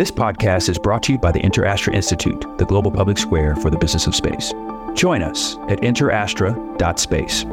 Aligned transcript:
This 0.00 0.10
podcast 0.10 0.70
is 0.70 0.78
brought 0.78 1.02
to 1.02 1.12
you 1.12 1.18
by 1.18 1.30
the 1.30 1.40
InterAstra 1.40 1.92
Institute, 1.92 2.46
the 2.56 2.64
global 2.64 2.90
public 2.90 3.18
square 3.18 3.54
for 3.54 3.68
the 3.68 3.76
business 3.76 4.06
of 4.06 4.14
space. 4.14 4.54
Join 4.94 5.22
us 5.22 5.56
at 5.68 5.82
interastra.space. 5.82 7.44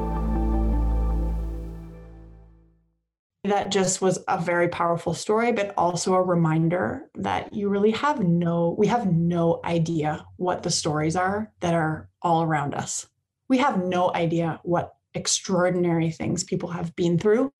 That 3.44 3.70
just 3.70 4.02
was 4.02 4.24
a 4.30 4.40
very 4.40 4.70
powerful 4.70 5.14
story, 5.14 5.52
but 5.52 5.74
also 5.76 6.14
a 6.14 6.24
reminder 6.24 7.10
that 7.16 7.54
you 7.54 7.68
really 7.68 7.92
have 7.92 8.22
no, 8.22 8.74
we 8.80 8.88
have 8.88 9.12
no 9.12 9.60
idea 9.66 10.26
what 10.38 10.64
the 10.64 10.72
stories 10.72 11.18
are 11.18 11.52
that 11.60 11.74
are 11.74 12.08
all 12.22 12.44
around 12.44 12.74
us. 12.76 13.10
We 13.50 13.58
have 13.58 13.84
no 13.84 14.14
idea 14.16 14.62
what 14.64 14.94
extraordinary 15.14 16.12
things 16.12 16.46
people 16.46 16.70
have 16.70 16.96
been 16.96 17.20
through. 17.20 17.52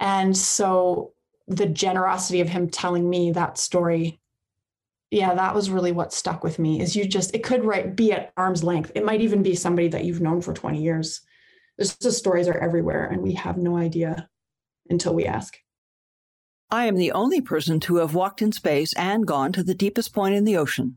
And 0.00 0.34
so 0.34 1.11
the 1.46 1.66
generosity 1.66 2.40
of 2.40 2.48
him 2.48 2.68
telling 2.68 3.08
me 3.08 3.32
that 3.32 3.58
story. 3.58 4.20
Yeah 5.10 5.34
that 5.34 5.54
was 5.54 5.70
really 5.70 5.92
what 5.92 6.12
stuck 6.12 6.42
with 6.42 6.58
me 6.58 6.80
is 6.80 6.96
you 6.96 7.04
just 7.04 7.34
it 7.34 7.44
could 7.44 7.64
right 7.64 7.94
be 7.94 8.12
at 8.12 8.32
arm's 8.36 8.64
length. 8.64 8.92
It 8.94 9.04
might 9.04 9.20
even 9.20 9.42
be 9.42 9.54
somebody 9.54 9.88
that 9.88 10.04
you've 10.04 10.20
known 10.20 10.40
for 10.40 10.54
20 10.54 10.82
years. 10.82 11.20
There's 11.76 11.96
just 11.96 12.18
stories 12.18 12.48
are 12.48 12.58
everywhere 12.58 13.06
and 13.06 13.22
we 13.22 13.34
have 13.34 13.58
no 13.58 13.76
idea 13.76 14.28
until 14.88 15.14
we 15.14 15.26
ask. 15.26 15.58
I 16.70 16.86
am 16.86 16.96
the 16.96 17.12
only 17.12 17.42
person 17.42 17.80
to 17.80 17.96
have 17.96 18.14
walked 18.14 18.40
in 18.40 18.52
space 18.52 18.94
and 18.94 19.26
gone 19.26 19.52
to 19.52 19.62
the 19.62 19.74
deepest 19.74 20.14
point 20.14 20.34
in 20.34 20.44
the 20.44 20.56
ocean. 20.56 20.96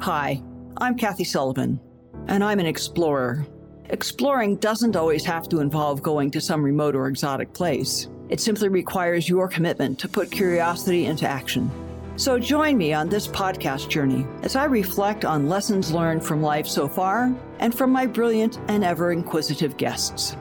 Hi 0.00 0.42
i'm 0.78 0.96
kathy 0.96 1.22
sullivan 1.22 1.80
and 2.26 2.42
i'm 2.42 2.58
an 2.58 2.66
explorer. 2.66 3.46
Exploring 3.90 4.56
doesn't 4.56 4.96
always 4.96 5.24
have 5.26 5.48
to 5.50 5.60
involve 5.60 6.02
going 6.02 6.30
to 6.30 6.40
some 6.40 6.62
remote 6.62 6.96
or 6.96 7.06
exotic 7.06 7.52
place 7.52 8.08
it 8.28 8.40
simply 8.40 8.68
requires 8.68 9.28
your 9.28 9.48
commitment 9.48 9.98
to 9.98 10.08
put 10.08 10.30
curiosity 10.30 11.06
into 11.06 11.28
action. 11.28 11.70
So 12.16 12.38
join 12.38 12.78
me 12.78 12.92
on 12.92 13.08
this 13.08 13.26
podcast 13.26 13.88
journey 13.88 14.26
as 14.42 14.56
I 14.56 14.64
reflect 14.64 15.24
on 15.24 15.48
lessons 15.48 15.92
learned 15.92 16.24
from 16.24 16.42
life 16.42 16.66
so 16.66 16.88
far 16.88 17.34
and 17.58 17.76
from 17.76 17.90
my 17.90 18.06
brilliant 18.06 18.58
and 18.68 18.84
ever 18.84 19.12
inquisitive 19.12 19.76
guests. 19.76 20.36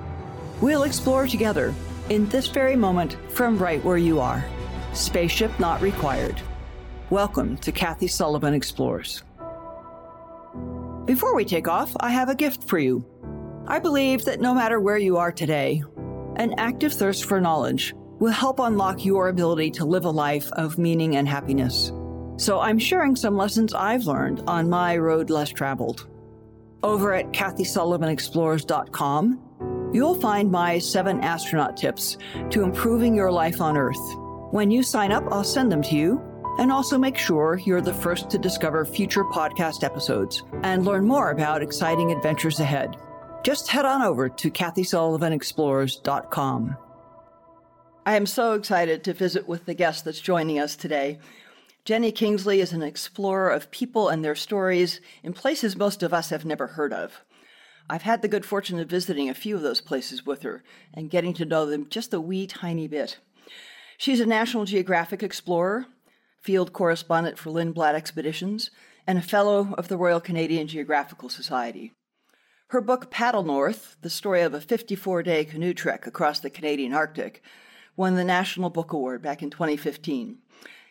We'll 0.61 0.83
explore 0.83 1.27
together 1.27 1.73
in 2.09 2.29
this 2.29 2.47
very 2.47 2.75
moment 2.75 3.17
from 3.29 3.57
right 3.57 3.83
where 3.83 3.97
you 3.97 4.19
are. 4.19 4.45
Spaceship 4.93 5.59
not 5.59 5.81
required. 5.81 6.39
Welcome 7.09 7.57
to 7.57 7.71
Kathy 7.71 8.07
Sullivan 8.07 8.53
Explores. 8.53 9.23
Before 11.05 11.35
we 11.35 11.43
take 11.43 11.67
off, 11.67 11.93
I 11.99 12.11
have 12.11 12.29
a 12.29 12.35
gift 12.35 12.63
for 12.63 12.79
you. 12.79 13.05
I 13.67 13.79
believe 13.79 14.25
that 14.25 14.39
no 14.39 14.53
matter 14.53 14.79
where 14.79 14.97
you 14.97 15.17
are 15.17 15.31
today, 15.31 15.83
an 16.37 16.55
active 16.57 16.93
thirst 16.93 17.25
for 17.25 17.39
knowledge 17.39 17.93
will 18.19 18.31
help 18.31 18.59
unlock 18.59 19.05
your 19.05 19.29
ability 19.29 19.69
to 19.71 19.85
live 19.85 20.05
a 20.05 20.09
life 20.09 20.51
of 20.53 20.77
meaning 20.77 21.17
and 21.17 21.27
happiness. 21.27 21.91
So 22.37 22.59
I'm 22.59 22.79
sharing 22.79 23.15
some 23.15 23.37
lessons 23.37 23.73
I've 23.73 24.05
learned 24.05 24.43
on 24.47 24.69
my 24.69 24.97
road 24.97 25.29
less 25.29 25.49
traveled. 25.49 26.07
Over 26.81 27.13
at 27.13 27.31
KathySullivanExplores.com, 27.31 29.91
you'll 29.93 30.19
find 30.19 30.51
my 30.51 30.79
seven 30.79 31.21
astronaut 31.21 31.77
tips 31.77 32.17
to 32.49 32.63
improving 32.63 33.15
your 33.15 33.31
life 33.31 33.61
on 33.61 33.77
Earth. 33.77 34.17
When 34.51 34.71
you 34.71 34.83
sign 34.83 35.11
up, 35.11 35.23
I'll 35.31 35.43
send 35.43 35.71
them 35.71 35.83
to 35.83 35.95
you 35.95 36.21
and 36.59 36.71
also 36.71 36.97
make 36.97 37.17
sure 37.17 37.59
you're 37.65 37.81
the 37.81 37.93
first 37.93 38.29
to 38.29 38.37
discover 38.37 38.85
future 38.85 39.23
podcast 39.23 39.83
episodes 39.83 40.43
and 40.63 40.85
learn 40.85 41.07
more 41.07 41.31
about 41.31 41.63
exciting 41.63 42.11
adventures 42.11 42.59
ahead 42.59 42.97
just 43.43 43.69
head 43.69 43.85
on 43.85 44.01
over 44.01 44.29
to 44.29 44.49
KathySullivanExplores.com. 44.49 46.77
I 48.05 48.15
am 48.15 48.25
so 48.25 48.53
excited 48.53 49.03
to 49.03 49.13
visit 49.13 49.47
with 49.47 49.65
the 49.65 49.73
guest 49.73 50.05
that's 50.05 50.19
joining 50.19 50.59
us 50.59 50.75
today. 50.75 51.19
Jenny 51.85 52.11
Kingsley 52.11 52.61
is 52.61 52.73
an 52.73 52.81
explorer 52.81 53.49
of 53.49 53.71
people 53.71 54.09
and 54.09 54.23
their 54.23 54.35
stories 54.35 55.01
in 55.21 55.33
places 55.33 55.75
most 55.75 56.03
of 56.03 56.13
us 56.13 56.29
have 56.29 56.45
never 56.45 56.67
heard 56.67 56.93
of. 56.93 57.23
I've 57.89 58.03
had 58.03 58.21
the 58.21 58.29
good 58.29 58.45
fortune 58.45 58.79
of 58.79 58.89
visiting 58.89 59.29
a 59.29 59.33
few 59.33 59.57
of 59.57 59.61
those 59.61 59.81
places 59.81 60.25
with 60.25 60.43
her 60.43 60.63
and 60.93 61.09
getting 61.09 61.33
to 61.33 61.45
know 61.45 61.65
them 61.65 61.87
just 61.89 62.13
a 62.13 62.21
wee 62.21 62.47
tiny 62.47 62.87
bit. 62.87 63.19
She's 63.97 64.21
a 64.21 64.25
National 64.25 64.65
Geographic 64.65 65.21
explorer, 65.21 65.85
field 66.41 66.71
correspondent 66.71 67.37
for 67.37 67.51
Lindblad 67.51 67.93
Expeditions, 67.93 68.71
and 69.05 69.17
a 69.17 69.21
fellow 69.21 69.73
of 69.77 69.89
the 69.89 69.97
Royal 69.97 70.21
Canadian 70.21 70.67
Geographical 70.67 71.29
Society. 71.29 71.91
Her 72.67 72.81
book, 72.81 73.11
Paddle 73.11 73.43
North 73.43 73.97
The 74.01 74.09
Story 74.09 74.41
of 74.41 74.53
a 74.53 74.61
54 74.61 75.23
Day 75.23 75.45
Canoe 75.45 75.73
Trek 75.73 76.07
Across 76.07 76.39
the 76.39 76.49
Canadian 76.49 76.93
Arctic, 76.93 77.43
won 77.95 78.15
the 78.15 78.23
National 78.23 78.69
Book 78.69 78.93
Award 78.93 79.21
back 79.21 79.43
in 79.43 79.49
2015. 79.49 80.39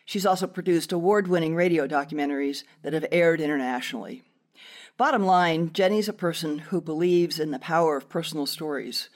She's 0.05 0.25
also 0.25 0.47
produced 0.47 0.91
award 0.91 1.27
winning 1.27 1.55
radio 1.55 1.87
documentaries 1.87 2.63
that 2.81 2.93
have 2.93 3.05
aired 3.11 3.41
internationally. 3.41 4.23
Bottom 4.95 5.25
line, 5.25 5.73
Jenny's 5.73 6.07
a 6.07 6.13
person 6.13 6.59
who 6.59 6.79
believes 6.79 7.39
in 7.39 7.51
the 7.51 7.59
power 7.59 7.97
of 7.97 8.09
personal 8.09 8.45
stories, 8.45 9.09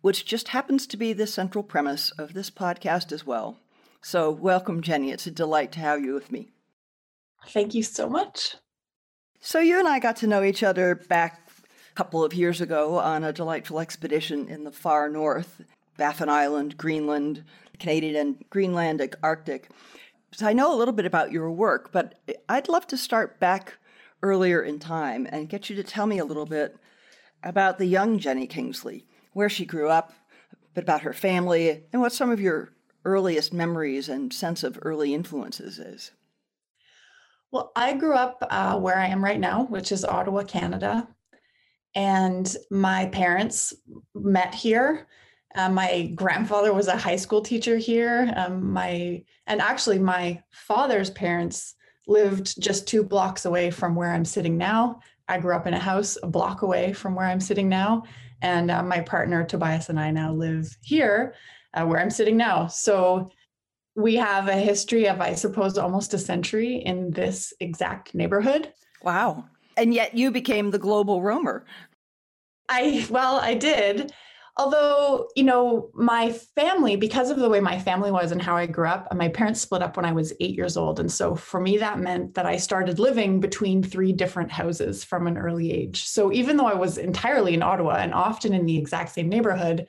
which 0.00 0.24
just 0.24 0.48
happens 0.48 0.86
to 0.86 0.96
be 0.96 1.12
the 1.12 1.26
central 1.26 1.64
premise 1.64 2.12
of 2.12 2.32
this 2.32 2.50
podcast 2.50 3.12
as 3.12 3.26
well. 3.26 3.58
So, 4.02 4.30
welcome, 4.30 4.82
Jenny. 4.82 5.10
It's 5.10 5.26
a 5.26 5.32
delight 5.32 5.72
to 5.72 5.80
have 5.80 6.00
you 6.00 6.14
with 6.14 6.30
me. 6.30 6.50
Thank 7.48 7.74
you 7.74 7.82
so 7.82 8.08
much. 8.08 8.56
So, 9.40 9.58
you 9.58 9.78
and 9.78 9.88
I 9.88 9.98
got 9.98 10.16
to 10.16 10.26
know 10.26 10.44
each 10.44 10.62
other 10.62 10.94
back 10.94 11.45
couple 11.96 12.22
of 12.22 12.34
years 12.34 12.60
ago 12.60 12.98
on 12.98 13.24
a 13.24 13.32
delightful 13.32 13.80
expedition 13.80 14.48
in 14.48 14.64
the 14.64 14.70
far 14.70 15.08
north, 15.08 15.62
Baffin 15.96 16.28
Island, 16.28 16.76
Greenland, 16.76 17.42
Canadian 17.78 18.16
and 18.16 18.50
Greenlandic 18.50 19.14
Arctic. 19.22 19.70
So 20.32 20.46
I 20.46 20.52
know 20.52 20.74
a 20.74 20.76
little 20.76 20.92
bit 20.92 21.06
about 21.06 21.32
your 21.32 21.50
work, 21.50 21.90
but 21.92 22.18
I'd 22.50 22.68
love 22.68 22.86
to 22.88 22.98
start 22.98 23.40
back 23.40 23.78
earlier 24.22 24.62
in 24.62 24.78
time 24.78 25.26
and 25.32 25.48
get 25.48 25.70
you 25.70 25.76
to 25.76 25.82
tell 25.82 26.06
me 26.06 26.18
a 26.18 26.24
little 26.26 26.44
bit 26.44 26.76
about 27.42 27.78
the 27.78 27.86
young 27.86 28.18
Jenny 28.18 28.46
Kingsley, 28.46 29.06
where 29.32 29.48
she 29.48 29.64
grew 29.64 29.88
up, 29.88 30.12
a 30.52 30.56
bit 30.74 30.84
about 30.84 31.00
her 31.00 31.14
family, 31.14 31.84
and 31.94 32.02
what 32.02 32.12
some 32.12 32.30
of 32.30 32.40
your 32.40 32.74
earliest 33.06 33.54
memories 33.54 34.10
and 34.10 34.34
sense 34.34 34.62
of 34.62 34.78
early 34.82 35.14
influences 35.14 35.78
is. 35.78 36.10
Well, 37.50 37.72
I 37.74 37.94
grew 37.94 38.14
up 38.14 38.46
uh, 38.50 38.78
where 38.78 38.98
I 38.98 39.06
am 39.06 39.24
right 39.24 39.40
now, 39.40 39.64
which 39.64 39.90
is 39.90 40.04
Ottawa, 40.04 40.42
Canada 40.42 41.08
and 41.96 42.54
my 42.70 43.06
parents 43.06 43.74
met 44.14 44.54
here. 44.54 45.08
Uh, 45.54 45.70
my 45.70 46.12
grandfather 46.14 46.74
was 46.74 46.86
a 46.86 46.96
high 46.96 47.16
school 47.16 47.40
teacher 47.40 47.78
here. 47.78 48.32
Um, 48.36 48.72
my 48.72 49.24
and 49.46 49.60
actually 49.60 49.98
my 49.98 50.42
father's 50.52 51.10
parents 51.10 51.74
lived 52.06 52.60
just 52.60 52.86
two 52.86 53.02
blocks 53.02 53.46
away 53.46 53.70
from 53.70 53.94
where 53.96 54.12
I'm 54.12 54.26
sitting 54.26 54.58
now. 54.58 55.00
I 55.28 55.40
grew 55.40 55.56
up 55.56 55.66
in 55.66 55.74
a 55.74 55.78
house 55.78 56.18
a 56.22 56.26
block 56.26 56.62
away 56.62 56.92
from 56.92 57.14
where 57.14 57.26
I'm 57.26 57.40
sitting 57.40 57.68
now, 57.68 58.04
and 58.42 58.70
uh, 58.70 58.82
my 58.82 59.00
partner 59.00 59.42
Tobias 59.42 59.88
and 59.88 59.98
I 59.98 60.10
now 60.10 60.32
live 60.32 60.76
here, 60.82 61.34
uh, 61.72 61.86
where 61.86 61.98
I'm 61.98 62.10
sitting 62.10 62.36
now. 62.36 62.66
So 62.66 63.30
we 63.96 64.16
have 64.16 64.48
a 64.48 64.56
history 64.56 65.08
of, 65.08 65.22
I 65.22 65.34
suppose, 65.34 65.78
almost 65.78 66.12
a 66.12 66.18
century 66.18 66.76
in 66.76 67.10
this 67.10 67.54
exact 67.60 68.14
neighborhood. 68.14 68.72
Wow. 69.02 69.46
And 69.78 69.92
yet 69.92 70.16
you 70.16 70.30
became 70.30 70.70
the 70.70 70.78
global 70.78 71.22
roamer. 71.22 71.64
I, 72.68 73.06
well, 73.10 73.36
I 73.36 73.54
did. 73.54 74.12
Although, 74.58 75.28
you 75.36 75.42
know, 75.42 75.90
my 75.92 76.32
family, 76.32 76.96
because 76.96 77.28
of 77.28 77.36
the 77.36 77.48
way 77.50 77.60
my 77.60 77.78
family 77.78 78.10
was 78.10 78.32
and 78.32 78.40
how 78.40 78.56
I 78.56 78.64
grew 78.64 78.88
up, 78.88 79.14
my 79.14 79.28
parents 79.28 79.60
split 79.60 79.82
up 79.82 79.98
when 79.98 80.06
I 80.06 80.12
was 80.12 80.32
eight 80.40 80.56
years 80.56 80.78
old. 80.78 80.98
And 80.98 81.12
so 81.12 81.34
for 81.34 81.60
me, 81.60 81.76
that 81.76 81.98
meant 81.98 82.32
that 82.34 82.46
I 82.46 82.56
started 82.56 82.98
living 82.98 83.38
between 83.38 83.82
three 83.82 84.14
different 84.14 84.50
houses 84.50 85.04
from 85.04 85.26
an 85.26 85.36
early 85.36 85.72
age. 85.72 86.04
So 86.06 86.32
even 86.32 86.56
though 86.56 86.66
I 86.66 86.74
was 86.74 86.96
entirely 86.96 87.52
in 87.52 87.62
Ottawa 87.62 87.96
and 87.96 88.14
often 88.14 88.54
in 88.54 88.64
the 88.64 88.78
exact 88.78 89.10
same 89.10 89.28
neighborhood, 89.28 89.88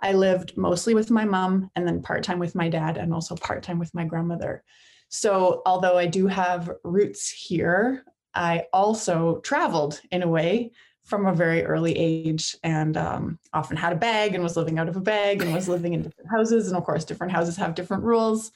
I 0.00 0.12
lived 0.12 0.56
mostly 0.56 0.94
with 0.94 1.10
my 1.10 1.26
mom 1.26 1.70
and 1.76 1.86
then 1.86 2.00
part 2.00 2.22
time 2.22 2.38
with 2.38 2.54
my 2.54 2.70
dad 2.70 2.96
and 2.96 3.12
also 3.12 3.34
part 3.34 3.62
time 3.62 3.78
with 3.78 3.94
my 3.94 4.04
grandmother. 4.04 4.64
So 5.10 5.60
although 5.66 5.98
I 5.98 6.06
do 6.06 6.26
have 6.28 6.70
roots 6.82 7.30
here, 7.30 8.04
I 8.34 8.66
also 8.72 9.40
traveled 9.40 10.00
in 10.10 10.22
a 10.22 10.28
way 10.28 10.72
from 11.08 11.24
a 11.24 11.34
very 11.34 11.64
early 11.64 11.96
age 11.96 12.54
and 12.62 12.96
um, 12.98 13.38
often 13.54 13.78
had 13.78 13.94
a 13.94 13.96
bag 13.96 14.34
and 14.34 14.44
was 14.44 14.58
living 14.58 14.78
out 14.78 14.90
of 14.90 14.96
a 14.96 15.00
bag 15.00 15.42
and 15.42 15.54
was 15.54 15.68
living 15.68 15.94
in 15.94 16.02
different 16.02 16.30
houses. 16.30 16.68
And 16.68 16.76
of 16.76 16.84
course, 16.84 17.04
different 17.04 17.32
houses 17.32 17.56
have 17.56 17.74
different 17.74 18.04
rules. 18.04 18.52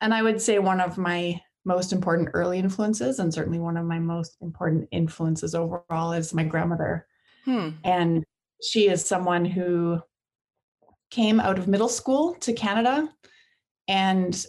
And 0.00 0.14
I 0.14 0.22
would 0.22 0.40
say 0.40 0.58
one 0.58 0.80
of 0.80 0.96
my 0.96 1.38
most 1.66 1.92
important 1.92 2.30
early 2.32 2.58
influences, 2.58 3.18
and 3.18 3.32
certainly 3.32 3.58
one 3.58 3.76
of 3.76 3.84
my 3.84 3.98
most 3.98 4.38
important 4.40 4.88
influences 4.90 5.54
overall, 5.54 6.12
is 6.12 6.32
my 6.32 6.44
grandmother. 6.44 7.06
Hmm. 7.44 7.70
And 7.84 8.24
she 8.62 8.88
is 8.88 9.04
someone 9.04 9.44
who 9.44 10.00
came 11.10 11.40
out 11.40 11.58
of 11.58 11.68
middle 11.68 11.88
school 11.88 12.34
to 12.36 12.54
Canada 12.54 13.08
and 13.86 14.46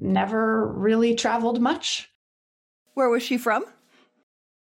never 0.00 0.66
really 0.72 1.14
traveled 1.14 1.60
much. 1.60 2.08
Where 2.94 3.10
was 3.10 3.22
she 3.22 3.36
from? 3.36 3.66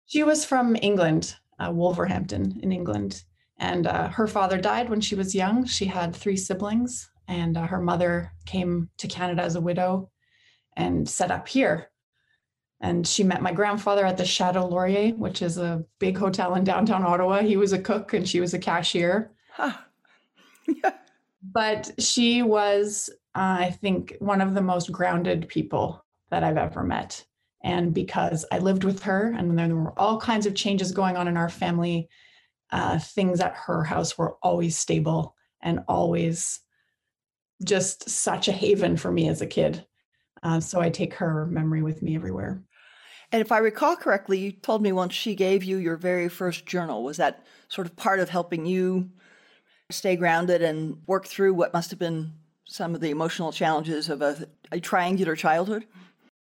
She 0.06 0.22
was 0.22 0.44
from 0.44 0.76
England, 0.80 1.36
uh, 1.58 1.70
Wolverhampton 1.72 2.60
in 2.62 2.72
England. 2.72 3.22
And 3.58 3.86
uh, 3.86 4.08
her 4.08 4.26
father 4.26 4.58
died 4.58 4.90
when 4.90 5.00
she 5.00 5.14
was 5.14 5.34
young. 5.34 5.64
She 5.64 5.86
had 5.86 6.14
three 6.14 6.36
siblings, 6.36 7.10
and 7.26 7.56
uh, 7.56 7.66
her 7.66 7.80
mother 7.80 8.32
came 8.44 8.90
to 8.98 9.08
Canada 9.08 9.42
as 9.42 9.56
a 9.56 9.60
widow. 9.60 10.10
and 10.76 11.08
set 11.08 11.30
up 11.30 11.48
here. 11.48 11.90
And 12.80 13.06
she 13.06 13.24
met 13.24 13.40
my 13.42 13.52
grandfather 13.52 14.04
at 14.04 14.18
the 14.18 14.24
Chateau 14.26 14.66
Laurier, 14.66 15.14
which 15.14 15.40
is 15.40 15.56
a 15.56 15.84
big 15.98 16.18
hotel 16.18 16.54
in 16.54 16.64
downtown 16.64 17.02
Ottawa. 17.04 17.40
He 17.40 17.56
was 17.56 17.72
a 17.72 17.78
cook 17.78 18.12
and 18.12 18.28
she 18.28 18.40
was 18.40 18.52
a 18.52 18.58
cashier. 18.58 19.32
Huh. 19.50 19.72
but 21.42 21.90
she 21.98 22.42
was, 22.42 23.08
uh, 23.34 23.56
I 23.60 23.70
think, 23.70 24.16
one 24.18 24.42
of 24.42 24.54
the 24.54 24.60
most 24.60 24.92
grounded 24.92 25.48
people 25.48 26.04
that 26.30 26.44
I've 26.44 26.58
ever 26.58 26.82
met. 26.82 27.24
And 27.62 27.92
because 27.92 28.44
I 28.52 28.58
lived 28.58 28.84
with 28.84 29.02
her 29.02 29.34
and 29.36 29.58
there 29.58 29.74
were 29.74 29.98
all 29.98 30.20
kinds 30.20 30.46
of 30.46 30.54
changes 30.54 30.92
going 30.92 31.16
on 31.16 31.28
in 31.28 31.36
our 31.36 31.48
family, 31.48 32.08
uh, 32.70 32.98
things 32.98 33.40
at 33.40 33.54
her 33.54 33.84
house 33.84 34.16
were 34.18 34.36
always 34.42 34.76
stable 34.76 35.34
and 35.62 35.80
always 35.88 36.60
just 37.64 38.08
such 38.08 38.48
a 38.48 38.52
haven 38.52 38.96
for 38.96 39.10
me 39.10 39.28
as 39.28 39.40
a 39.40 39.46
kid. 39.46 39.84
Uh, 40.42 40.60
so 40.60 40.80
I 40.80 40.90
take 40.90 41.14
her 41.14 41.46
memory 41.46 41.82
with 41.82 42.02
me 42.02 42.14
everywhere. 42.14 42.62
And 43.32 43.40
if 43.40 43.50
I 43.50 43.58
recall 43.58 43.96
correctly, 43.96 44.38
you 44.38 44.52
told 44.52 44.82
me 44.82 44.92
once 44.92 45.14
she 45.14 45.34
gave 45.34 45.64
you 45.64 45.78
your 45.78 45.96
very 45.96 46.28
first 46.28 46.66
journal. 46.66 47.02
Was 47.02 47.16
that 47.16 47.44
sort 47.68 47.86
of 47.86 47.96
part 47.96 48.20
of 48.20 48.28
helping 48.28 48.66
you 48.66 49.10
stay 49.90 50.16
grounded 50.16 50.62
and 50.62 50.98
work 51.06 51.26
through 51.26 51.54
what 51.54 51.72
must 51.72 51.90
have 51.90 51.98
been 51.98 52.32
some 52.66 52.94
of 52.94 53.00
the 53.00 53.10
emotional 53.10 53.52
challenges 53.52 54.08
of 54.08 54.22
a, 54.22 54.48
a 54.70 54.78
triangular 54.78 55.34
childhood? 55.34 55.86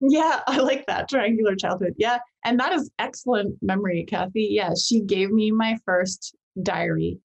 Yeah, 0.01 0.41
I 0.47 0.57
like 0.57 0.85
that 0.87 1.09
triangular 1.09 1.55
childhood. 1.55 1.95
Yeah. 1.97 2.19
And 2.43 2.59
that 2.59 2.73
is 2.73 2.91
excellent 2.99 3.57
memory, 3.61 4.05
Kathy. 4.07 4.49
Yeah, 4.51 4.71
she 4.73 5.01
gave 5.01 5.31
me 5.31 5.51
my 5.51 5.77
first 5.85 6.35
diary. 6.61 7.19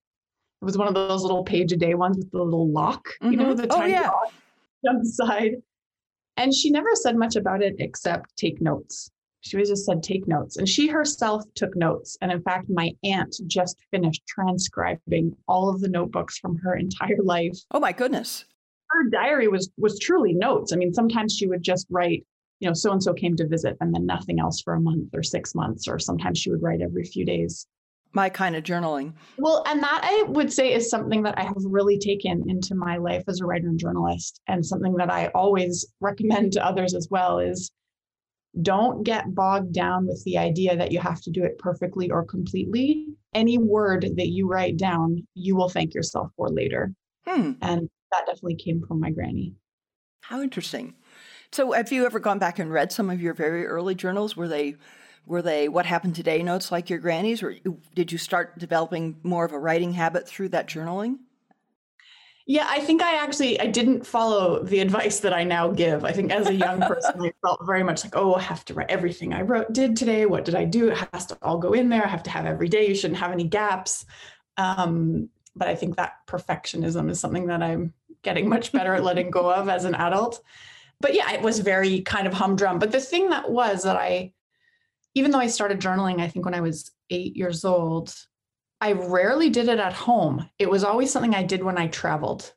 It 0.61 0.65
was 0.65 0.77
one 0.77 0.87
of 0.87 0.93
those 0.93 1.21
little 1.23 1.43
page 1.43 1.71
a 1.71 1.77
day 1.77 1.95
ones 1.95 2.17
with 2.17 2.31
the 2.31 2.41
little 2.41 2.71
lock, 2.71 3.03
mm-hmm. 3.21 3.31
you 3.31 3.37
know, 3.37 3.45
mm-hmm. 3.45 3.55
the 3.55 3.73
oh, 3.73 3.79
tiny 3.79 3.93
yeah. 3.93 4.09
lock 4.09 4.33
on 4.87 4.99
the 4.99 5.05
side. 5.05 5.55
And 6.37 6.53
she 6.53 6.71
never 6.71 6.89
said 6.93 7.17
much 7.17 7.35
about 7.35 7.61
it 7.61 7.75
except 7.79 8.35
take 8.37 8.61
notes. 8.61 9.11
She 9.41 9.57
was 9.57 9.69
just 9.69 9.85
said 9.85 10.03
take 10.03 10.27
notes. 10.27 10.57
And 10.57 10.69
she 10.69 10.87
herself 10.87 11.43
took 11.55 11.75
notes. 11.75 12.15
And 12.21 12.31
in 12.31 12.41
fact, 12.43 12.69
my 12.69 12.91
aunt 13.03 13.35
just 13.47 13.77
finished 13.89 14.21
transcribing 14.27 15.35
all 15.47 15.69
of 15.69 15.81
the 15.81 15.89
notebooks 15.89 16.37
from 16.37 16.57
her 16.57 16.75
entire 16.75 17.21
life. 17.23 17.57
Oh 17.71 17.79
my 17.79 17.91
goodness. 17.91 18.45
Her 18.89 19.09
diary 19.09 19.47
was 19.47 19.71
was 19.77 19.97
truly 19.99 20.33
notes. 20.33 20.73
I 20.73 20.75
mean, 20.75 20.93
sometimes 20.93 21.35
she 21.35 21.47
would 21.47 21.63
just 21.63 21.87
write, 21.89 22.25
you 22.61 22.69
know, 22.69 22.73
so 22.73 22.91
and 22.93 23.03
so 23.03 23.13
came 23.13 23.35
to 23.35 23.47
visit 23.47 23.75
and 23.81 23.93
then 23.93 24.05
nothing 24.05 24.39
else 24.39 24.61
for 24.61 24.75
a 24.75 24.79
month 24.79 25.09
or 25.13 25.23
6 25.23 25.55
months 25.55 25.87
or 25.87 25.99
sometimes 25.99 26.39
she 26.39 26.49
would 26.49 26.61
write 26.61 26.81
every 26.81 27.03
few 27.03 27.25
days 27.25 27.67
my 28.13 28.29
kind 28.29 28.55
of 28.55 28.63
journaling. 28.63 29.13
Well, 29.37 29.63
and 29.67 29.81
that 29.83 30.01
I 30.03 30.23
would 30.27 30.51
say 30.51 30.73
is 30.73 30.89
something 30.89 31.23
that 31.23 31.37
I 31.37 31.43
have 31.43 31.55
really 31.63 31.97
taken 31.97 32.43
into 32.49 32.75
my 32.75 32.97
life 32.97 33.23
as 33.27 33.39
a 33.39 33.45
writer 33.45 33.67
and 33.67 33.79
journalist, 33.79 34.41
and 34.47 34.65
something 34.65 34.95
that 34.95 35.09
I 35.09 35.27
always 35.27 35.85
recommend 36.01 36.51
to 36.53 36.65
others 36.65 36.93
as 36.93 37.07
well 37.09 37.39
is 37.39 37.71
don't 38.61 39.03
get 39.03 39.33
bogged 39.33 39.73
down 39.73 40.07
with 40.07 40.21
the 40.25 40.37
idea 40.37 40.75
that 40.75 40.91
you 40.91 40.99
have 40.99 41.21
to 41.21 41.31
do 41.31 41.43
it 41.45 41.57
perfectly 41.57 42.11
or 42.11 42.25
completely. 42.25 43.07
Any 43.33 43.57
word 43.57 44.05
that 44.17 44.27
you 44.27 44.45
write 44.45 44.75
down, 44.75 45.25
you 45.35 45.55
will 45.55 45.69
thank 45.69 45.93
yourself 45.93 46.31
for 46.35 46.49
later. 46.49 46.93
Hmm. 47.25 47.53
And 47.61 47.89
that 48.11 48.25
definitely 48.25 48.55
came 48.55 48.83
from 48.85 48.99
my 48.99 49.11
granny. 49.11 49.53
How 50.19 50.41
interesting. 50.41 50.95
So, 51.53 51.73
have 51.73 51.91
you 51.91 52.05
ever 52.05 52.19
gone 52.19 52.39
back 52.39 52.59
and 52.59 52.71
read 52.71 52.91
some 52.91 53.09
of 53.09 53.21
your 53.21 53.33
very 53.33 53.67
early 53.67 53.93
journals? 53.93 54.37
Were 54.37 54.47
they 54.47 54.77
were 55.25 55.41
they 55.41 55.67
what 55.67 55.85
happened 55.85 56.15
today 56.15 56.41
notes 56.43 56.71
like 56.71 56.89
your 56.89 56.99
granny's, 56.99 57.43
or 57.43 57.55
did 57.93 58.11
you 58.11 58.17
start 58.17 58.57
developing 58.57 59.17
more 59.23 59.43
of 59.43 59.51
a 59.51 59.59
writing 59.59 59.91
habit 59.93 60.27
through 60.27 60.49
that 60.49 60.67
journaling? 60.67 61.17
Yeah, 62.47 62.65
I 62.67 62.79
think 62.79 63.01
I 63.01 63.15
actually 63.15 63.59
I 63.59 63.67
didn't 63.67 64.05
follow 64.05 64.63
the 64.63 64.79
advice 64.79 65.19
that 65.19 65.33
I 65.33 65.43
now 65.43 65.69
give. 65.69 66.05
I 66.05 66.13
think 66.13 66.31
as 66.31 66.47
a 66.47 66.53
young 66.53 66.79
person, 66.81 67.21
I 67.21 67.33
felt 67.41 67.65
very 67.65 67.83
much 67.83 68.03
like, 68.03 68.15
oh, 68.15 68.33
I 68.35 68.41
have 68.41 68.63
to 68.65 68.73
write 68.73 68.89
everything 68.89 69.33
I 69.33 69.41
wrote 69.41 69.73
did 69.73 69.97
today. 69.97 70.25
What 70.25 70.45
did 70.45 70.55
I 70.55 70.63
do? 70.63 70.89
It 70.89 70.97
has 71.13 71.25
to 71.27 71.37
all 71.41 71.57
go 71.57 71.73
in 71.73 71.89
there. 71.89 72.03
I 72.03 72.09
have 72.09 72.23
to 72.23 72.29
have 72.29 72.45
every 72.45 72.69
day. 72.69 72.87
You 72.87 72.95
shouldn't 72.95 73.19
have 73.19 73.31
any 73.31 73.43
gaps. 73.43 74.05
Um, 74.57 75.29
but 75.55 75.67
I 75.67 75.75
think 75.75 75.97
that 75.97 76.13
perfectionism 76.27 77.09
is 77.09 77.19
something 77.19 77.47
that 77.47 77.61
I'm 77.61 77.93
getting 78.21 78.47
much 78.47 78.71
better 78.71 78.95
at 78.95 79.03
letting 79.03 79.31
go 79.31 79.51
of 79.51 79.67
as 79.67 79.83
an 79.83 79.95
adult. 79.95 80.41
But 81.01 81.13
yeah, 81.13 81.31
it 81.31 81.41
was 81.41 81.59
very 81.59 82.01
kind 82.01 82.27
of 82.27 82.33
humdrum. 82.33 82.79
But 82.79 82.91
the 82.91 82.99
thing 82.99 83.29
that 83.29 83.49
was 83.49 83.83
that 83.83 83.97
I 83.97 84.33
even 85.13 85.31
though 85.31 85.39
I 85.39 85.47
started 85.47 85.81
journaling, 85.81 86.21
I 86.21 86.27
think 86.27 86.45
when 86.45 86.53
I 86.53 86.61
was 86.61 86.91
eight 87.09 87.35
years 87.35 87.65
old, 87.65 88.15
I 88.79 88.93
rarely 88.93 89.49
did 89.49 89.67
it 89.67 89.79
at 89.79 89.93
home. 89.93 90.49
It 90.57 90.69
was 90.69 90.83
always 90.83 91.11
something 91.11 91.35
I 91.35 91.43
did 91.43 91.63
when 91.63 91.77
I 91.77 91.87
traveled. 91.87 92.53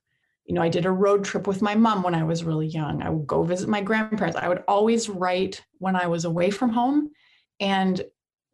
You 0.47 0.55
know, 0.55 0.63
I 0.63 0.69
did 0.69 0.87
a 0.87 0.91
road 0.91 1.25
trip 1.25 1.47
with 1.47 1.63
my 1.63 1.75
mom 1.75 2.03
when 2.03 2.15
I 2.15 2.23
was 2.23 2.45
really 2.45 2.67
young. 2.67 3.03
I 3.03 3.11
would 3.11 3.27
go 3.27 3.43
visit 3.43 3.69
my 3.69 3.81
grandparents. 3.81 4.37
I 4.37 4.49
would 4.49 4.63
always 4.69 5.09
write 5.09 5.63
when 5.79 5.97
I 5.97 6.07
was 6.07 6.25
away 6.25 6.51
from 6.51 6.71
home 6.71 7.11
and 7.61 8.03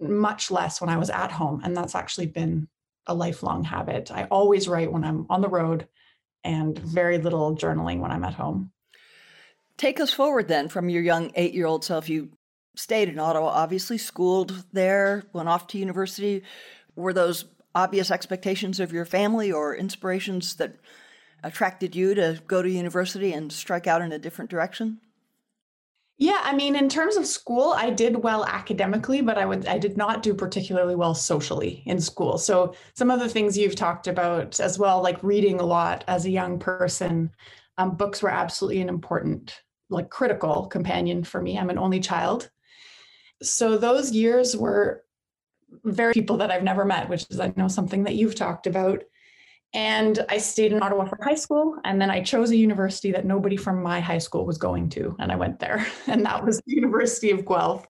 much 0.00 0.50
less 0.50 0.80
when 0.80 0.88
I 0.88 0.96
was 0.96 1.10
at 1.10 1.30
home. 1.30 1.60
And 1.62 1.76
that's 1.76 1.94
actually 1.94 2.26
been 2.26 2.68
a 3.06 3.14
lifelong 3.14 3.64
habit. 3.64 4.10
I 4.10 4.24
always 4.24 4.68
write 4.68 4.92
when 4.92 5.04
I'm 5.04 5.26
on 5.28 5.40
the 5.40 5.48
road 5.48 5.88
and 6.42 6.78
very 6.78 7.18
little 7.18 7.56
journaling 7.56 8.00
when 8.00 8.12
I'm 8.12 8.24
at 8.24 8.34
home. 8.34 8.72
Take 9.80 9.98
us 9.98 10.12
forward 10.12 10.46
then 10.46 10.68
from 10.68 10.90
your 10.90 11.02
young 11.02 11.32
eight 11.36 11.54
year 11.54 11.64
old 11.64 11.86
self. 11.86 12.10
You 12.10 12.28
stayed 12.76 13.08
in 13.08 13.18
Ottawa, 13.18 13.46
obviously, 13.46 13.96
schooled 13.96 14.64
there, 14.74 15.22
went 15.32 15.48
off 15.48 15.68
to 15.68 15.78
university. 15.78 16.42
Were 16.96 17.14
those 17.14 17.46
obvious 17.74 18.10
expectations 18.10 18.78
of 18.78 18.92
your 18.92 19.06
family 19.06 19.50
or 19.50 19.74
inspirations 19.74 20.56
that 20.56 20.76
attracted 21.42 21.96
you 21.96 22.14
to 22.14 22.42
go 22.46 22.60
to 22.60 22.68
university 22.68 23.32
and 23.32 23.50
strike 23.50 23.86
out 23.86 24.02
in 24.02 24.12
a 24.12 24.18
different 24.18 24.50
direction? 24.50 25.00
Yeah, 26.18 26.42
I 26.44 26.54
mean, 26.54 26.76
in 26.76 26.90
terms 26.90 27.16
of 27.16 27.24
school, 27.24 27.72
I 27.74 27.88
did 27.88 28.22
well 28.22 28.44
academically, 28.44 29.22
but 29.22 29.38
I 29.38 29.46
would 29.46 29.66
I 29.66 29.78
did 29.78 29.96
not 29.96 30.22
do 30.22 30.34
particularly 30.34 30.94
well 30.94 31.14
socially 31.14 31.82
in 31.86 32.02
school. 32.02 32.36
So 32.36 32.74
some 32.92 33.10
of 33.10 33.18
the 33.18 33.30
things 33.30 33.56
you've 33.56 33.76
talked 33.76 34.08
about 34.08 34.60
as 34.60 34.78
well, 34.78 35.02
like 35.02 35.22
reading 35.22 35.58
a 35.58 35.64
lot 35.64 36.04
as 36.06 36.26
a 36.26 36.30
young 36.30 36.58
person, 36.58 37.30
um, 37.78 37.96
books 37.96 38.22
were 38.22 38.28
absolutely 38.28 38.82
an 38.82 38.90
important, 38.90 39.62
like 39.90 40.10
critical 40.10 40.66
companion 40.66 41.24
for 41.24 41.42
me. 41.42 41.58
I'm 41.58 41.70
an 41.70 41.78
only 41.78 42.00
child, 42.00 42.50
so 43.42 43.76
those 43.76 44.12
years 44.12 44.56
were 44.56 45.04
very 45.84 46.12
people 46.12 46.36
that 46.38 46.50
I've 46.50 46.62
never 46.62 46.84
met, 46.84 47.08
which 47.08 47.26
is 47.30 47.40
I 47.40 47.52
know 47.56 47.68
something 47.68 48.04
that 48.04 48.14
you've 48.14 48.34
talked 48.34 48.66
about. 48.66 49.02
And 49.72 50.24
I 50.28 50.38
stayed 50.38 50.72
in 50.72 50.82
Ottawa 50.82 51.04
for 51.04 51.18
high 51.22 51.36
school, 51.36 51.76
and 51.84 52.00
then 52.00 52.10
I 52.10 52.22
chose 52.22 52.50
a 52.50 52.56
university 52.56 53.12
that 53.12 53.24
nobody 53.24 53.56
from 53.56 53.82
my 53.82 54.00
high 54.00 54.18
school 54.18 54.44
was 54.44 54.58
going 54.58 54.88
to, 54.90 55.14
and 55.20 55.30
I 55.30 55.36
went 55.36 55.60
there, 55.60 55.86
and 56.06 56.24
that 56.26 56.44
was 56.44 56.58
the 56.66 56.74
University 56.74 57.30
of 57.30 57.46
Guelph. 57.46 57.86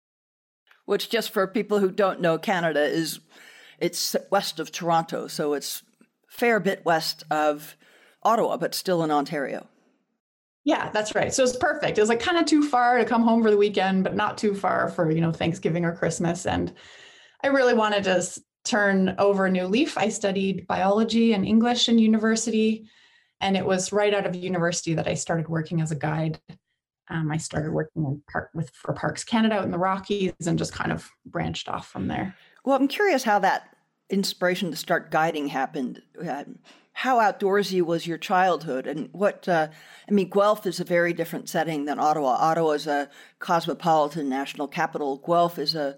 Which, 0.87 1.09
just 1.09 1.31
for 1.31 1.47
people 1.47 1.79
who 1.79 1.93
don't 1.93 2.21
know, 2.21 2.37
Canada 2.37 2.83
is 2.83 3.21
it's 3.79 4.17
west 4.31 4.59
of 4.59 4.73
Toronto, 4.73 5.29
so 5.29 5.53
it's 5.55 5.85
fair 6.29 6.59
bit 6.59 6.85
west 6.85 7.23
of 7.31 7.77
Ottawa, 8.25 8.57
but 8.57 8.75
still 8.75 9.05
in 9.05 9.13
Ontario. 9.13 9.69
Yeah, 10.69 10.91
that's 10.91 11.15
right. 11.15 11.33
So 11.33 11.43
it's 11.43 11.57
perfect. 11.57 11.97
It 11.97 12.03
was 12.03 12.11
like 12.11 12.21
kind 12.21 12.37
of 12.37 12.45
too 12.45 12.63
far 12.63 12.99
to 12.99 13.07
come 13.07 13.23
home 13.23 13.43
for 13.43 13.51
the 13.51 13.57
weekend, 13.57 14.05
but 14.05 14.15
not 14.15 14.37
too 14.37 14.55
far 14.55 14.91
for, 14.91 15.11
you 15.11 15.23
know, 15.23 15.33
Thanksgiving 15.33 15.87
or 15.87 15.97
Christmas. 15.97 16.45
And 16.45 16.75
I 17.43 17.47
really 17.47 17.73
wanted 17.73 18.05
to 18.05 18.23
turn 18.67 19.15
over 19.19 19.47
a 19.47 19.51
new 19.51 19.65
leaf. 19.65 19.97
I 19.97 20.11
studied 20.11 20.67
biology 20.67 21.33
and 21.33 21.47
English 21.47 21.89
in 21.89 21.99
university. 21.99 22.87
And 23.41 23.57
it 23.57 23.65
was 23.65 23.93
right 23.93 24.13
out 24.13 24.27
of 24.27 24.35
university 24.35 24.93
that 24.93 25.09
I 25.09 25.15
started 25.15 25.49
working 25.49 25.81
as 25.81 25.91
a 25.91 25.97
guide. 25.97 26.39
Um, 27.09 27.31
I 27.31 27.39
started 27.39 27.73
working 27.73 28.23
park, 28.31 28.51
with 28.53 28.69
for 28.75 28.93
Parks 28.93 29.25
Canada 29.25 29.55
out 29.55 29.65
in 29.65 29.71
the 29.71 29.79
Rockies 29.79 30.35
and 30.47 30.59
just 30.59 30.75
kind 30.75 30.93
of 30.93 31.11
branched 31.25 31.71
off 31.71 31.89
from 31.89 32.09
there. 32.09 32.37
Well, 32.67 32.77
I'm 32.77 32.89
curious 32.89 33.23
how 33.23 33.39
that 33.39 33.75
inspiration 34.11 34.71
to 34.71 34.77
start 34.77 35.11
guiding 35.11 35.49
happened. 35.49 36.03
Uh, 36.23 36.45
how 36.93 37.19
outdoorsy 37.19 37.81
was 37.81 38.07
your 38.07 38.19
childhood? 38.19 38.87
And 38.87 39.09
what 39.13 39.49
uh, 39.49 39.69
i 40.09 40.13
mean 40.13 40.29
guelph 40.29 40.67
is 40.67 40.81
a 40.81 40.85
very 40.85 41.13
different 41.13 41.49
setting 41.49 41.85
than 41.85 41.99
ottawa. 42.01 42.37
Ottawa 42.41 42.73
is 42.73 42.87
a 42.87 43.09
cosmopolitan 43.39 44.29
national 44.29 44.69
capital. 44.69 45.19
Guelph 45.19 45.59
is 45.59 45.75
a 45.75 45.97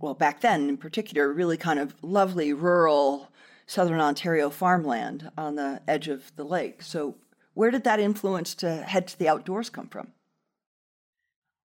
well 0.00 0.14
back 0.14 0.40
then 0.40 0.68
in 0.68 0.76
particular 0.76 1.32
really 1.32 1.56
kind 1.56 1.78
of 1.78 1.94
lovely 2.02 2.52
rural 2.52 3.30
southern 3.66 4.00
ontario 4.00 4.50
farmland 4.50 5.30
on 5.38 5.56
the 5.56 5.80
edge 5.88 6.08
of 6.08 6.30
the 6.36 6.44
lake. 6.44 6.82
So 6.82 7.16
where 7.54 7.70
did 7.70 7.84
that 7.84 8.00
influence 8.00 8.54
to 8.56 8.76
head 8.82 9.08
to 9.08 9.18
the 9.18 9.28
outdoors 9.28 9.70
come 9.70 9.88
from? 9.88 10.12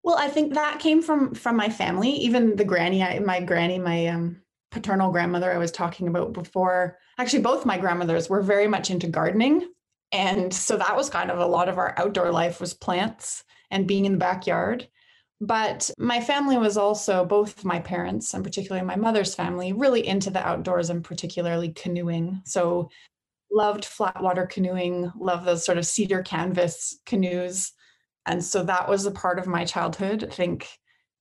Well 0.03 0.17
i 0.17 0.29
think 0.29 0.53
that 0.53 0.79
came 0.79 1.01
from 1.01 1.35
from 1.35 1.57
my 1.57 1.69
family. 1.69 2.11
Even 2.11 2.55
the 2.55 2.65
granny 2.65 3.03
I, 3.03 3.19
my 3.19 3.41
granny 3.41 3.79
my 3.79 4.07
um 4.07 4.40
paternal 4.71 5.11
grandmother 5.11 5.51
I 5.51 5.57
was 5.57 5.71
talking 5.71 6.07
about 6.07 6.33
before, 6.33 6.97
actually, 7.17 7.41
both 7.41 7.65
my 7.65 7.77
grandmothers 7.77 8.29
were 8.29 8.41
very 8.41 8.67
much 8.67 8.89
into 8.89 9.07
gardening. 9.07 9.69
And 10.11 10.53
so 10.53 10.77
that 10.77 10.95
was 10.95 11.09
kind 11.09 11.29
of 11.29 11.39
a 11.39 11.45
lot 11.45 11.69
of 11.69 11.77
our 11.77 11.93
outdoor 11.97 12.31
life 12.31 12.59
was 12.59 12.73
plants 12.73 13.43
and 13.69 13.87
being 13.87 14.05
in 14.05 14.13
the 14.13 14.17
backyard. 14.17 14.87
But 15.39 15.89
my 15.97 16.21
family 16.21 16.57
was 16.57 16.77
also, 16.77 17.25
both 17.25 17.65
my 17.65 17.79
parents 17.79 18.33
and 18.33 18.43
particularly 18.43 18.85
my 18.85 18.95
mother's 18.95 19.33
family, 19.33 19.73
really 19.73 20.05
into 20.05 20.29
the 20.29 20.45
outdoors 20.45 20.89
and 20.89 21.03
particularly 21.03 21.69
canoeing. 21.73 22.41
So 22.45 22.89
loved 23.51 23.83
flat 23.83 24.21
water 24.21 24.45
canoeing, 24.45 25.11
love 25.19 25.43
those 25.43 25.65
sort 25.65 25.77
of 25.77 25.85
cedar 25.85 26.21
canvas 26.21 26.99
canoes. 27.05 27.71
And 28.25 28.43
so 28.43 28.63
that 28.63 28.87
was 28.87 29.05
a 29.05 29.11
part 29.11 29.39
of 29.39 29.47
my 29.47 29.65
childhood. 29.65 30.23
I 30.23 30.27
think, 30.27 30.69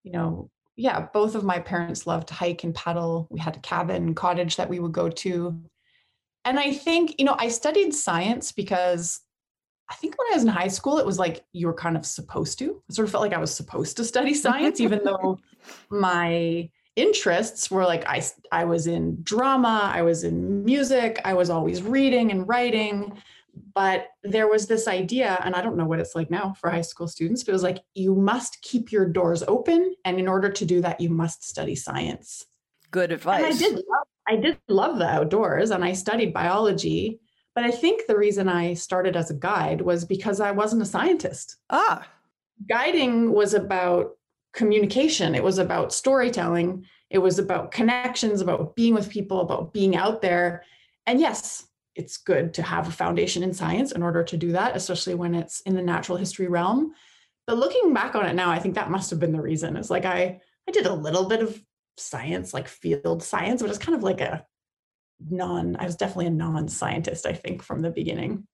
you 0.03 0.13
know, 0.13 0.51
yeah, 0.81 1.09
both 1.13 1.35
of 1.35 1.45
my 1.45 1.59
parents 1.59 2.07
loved 2.07 2.29
to 2.29 2.35
hike 2.35 2.65
and 2.65 2.75
paddle. 2.75 3.29
We 3.31 3.39
had 3.39 3.57
a 3.57 3.61
cabin, 3.61 4.15
cottage 4.15 4.57
that 4.57 4.71
we 4.71 4.81
would 4.81 4.93
go 4.93 5.11
to. 5.11 5.61
And 6.47 6.59
I 6.59 6.73
think, 6.73 7.17
you 7.19 7.27
know, 7.27 7.37
I 7.39 7.49
studied 7.49 7.95
science 7.95 8.51
because 8.51 9.21
I 9.91 9.95
think 9.97 10.17
when 10.17 10.33
I 10.33 10.37
was 10.37 10.43
in 10.45 10.49
high 10.49 10.69
school, 10.69 10.97
it 10.99 11.05
was 11.05 11.19
like 11.19 11.45
you 11.53 11.67
were 11.67 11.75
kind 11.75 11.99
of 11.99 12.07
supposed 12.07 12.59
to. 12.61 12.83
It 12.89 12.95
sort 12.95 13.07
of 13.07 13.13
felt 13.13 13.23
like 13.23 13.35
I 13.35 13.39
was 13.41 13.55
supposed 13.55 13.99
to 13.99 14.05
study 14.05 14.33
science, 14.33 14.81
even 14.87 15.05
though 15.05 15.39
my 15.91 16.71
interests 16.97 17.71
were 17.71 17.85
like 17.85 18.07
I 18.07 18.23
I 18.51 18.65
was 18.65 18.87
in 18.87 19.19
drama, 19.23 19.91
I 19.95 20.01
was 20.01 20.25
in 20.25 20.65
music, 20.65 21.21
I 21.27 21.35
was 21.35 21.51
always 21.51 21.83
reading 21.83 22.31
and 22.31 22.49
writing. 22.49 23.21
But 23.75 24.09
there 24.23 24.49
was 24.49 24.67
this 24.67 24.89
idea, 24.89 25.41
and 25.45 25.55
I 25.55 25.63
don't 25.63 25.77
know 25.77 25.87
what 25.87 26.01
it's 26.01 26.15
like 26.15 26.31
now 26.31 26.55
for 26.55 26.71
high 26.71 26.81
school 26.81 27.09
students, 27.09 27.45
but 27.45 27.51
it 27.51 27.55
was 27.55 27.63
like 27.63 27.79
you 27.95 28.15
must 28.15 28.61
keep 28.63 28.91
your 28.91 29.07
doors 29.07 29.43
open. 29.47 29.95
And 30.05 30.19
in 30.19 30.29
order 30.29 30.51
to 30.51 30.65
do 30.65 30.81
that, 30.81 31.01
you 31.01 31.11
must 31.11 31.47
study 31.47 31.75
science. 31.75 32.45
Good 32.91 33.13
advice. 33.13 33.45
And 33.45 33.55
I 33.55 33.59
did 33.59 33.75
love, 33.75 34.07
I 34.29 34.37
did 34.37 34.59
love 34.69 34.99
the 34.99 35.07
outdoors 35.07 35.71
and 35.71 35.85
I 35.85 35.93
studied 35.93 36.33
biology. 36.33 37.21
But 37.55 37.65
I 37.65 37.71
think 37.71 38.07
the 38.07 38.17
reason 38.17 38.49
I 38.49 38.75
started 38.75 39.17
as 39.17 39.31
a 39.31 39.35
guide 39.35 39.81
was 39.81 40.05
because 40.05 40.41
I 40.41 40.51
wasn't 40.53 40.83
a 40.83 40.87
scientist. 40.87 41.57
Ah. 41.69 42.07
Guiding 42.69 43.33
was 43.33 43.55
about 43.55 44.13
communication, 44.53 45.35
it 45.35 45.43
was 45.43 45.59
about 45.59 45.93
storytelling, 45.93 46.85
it 47.09 47.19
was 47.19 47.39
about 47.39 47.71
connections, 47.71 48.41
about 48.41 48.75
being 48.77 48.95
with 48.95 49.09
people, 49.09 49.41
about 49.41 49.73
being 49.73 49.97
out 49.97 50.23
there. 50.23 50.65
And 51.07 51.21
yes, 51.21 51.65
it's 52.01 52.17
good 52.17 52.55
to 52.55 52.63
have 52.63 52.89
a 52.89 52.93
foundation 52.93 53.43
in 53.43 53.53
science 53.53 53.93
in 53.93 54.03
order 54.03 54.25
to 54.25 54.37
do 54.37 54.53
that, 54.53 54.75
especially 54.75 55.15
when 55.15 55.35
it's 55.35 55.61
in 55.61 55.75
the 55.75 55.83
natural 55.83 56.17
history 56.17 56.49
realm. 56.49 56.93
But 57.47 57.59
looking 57.59 57.93
back 57.93 58.15
on 58.15 58.27
it 58.27 58.35
now, 58.35 58.51
I 58.51 58.59
think 58.59 58.75
that 58.75 58.91
must 58.91 59.11
have 59.11 59.21
been 59.21 59.33
the 59.33 59.41
reason. 59.41 59.77
It's 59.77 59.91
like 59.91 60.07
I 60.07 60.41
I 60.67 60.73
did 60.73 60.87
a 60.87 60.95
little 60.95 61.29
bit 61.29 61.43
of 61.43 61.61
science, 61.99 62.55
like 62.55 62.69
field 62.69 63.23
science, 63.23 63.61
but 63.61 63.71
it's 63.71 63.79
kind 63.79 63.97
of 63.97 64.03
like 64.03 64.21
a 64.21 64.47
non, 65.29 65.77
I 65.77 65.85
was 65.85 65.97
definitely 65.97 66.27
a 66.27 66.31
non-scientist, 66.31 67.27
I 67.27 67.35
think, 67.35 67.63
from 67.63 67.83
the 67.83 67.91
beginning. 67.91 68.47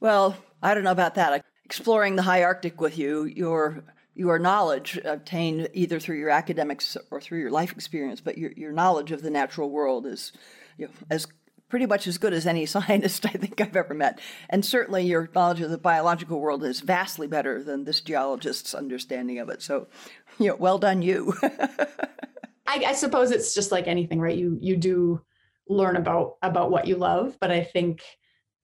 Well, 0.00 0.36
I 0.62 0.72
don't 0.72 0.84
know 0.84 0.92
about 0.92 1.16
that. 1.16 1.44
Exploring 1.64 2.16
the 2.16 2.22
high 2.22 2.42
Arctic 2.42 2.80
with 2.80 2.98
you, 2.98 3.24
your 3.24 3.84
your 4.16 4.38
knowledge 4.38 4.98
obtained 5.04 5.68
either 5.72 5.98
through 5.98 6.18
your 6.18 6.30
academics 6.30 6.96
or 7.10 7.20
through 7.20 7.40
your 7.40 7.50
life 7.50 7.72
experience, 7.72 8.20
but 8.20 8.38
your, 8.38 8.52
your 8.52 8.70
knowledge 8.70 9.10
of 9.10 9.22
the 9.22 9.30
natural 9.30 9.70
world 9.70 10.06
is 10.06 10.30
you 10.78 10.86
know, 10.86 10.92
as 11.10 11.26
pretty 11.74 11.86
much 11.86 12.06
as 12.06 12.18
good 12.18 12.32
as 12.32 12.46
any 12.46 12.64
scientist 12.76 13.26
I 13.26 13.30
think 13.30 13.60
I've 13.60 13.74
ever 13.74 13.94
met. 13.94 14.20
And 14.48 14.64
certainly 14.64 15.02
your 15.02 15.28
knowledge 15.34 15.60
of 15.60 15.72
the 15.72 15.76
biological 15.76 16.38
world 16.38 16.62
is 16.62 16.78
vastly 16.78 17.26
better 17.26 17.64
than 17.64 17.82
this 17.82 18.00
geologist's 18.00 18.76
understanding 18.76 19.40
of 19.40 19.48
it. 19.48 19.60
So, 19.60 19.88
you 20.38 20.50
know, 20.50 20.54
well 20.54 20.78
done 20.78 21.02
you. 21.02 21.34
I, 21.42 22.84
I 22.86 22.92
suppose 22.92 23.32
it's 23.32 23.56
just 23.56 23.72
like 23.72 23.88
anything, 23.88 24.20
right? 24.20 24.38
You 24.38 24.56
you 24.60 24.76
do 24.76 25.20
learn 25.68 25.96
about 25.96 26.36
about 26.42 26.70
what 26.70 26.86
you 26.86 26.94
love 26.94 27.38
but 27.40 27.50
i 27.50 27.64
think 27.64 28.02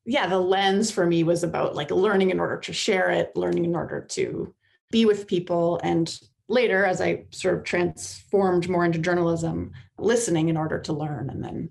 yeah 0.04 0.26
the 0.26 0.38
lens 0.38 0.90
for 0.90 1.06
me 1.06 1.22
was 1.22 1.42
about 1.42 1.74
like 1.74 1.90
learning 1.90 2.28
in 2.28 2.38
order 2.38 2.58
to 2.58 2.74
share 2.74 3.10
it 3.10 3.34
learning 3.34 3.64
in 3.64 3.74
order 3.74 4.06
to 4.06 4.54
be 4.90 5.06
with 5.06 5.26
people 5.26 5.80
and 5.82 6.20
later 6.48 6.84
as 6.84 7.00
i 7.00 7.24
sort 7.30 7.56
of 7.56 7.64
transformed 7.64 8.68
more 8.68 8.84
into 8.84 8.98
journalism 8.98 9.72
listening 9.98 10.50
in 10.50 10.58
order 10.58 10.78
to 10.78 10.92
learn 10.92 11.30
and 11.30 11.42
then 11.42 11.70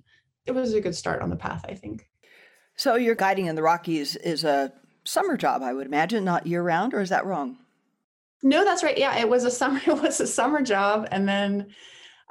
it 0.50 0.56
was 0.56 0.74
a 0.74 0.82
good 0.82 0.96
start 0.96 1.22
on 1.22 1.30
the 1.30 1.36
path 1.36 1.66
i 1.68 1.74
think. 1.74 2.08
So 2.76 2.96
your 2.96 3.16
guiding 3.16 3.48
in 3.48 3.56
the 3.56 3.62
rockies 3.62 4.16
is 4.16 4.44
a 4.44 4.74
summer 5.06 5.38
job 5.38 5.62
i 5.64 5.74
would 5.74 5.88
imagine 5.88 6.24
not 6.24 6.48
year 6.48 6.64
round 6.64 6.94
or 6.94 7.02
is 7.02 7.10
that 7.10 7.26
wrong? 7.26 7.58
No 8.42 8.64
that's 8.64 8.84
right. 8.84 8.98
Yeah 8.98 9.18
it 9.18 9.30
was 9.30 9.46
a 9.46 9.52
summer 9.52 9.80
it 9.88 10.02
was 10.02 10.20
a 10.20 10.28
summer 10.28 10.62
job 10.62 11.08
and 11.12 11.28
then 11.28 11.68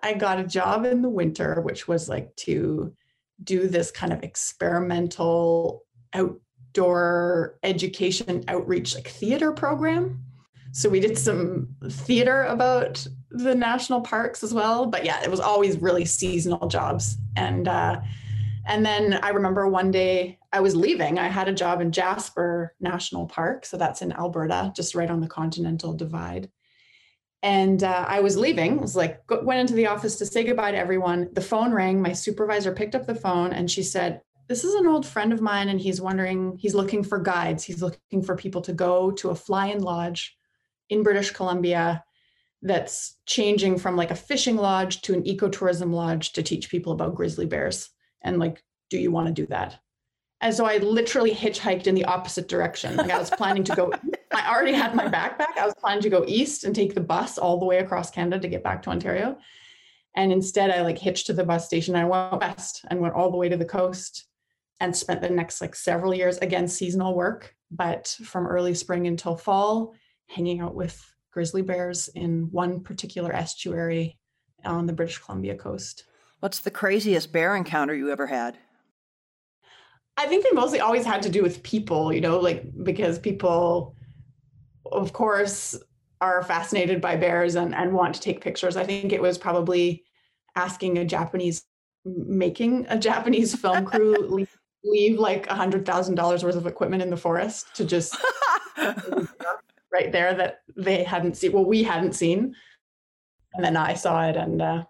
I 0.03 0.15
got 0.15 0.39
a 0.39 0.45
job 0.45 0.85
in 0.85 1.03
the 1.03 1.09
winter, 1.09 1.61
which 1.61 1.89
was 1.89 2.09
like 2.09 2.35
to 2.37 2.95
do 3.43 3.69
this 3.69 3.91
kind 3.91 4.13
of 4.13 4.23
experimental 4.23 5.85
outdoor 6.15 7.59
education 7.63 8.45
outreach, 8.49 8.95
like 8.95 9.09
theater 9.09 9.53
program. 9.53 10.23
So 10.73 10.89
we 10.89 11.01
did 11.01 11.19
some 11.19 11.75
theater 11.89 12.45
about 12.45 13.07
the 13.31 13.55
national 13.55 14.01
parks 14.01 14.43
as 14.43 14.55
well. 14.55 14.87
But 14.87 15.05
yeah, 15.05 15.23
it 15.23 15.31
was 15.31 15.41
always 15.41 15.81
really 15.81 16.05
seasonal 16.05 16.69
jobs. 16.69 17.17
And 17.37 17.69
uh, 17.69 18.01
and 18.67 18.85
then 18.85 19.19
I 19.23 19.31
remember 19.31 19.69
one 19.69 19.91
day 19.91 20.39
I 20.53 20.61
was 20.61 20.77
leaving. 20.77 21.19
I 21.19 21.29
had 21.29 21.49
a 21.49 21.55
job 21.55 21.81
in 21.81 21.93
Jasper 21.93 22.75
National 22.81 23.27
Park, 23.27 23.65
so 23.65 23.77
that's 23.77 24.03
in 24.03 24.13
Alberta, 24.13 24.73
just 24.75 24.95
right 24.95 25.11
on 25.11 25.21
the 25.21 25.29
Continental 25.29 25.95
Divide 25.95 26.51
and 27.43 27.85
uh, 27.85 28.05
I 28.09 28.21
was 28.21 28.37
leaving. 28.37 28.79
I 28.79 28.83
was 28.83 28.97
like, 28.97 29.23
went 29.43 29.61
into 29.61 29.75
the 29.75 29.87
office 29.87 30.17
to 30.17 30.27
say 30.27 30.45
goodbye 30.45 30.73
to 30.73 30.77
everyone. 30.77 31.29
The 31.33 31.41
phone 31.41 31.73
rang. 31.73 32.03
My 32.03 32.13
supervisor 32.13 32.73
picked 32.73 32.95
up 32.95 33.07
the 33.07 33.15
phone 33.15 33.53
and 33.53 33.71
she 33.71 33.83
said, 33.83 34.23
This 34.49 34.65
is 34.65 34.75
an 34.75 34.87
old 34.87 35.07
friend 35.07 35.33
of 35.33 35.41
mine, 35.41 35.69
and 35.69 35.81
he's 35.81 36.01
wondering, 36.01 36.57
he's 36.59 36.75
looking 36.75 37.05
for 37.05 37.19
guides. 37.19 37.63
He's 37.63 37.83
looking 37.83 38.23
for 38.23 38.35
people 38.35 38.61
to 38.63 38.73
go 38.73 39.13
to 39.13 39.31
a 39.31 39.35
fly 39.35 39.69
in 39.69 39.83
lodge 39.83 40.37
in 40.89 41.03
British 41.03 41.31
Columbia 41.31 42.05
that's 42.63 43.17
changing 43.27 43.79
from 43.79 43.97
like 43.97 44.11
a 44.11 44.17
fishing 44.17 44.57
lodge 44.57 45.03
to 45.03 45.15
an 45.15 45.23
ecotourism 45.25 45.93
lodge 45.93 46.33
to 46.33 46.43
teach 46.43 46.71
people 46.71 46.93
about 46.93 47.15
grizzly 47.15 47.47
bears. 47.47 47.91
And 48.23 48.39
like, 48.39 48.63
do 48.91 48.99
you 48.99 49.11
want 49.11 49.29
to 49.29 49.33
do 49.33 49.47
that? 49.47 49.79
And 50.41 50.55
so 50.55 50.67
I 50.67 50.79
literally 50.79 51.35
hitchhiked 51.35 51.87
in 51.87 51.95
the 51.95 52.05
opposite 52.05 52.49
direction. 52.49 52.97
Like 52.97 53.11
I 53.11 53.19
was 53.19 53.31
planning 53.31 53.65
to 53.65 53.75
go, 53.75 53.93
I 54.33 54.55
already 54.55 54.73
had 54.73 54.95
my 54.95 55.07
backpack. 55.07 55.57
I 55.57 55.65
was 55.65 55.75
planning 55.79 56.03
to 56.03 56.11
go 56.11 56.25
east 56.27 56.65
and 56.65 56.75
take 56.75 56.95
the 56.95 57.01
bus 57.01 57.39
all 57.39 57.59
the 57.59 57.67
way 57.67 57.79
across 57.79 58.11
Canada 58.11 58.41
to 58.41 58.49
get 58.49 58.63
back 58.63 58.83
to 58.83 58.91
Ontario. 58.91 59.39
And 60.15 60.33
instead 60.33 60.71
I 60.71 60.83
like 60.83 60.99
hitched 60.99 61.27
to 61.27 61.33
the 61.33 61.45
bus 61.45 61.67
station. 61.67 61.97
I 61.97 62.05
went 62.05 62.41
west 62.41 62.85
and 62.89 63.01
went 63.01 63.15
all 63.15 63.31
the 63.31 63.37
way 63.37 63.49
to 63.49 63.57
the 63.57 63.65
coast 63.65 64.27
and 64.81 64.97
spent 64.97 65.21
the 65.21 65.31
next 65.31 65.61
like 65.61 65.75
several 65.75 66.15
years, 66.15 66.39
again, 66.39 66.69
seasonal 66.69 67.15
work, 67.15 67.55
but 67.71 68.17
from 68.25 68.47
early 68.47 68.75
spring 68.75 69.07
until 69.09 69.37
fall, 69.37 69.95
hanging 70.29 70.61
out 70.61 70.75
with 70.75 71.05
grizzly 71.31 71.63
bears 71.63 72.09
in 72.15 72.49
one 72.51 72.81
particular 72.81 73.33
estuary 73.33 74.19
on 74.65 74.87
the 74.87 74.93
British 74.93 75.19
Columbia 75.19 75.55
coast. 75.55 76.05
What's 76.41 76.61
the 76.61 76.71
craziest 76.71 77.33
bear 77.33 77.57
encounter 77.57 77.95
you 77.95 78.11
ever 78.11 78.27
had? 78.27 78.59
I 80.17 80.27
think 80.27 80.45
they 80.45 80.51
mostly 80.53 80.81
always 80.81 81.05
had 81.05 81.23
to 81.23 81.29
do 81.29 81.43
with 81.43 81.63
people, 81.63 82.13
you 82.13 82.21
know, 82.21 82.39
like 82.39 82.65
because 82.83 83.19
people, 83.19 83.95
of 84.91 85.13
course, 85.13 85.79
are 86.21 86.43
fascinated 86.43 87.01
by 87.01 87.17
bears 87.17 87.55
and, 87.55 87.75
and 87.75 87.93
want 87.93 88.15
to 88.17 88.21
take 88.21 88.41
pictures. 88.41 88.77
I 88.77 88.85
think 88.85 89.13
it 89.13 89.23
was 89.23 89.39
probably 89.39 90.05
asking 90.57 90.99
a 90.99 91.05
Japanese, 91.05 91.65
making 92.05 92.87
a 92.89 92.99
Japanese 92.99 93.55
film 93.55 93.85
crew 93.85 94.17
leave, 94.29 94.57
leave 94.83 95.19
like 95.19 95.47
a 95.49 95.55
hundred 95.55 95.87
thousand 95.87 96.17
dollars 96.17 96.43
worth 96.43 96.57
of 96.57 96.67
equipment 96.67 97.03
in 97.03 97.11
the 97.11 97.17
forest 97.17 97.75
to 97.77 97.85
just 97.85 98.17
right 99.93 100.13
there 100.13 100.35
that 100.35 100.61
they 100.77 101.03
hadn't 101.03 101.37
seen. 101.37 101.53
Well, 101.53 101.65
we 101.65 101.83
hadn't 101.83 102.15
seen, 102.15 102.55
and 103.55 103.65
then 103.65 103.77
I 103.77 103.95
saw 103.95 104.29
it, 104.29 104.37
and 104.37 104.61
uh, 104.61 104.85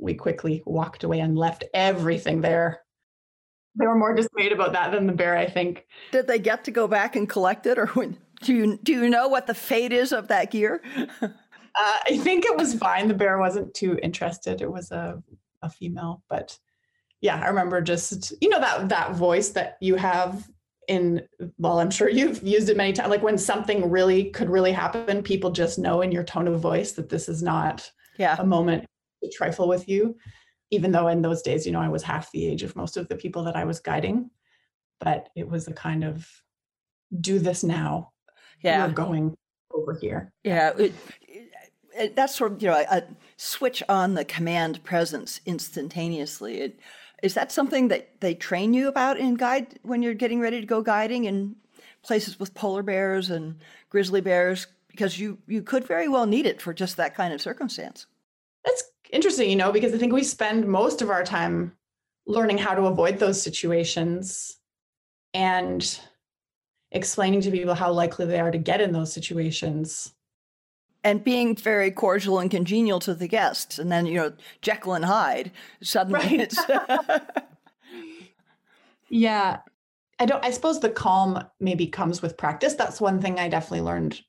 we 0.00 0.14
quickly 0.14 0.62
walked 0.66 1.04
away 1.04 1.20
and 1.20 1.36
left 1.36 1.64
everything 1.74 2.40
there 2.40 2.84
they 3.76 3.86
were 3.86 3.96
more 3.96 4.14
dismayed 4.14 4.52
about 4.52 4.72
that 4.72 4.92
than 4.92 5.06
the 5.06 5.12
bear, 5.12 5.36
I 5.36 5.46
think. 5.46 5.86
Did 6.12 6.26
they 6.26 6.38
get 6.38 6.64
to 6.64 6.70
go 6.70 6.86
back 6.86 7.16
and 7.16 7.28
collect 7.28 7.66
it, 7.66 7.78
or 7.78 7.86
when, 7.88 8.16
do 8.42 8.54
you 8.54 8.78
do 8.82 8.92
you 8.92 9.08
know 9.08 9.28
what 9.28 9.46
the 9.46 9.54
fate 9.54 9.92
is 9.92 10.12
of 10.12 10.28
that 10.28 10.50
gear? 10.50 10.82
uh, 11.22 11.28
I 11.76 12.18
think 12.18 12.44
it 12.44 12.56
was 12.56 12.74
fine. 12.74 13.08
The 13.08 13.14
bear 13.14 13.38
wasn't 13.38 13.74
too 13.74 13.98
interested. 14.02 14.62
It 14.62 14.70
was 14.70 14.90
a 14.90 15.22
a 15.62 15.70
female, 15.70 16.22
but 16.28 16.56
yeah, 17.20 17.40
I 17.40 17.48
remember 17.48 17.80
just 17.80 18.32
you 18.40 18.48
know 18.48 18.60
that 18.60 18.88
that 18.90 19.14
voice 19.14 19.50
that 19.50 19.76
you 19.80 19.96
have 19.96 20.48
in 20.88 21.22
well, 21.58 21.80
I'm 21.80 21.90
sure 21.90 22.08
you've 22.08 22.42
used 22.42 22.68
it 22.68 22.76
many 22.76 22.92
times. 22.92 23.10
Like 23.10 23.22
when 23.22 23.38
something 23.38 23.90
really 23.90 24.30
could 24.30 24.50
really 24.50 24.72
happen, 24.72 25.22
people 25.22 25.50
just 25.50 25.78
know 25.78 26.00
in 26.02 26.12
your 26.12 26.24
tone 26.24 26.48
of 26.48 26.60
voice 26.60 26.92
that 26.92 27.08
this 27.08 27.28
is 27.28 27.42
not 27.42 27.90
yeah. 28.18 28.36
a 28.38 28.44
moment 28.44 28.86
to 29.22 29.30
trifle 29.30 29.68
with 29.68 29.88
you 29.88 30.16
even 30.74 30.90
though 30.90 31.08
in 31.08 31.22
those 31.22 31.42
days, 31.42 31.64
you 31.64 31.72
know, 31.72 31.80
I 31.80 31.88
was 31.88 32.02
half 32.02 32.30
the 32.32 32.46
age 32.46 32.62
of 32.62 32.74
most 32.74 32.96
of 32.96 33.08
the 33.08 33.16
people 33.16 33.44
that 33.44 33.56
I 33.56 33.64
was 33.64 33.80
guiding. 33.80 34.30
But 35.00 35.28
it 35.36 35.48
was 35.48 35.68
a 35.68 35.72
kind 35.72 36.04
of 36.04 36.28
do 37.20 37.38
this 37.38 37.62
now. 37.62 38.12
Yeah. 38.62 38.86
We're 38.86 38.92
going 38.92 39.36
over 39.72 39.96
here. 40.00 40.32
Yeah. 40.42 40.72
It, 40.78 40.94
it, 41.96 42.16
that's 42.16 42.34
sort 42.34 42.52
of, 42.52 42.62
you 42.62 42.68
know, 42.68 42.84
a, 42.90 42.96
a, 42.96 43.02
switch 43.36 43.82
on 43.88 44.14
the 44.14 44.24
command 44.24 44.82
presence 44.84 45.40
instantaneously. 45.46 46.60
It, 46.60 46.80
is 47.22 47.34
that 47.34 47.52
something 47.52 47.88
that 47.88 48.20
they 48.20 48.34
train 48.34 48.74
you 48.74 48.88
about 48.88 49.18
in 49.18 49.34
guide 49.34 49.78
when 49.82 50.02
you're 50.02 50.14
getting 50.14 50.40
ready 50.40 50.60
to 50.60 50.66
go 50.66 50.82
guiding 50.82 51.24
in 51.24 51.56
places 52.02 52.38
with 52.38 52.54
polar 52.54 52.82
bears 52.82 53.30
and 53.30 53.56
grizzly 53.90 54.20
bears? 54.20 54.66
Because 54.88 55.18
you, 55.18 55.38
you 55.46 55.62
could 55.62 55.84
very 55.84 56.08
well 56.08 56.26
need 56.26 56.46
it 56.46 56.62
for 56.62 56.72
just 56.72 56.96
that 56.96 57.14
kind 57.14 57.32
of 57.32 57.40
circumstance. 57.42 58.06
That's 58.64 58.84
interesting, 59.10 59.50
you 59.50 59.56
know, 59.56 59.72
because 59.72 59.92
I 59.92 59.98
think 59.98 60.12
we 60.12 60.22
spend 60.22 60.66
most 60.66 61.02
of 61.02 61.10
our 61.10 61.24
time 61.24 61.72
learning 62.26 62.58
how 62.58 62.74
to 62.74 62.86
avoid 62.86 63.18
those 63.18 63.42
situations. 63.42 64.56
And 65.32 66.00
explaining 66.94 67.40
to 67.42 67.50
people 67.50 67.74
how 67.74 67.92
likely 67.92 68.24
they 68.24 68.38
are 68.38 68.52
to 68.52 68.58
get 68.58 68.80
in 68.80 68.92
those 68.92 69.12
situations 69.12 70.14
and 71.04 71.22
being 71.22 71.54
very 71.54 71.90
cordial 71.90 72.38
and 72.40 72.50
congenial 72.50 72.98
to 72.98 73.14
the 73.14 73.28
guests 73.28 73.78
and 73.78 73.92
then 73.92 74.06
you 74.06 74.14
know 74.14 74.32
jekyll 74.62 74.94
and 74.94 75.04
hyde 75.04 75.52
suddenly 75.82 76.18
right. 76.18 76.40
it's 76.40 76.58
yeah. 79.08 79.58
I 80.18 80.26
don't 80.26 80.44
i 80.44 80.50
suppose 80.50 80.80
the 80.80 80.90
calm 80.90 81.44
maybe 81.60 81.86
comes 81.86 82.22
with 82.22 82.36
practice. 82.36 82.74
That's 82.74 83.00
one 83.00 83.20
thing 83.20 83.38
i 83.38 83.48
definitely 83.48 83.82
learned 83.82 84.20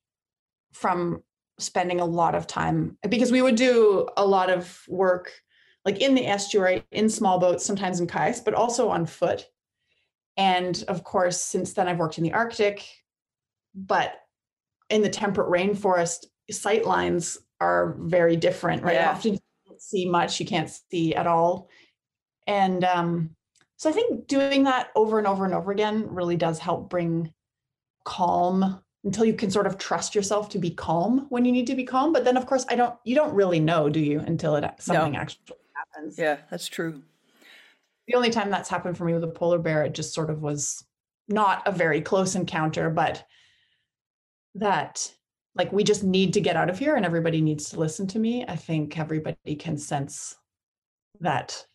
from 0.74 1.24
spending 1.58 2.01
a 2.01 2.05
lot 2.05 2.36
of 2.36 2.48
time 2.48 2.98
because 3.08 3.32
we 3.32 3.41
would 3.41 3.55
do 3.55 4.10
a 4.17 4.25
lot 4.25 4.50
of 4.50 4.84
work 4.89 5.32
like 5.86 6.01
in 6.01 6.15
the 6.15 6.25
estuary 6.25 6.84
in 6.91 7.10
small 7.10 7.39
boats 7.39 7.65
sometimes 7.65 8.00
in 8.00 8.08
kayaks 8.08 8.41
but 8.41 8.53
also 8.53 8.89
on 8.89 9.05
foot. 9.05 9.48
And 10.38 10.84
of 10.89 11.05
course 11.05 11.39
since 11.39 11.72
then 11.74 11.88
i've 11.88 12.00
worked 12.00 12.17
in 12.17 12.25
the 12.25 12.34
arctic 12.34 12.86
but 13.74 14.20
in 14.89 15.01
the 15.01 15.10
temperate 15.10 15.50
rainforest 15.50 16.25
sight 16.52 16.86
lines 16.86 17.38
are 17.60 17.96
very 18.00 18.36
different 18.36 18.84
right 18.84 18.96
yeah. 18.96 19.12
often 19.12 19.34
you 19.34 19.40
can't 19.68 19.82
see 19.82 20.10
much 20.10 20.40
you 20.40 20.46
can't 20.46 20.70
see 20.92 21.16
at 21.16 21.28
all 21.28 21.70
and 22.48 22.84
um, 22.84 23.30
so 23.78 23.90
i 23.90 23.94
think 23.94 24.28
doing 24.28 24.64
that 24.64 24.90
over 24.96 25.18
and 25.18 25.28
over 25.28 25.46
and 25.46 25.54
over 25.54 25.72
again 25.72 26.06
really 26.10 26.36
does 26.36 26.60
help 26.60 26.90
bring 26.90 27.34
calm 28.04 28.82
until 29.06 29.24
you 29.24 29.34
can 29.34 29.52
sort 29.52 29.68
of 29.68 29.78
trust 29.78 30.16
yourself 30.16 30.50
to 30.50 30.60
be 30.60 30.72
calm 30.72 31.28
when 31.30 31.46
you 31.46 31.52
need 31.52 31.68
to 31.68 31.75
be 31.75 31.84
calm. 31.84 32.12
But 32.12 32.25
then, 32.25 32.36
of 32.36 32.48
course, 32.48 32.66
I 32.70 32.75
don't. 32.75 32.96
You 33.06 33.16
don't 33.16 33.34
really 33.34 33.60
know, 33.60 33.88
do 33.88 34.00
you, 34.00 34.20
until 34.20 34.56
it 34.56 34.66
something 34.80 35.14
no. 35.14 35.20
actually 35.20 35.58
happens. 35.75 36.18
Yeah, 36.18 36.38
that's 36.50 36.68
true. 36.68 37.02
The 38.08 38.16
only 38.16 38.32
time 38.32 38.50
that's 38.50 38.70
happened 38.70 38.98
for 38.98 39.06
me 39.06 39.14
with 39.14 39.24
a 39.24 39.28
polar 39.28 39.60
bear, 39.60 39.84
it 39.84 39.94
just 39.94 40.14
sort 40.14 40.30
of 40.30 40.42
was 40.42 40.84
not 41.28 41.64
a 41.66 41.72
very 41.72 42.02
close 42.02 42.36
encounter, 42.36 42.90
but 42.90 43.25
that 44.56 45.12
like 45.55 45.71
we 45.71 45.83
just 45.83 46.03
need 46.03 46.33
to 46.33 46.41
get 46.41 46.55
out 46.55 46.69
of 46.69 46.77
here 46.77 46.95
and 46.95 47.05
everybody 47.05 47.41
needs 47.41 47.69
to 47.69 47.79
listen 47.79 48.07
to 48.07 48.19
me. 48.19 48.45
I 48.47 48.55
think 48.55 49.00
everybody 49.00 49.55
can 49.55 49.77
sense 49.77 50.35
that 51.21 51.65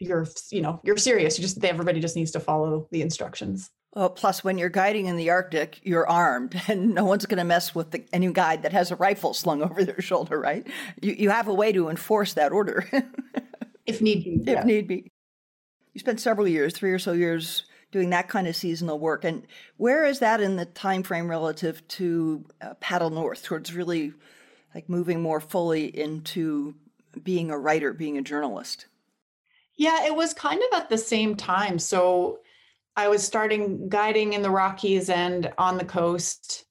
you're 0.00 0.26
you 0.50 0.60
know 0.60 0.80
you're 0.84 0.96
serious 0.96 1.38
you 1.38 1.42
just 1.42 1.64
everybody 1.64 1.98
just 1.98 2.14
needs 2.14 2.30
to 2.30 2.38
follow 2.38 2.86
the 2.92 3.02
instructions 3.02 3.70
well, 3.94 4.10
plus, 4.10 4.44
when 4.44 4.58
you're 4.58 4.68
guiding 4.68 5.06
in 5.06 5.16
the 5.16 5.30
Arctic, 5.30 5.80
you're 5.82 6.08
armed, 6.08 6.60
and 6.68 6.94
no 6.94 7.04
one's 7.04 7.26
going 7.26 7.38
to 7.38 7.44
mess 7.44 7.74
with 7.74 7.90
the, 7.90 8.04
any 8.12 8.30
guide 8.32 8.62
that 8.62 8.72
has 8.72 8.90
a 8.90 8.96
rifle 8.96 9.34
slung 9.34 9.62
over 9.68 9.84
their 9.84 10.00
shoulder, 10.00 10.38
right? 10.38 10.66
You, 11.00 11.12
you 11.12 11.30
have 11.30 11.48
a 11.48 11.54
way 11.54 11.72
to 11.72 11.88
enforce 11.88 12.34
that 12.34 12.52
order. 12.52 12.88
if 13.86 14.00
need 14.00 14.24
be. 14.24 14.34
If 14.42 14.46
yeah. 14.46 14.62
need 14.62 14.88
be. 14.88 15.10
You 15.94 16.00
spent 16.00 16.20
several 16.20 16.46
years, 16.46 16.74
three 16.74 16.92
or 16.92 16.98
so 16.98 17.12
years, 17.12 17.64
doing 17.90 18.10
that 18.10 18.28
kind 18.28 18.46
of 18.46 18.56
seasonal 18.56 18.98
work. 18.98 19.24
And 19.24 19.46
where 19.76 20.04
is 20.04 20.18
that 20.18 20.40
in 20.40 20.56
the 20.56 20.66
time 20.66 21.02
frame 21.02 21.28
relative 21.28 21.86
to 21.88 22.44
uh, 22.60 22.74
Paddle 22.74 23.10
North, 23.10 23.42
towards 23.42 23.74
really 23.74 24.12
like 24.74 24.88
moving 24.88 25.22
more 25.22 25.40
fully 25.40 25.86
into 25.86 26.74
being 27.22 27.50
a 27.50 27.58
writer, 27.58 27.92
being 27.92 28.18
a 28.18 28.22
journalist? 28.22 28.86
Yeah, 29.76 30.06
it 30.06 30.14
was 30.14 30.34
kind 30.34 30.60
of 30.60 30.80
at 30.80 30.88
the 30.88 30.98
same 30.98 31.36
time. 31.36 31.78
So 31.78 32.40
I 32.96 33.08
was 33.08 33.22
starting 33.22 33.88
guiding 33.88 34.32
in 34.32 34.42
the 34.42 34.50
Rockies 34.50 35.08
and 35.08 35.52
on 35.56 35.78
the 35.78 35.84
coast. 35.84 36.64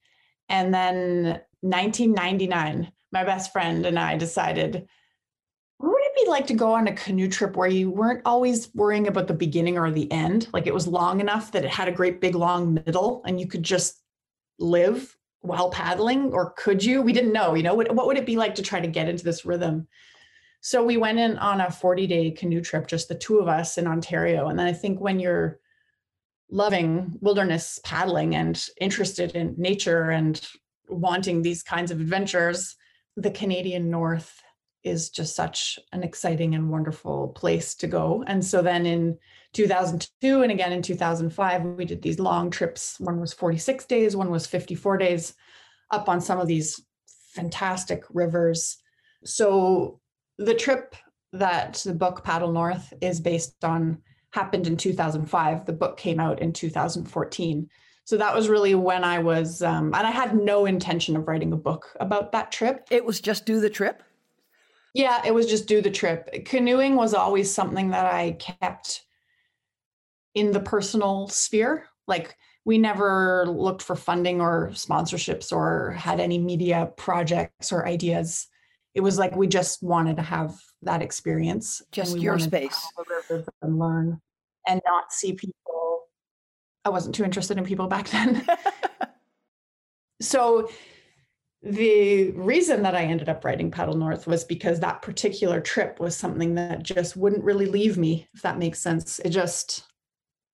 And 0.49 0.73
then 0.73 1.41
1999, 1.61 2.91
my 3.11 3.23
best 3.23 3.51
friend 3.51 3.85
and 3.85 3.97
I 3.97 4.17
decided, 4.17 4.87
be 6.23 6.29
like 6.29 6.47
to 6.47 6.53
go 6.53 6.73
on 6.73 6.87
a 6.87 6.93
canoe 6.93 7.27
trip 7.27 7.55
where 7.55 7.67
you 7.67 7.89
weren't 7.89 8.21
always 8.25 8.73
worrying 8.73 9.07
about 9.07 9.27
the 9.27 9.33
beginning 9.33 9.77
or 9.77 9.91
the 9.91 10.11
end? 10.11 10.47
Like 10.53 10.67
it 10.67 10.73
was 10.73 10.87
long 10.87 11.19
enough 11.19 11.51
that 11.51 11.63
it 11.63 11.69
had 11.69 11.87
a 11.87 11.91
great 11.91 12.21
big 12.21 12.35
long 12.35 12.73
middle 12.73 13.23
and 13.25 13.39
you 13.39 13.47
could 13.47 13.63
just 13.63 14.01
live 14.59 15.15
while 15.41 15.69
paddling, 15.69 16.33
or 16.33 16.51
could 16.51 16.83
you? 16.83 17.01
We 17.01 17.13
didn't 17.13 17.31
know, 17.31 17.53
you 17.53 17.63
know, 17.63 17.75
what, 17.75 17.93
what 17.93 18.07
would 18.07 18.17
it 18.17 18.25
be 18.25 18.37
like 18.37 18.55
to 18.55 18.61
try 18.61 18.79
to 18.79 18.87
get 18.87 19.07
into 19.07 19.23
this 19.23 19.45
rhythm? 19.45 19.87
So 20.61 20.83
we 20.83 20.97
went 20.97 21.19
in 21.19 21.37
on 21.37 21.61
a 21.61 21.71
40 21.71 22.07
day 22.07 22.31
canoe 22.31 22.61
trip, 22.61 22.87
just 22.87 23.07
the 23.07 23.15
two 23.15 23.39
of 23.39 23.47
us 23.47 23.77
in 23.77 23.87
Ontario. 23.87 24.47
And 24.47 24.57
then 24.57 24.67
I 24.67 24.73
think 24.73 24.99
when 24.99 25.19
you're 25.19 25.59
loving 26.49 27.17
wilderness 27.21 27.79
paddling 27.83 28.35
and 28.35 28.61
interested 28.79 29.35
in 29.35 29.55
nature 29.57 30.09
and 30.09 30.41
wanting 30.89 31.41
these 31.41 31.63
kinds 31.63 31.91
of 31.91 31.99
adventures, 31.99 32.75
the 33.15 33.31
Canadian 33.31 33.89
North 33.89 34.41
is 34.87 35.09
just 35.09 35.35
such 35.35 35.79
an 35.91 36.03
exciting 36.03 36.55
and 36.55 36.69
wonderful 36.69 37.29
place 37.29 37.75
to 37.75 37.87
go. 37.87 38.23
And 38.27 38.43
so 38.43 38.61
then 38.61 38.85
in 38.85 39.17
2002 39.53 40.41
and 40.41 40.51
again 40.51 40.71
in 40.71 40.81
2005, 40.81 41.63
we 41.63 41.85
did 41.85 42.01
these 42.01 42.19
long 42.19 42.49
trips. 42.49 42.99
One 42.99 43.19
was 43.19 43.33
46 43.33 43.85
days, 43.85 44.15
one 44.15 44.31
was 44.31 44.47
54 44.47 44.97
days 44.97 45.33
up 45.91 46.09
on 46.09 46.21
some 46.21 46.39
of 46.39 46.47
these 46.47 46.81
fantastic 47.33 48.03
rivers. 48.09 48.77
So 49.23 49.99
the 50.37 50.53
trip 50.53 50.95
that 51.33 51.81
the 51.85 51.93
book 51.93 52.23
Paddle 52.23 52.51
North 52.51 52.93
is 53.01 53.19
based 53.19 53.63
on 53.63 53.99
happened 54.31 54.67
in 54.67 54.77
2005. 54.77 55.65
The 55.65 55.73
book 55.73 55.97
came 55.97 56.19
out 56.19 56.41
in 56.41 56.53
2014. 56.53 57.69
So 58.05 58.17
that 58.17 58.33
was 58.33 58.47
really 58.47 58.73
when 58.73 59.03
I 59.03 59.19
was, 59.19 59.61
um, 59.61 59.87
and 59.93 60.07
I 60.07 60.11
had 60.11 60.35
no 60.35 60.65
intention 60.65 61.17
of 61.17 61.27
writing 61.27 61.51
a 61.51 61.57
book 61.57 61.93
about 61.99 62.31
that 62.31 62.51
trip. 62.51 62.87
It 62.89 63.03
was 63.03 63.19
just 63.19 63.45
do 63.45 63.59
the 63.59 63.69
trip? 63.69 64.01
Yeah, 64.97 65.21
it 65.23 65.31
was 65.31 65.45
just 65.45 65.67
do 65.67 65.79
the 65.79 65.91
trip. 65.91 66.27
Canoeing 66.45 66.95
was 66.95 67.13
always 67.13 67.53
something 67.53 67.91
that 67.91 68.11
I 68.11 68.31
kept 68.31 69.03
in 70.33 70.51
the 70.51 70.59
personal 70.59 71.27
sphere. 71.27 71.85
Like, 72.07 72.35
we 72.65 72.79
never 72.79 73.45
looked 73.47 73.83
for 73.83 73.95
funding 73.95 74.41
or 74.41 74.71
sponsorships 74.73 75.53
or 75.53 75.91
had 75.91 76.19
any 76.19 76.39
media 76.39 76.91
projects 76.97 77.71
or 77.71 77.87
ideas. 77.87 78.47
It 78.95 79.01
was 79.01 79.19
like 79.19 79.35
we 79.35 79.45
just 79.45 79.83
wanted 79.83 80.15
to 80.15 80.23
have 80.23 80.55
that 80.81 81.03
experience. 81.03 81.83
Just 81.91 82.17
your 82.17 82.39
space. 82.39 82.83
And 83.61 83.77
learn 83.77 84.19
and 84.67 84.81
not 84.83 85.13
see 85.13 85.33
people. 85.33 86.05
I 86.85 86.89
wasn't 86.89 87.13
too 87.13 87.23
interested 87.23 87.59
in 87.59 87.65
people 87.65 87.85
back 87.85 88.09
then. 88.09 88.47
so 90.21 90.71
the 91.63 92.31
reason 92.31 92.83
that 92.83 92.95
I 92.95 93.03
ended 93.03 93.29
up 93.29 93.43
writing 93.43 93.71
Paddle 93.71 93.97
North 93.97 94.27
was 94.27 94.43
because 94.43 94.79
that 94.79 95.01
particular 95.01 95.59
trip 95.59 95.99
was 95.99 96.15
something 96.15 96.55
that 96.55 96.83
just 96.83 97.17
wouldn't 97.17 97.43
really 97.43 97.65
leave 97.65 97.97
me, 97.97 98.27
if 98.33 98.41
that 98.43 98.59
makes 98.59 98.79
sense. 98.79 99.19
It 99.19 99.29
just, 99.29 99.85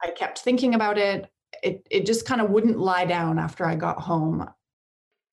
I 0.01 0.11
kept 0.11 0.39
thinking 0.39 0.75
about 0.75 0.97
it. 0.97 1.29
It, 1.61 1.85
it 1.91 2.05
just 2.05 2.25
kind 2.25 2.41
of 2.41 2.49
wouldn't 2.49 2.79
lie 2.79 3.05
down 3.05 3.37
after 3.37 3.65
I 3.65 3.75
got 3.75 3.99
home. 3.99 4.49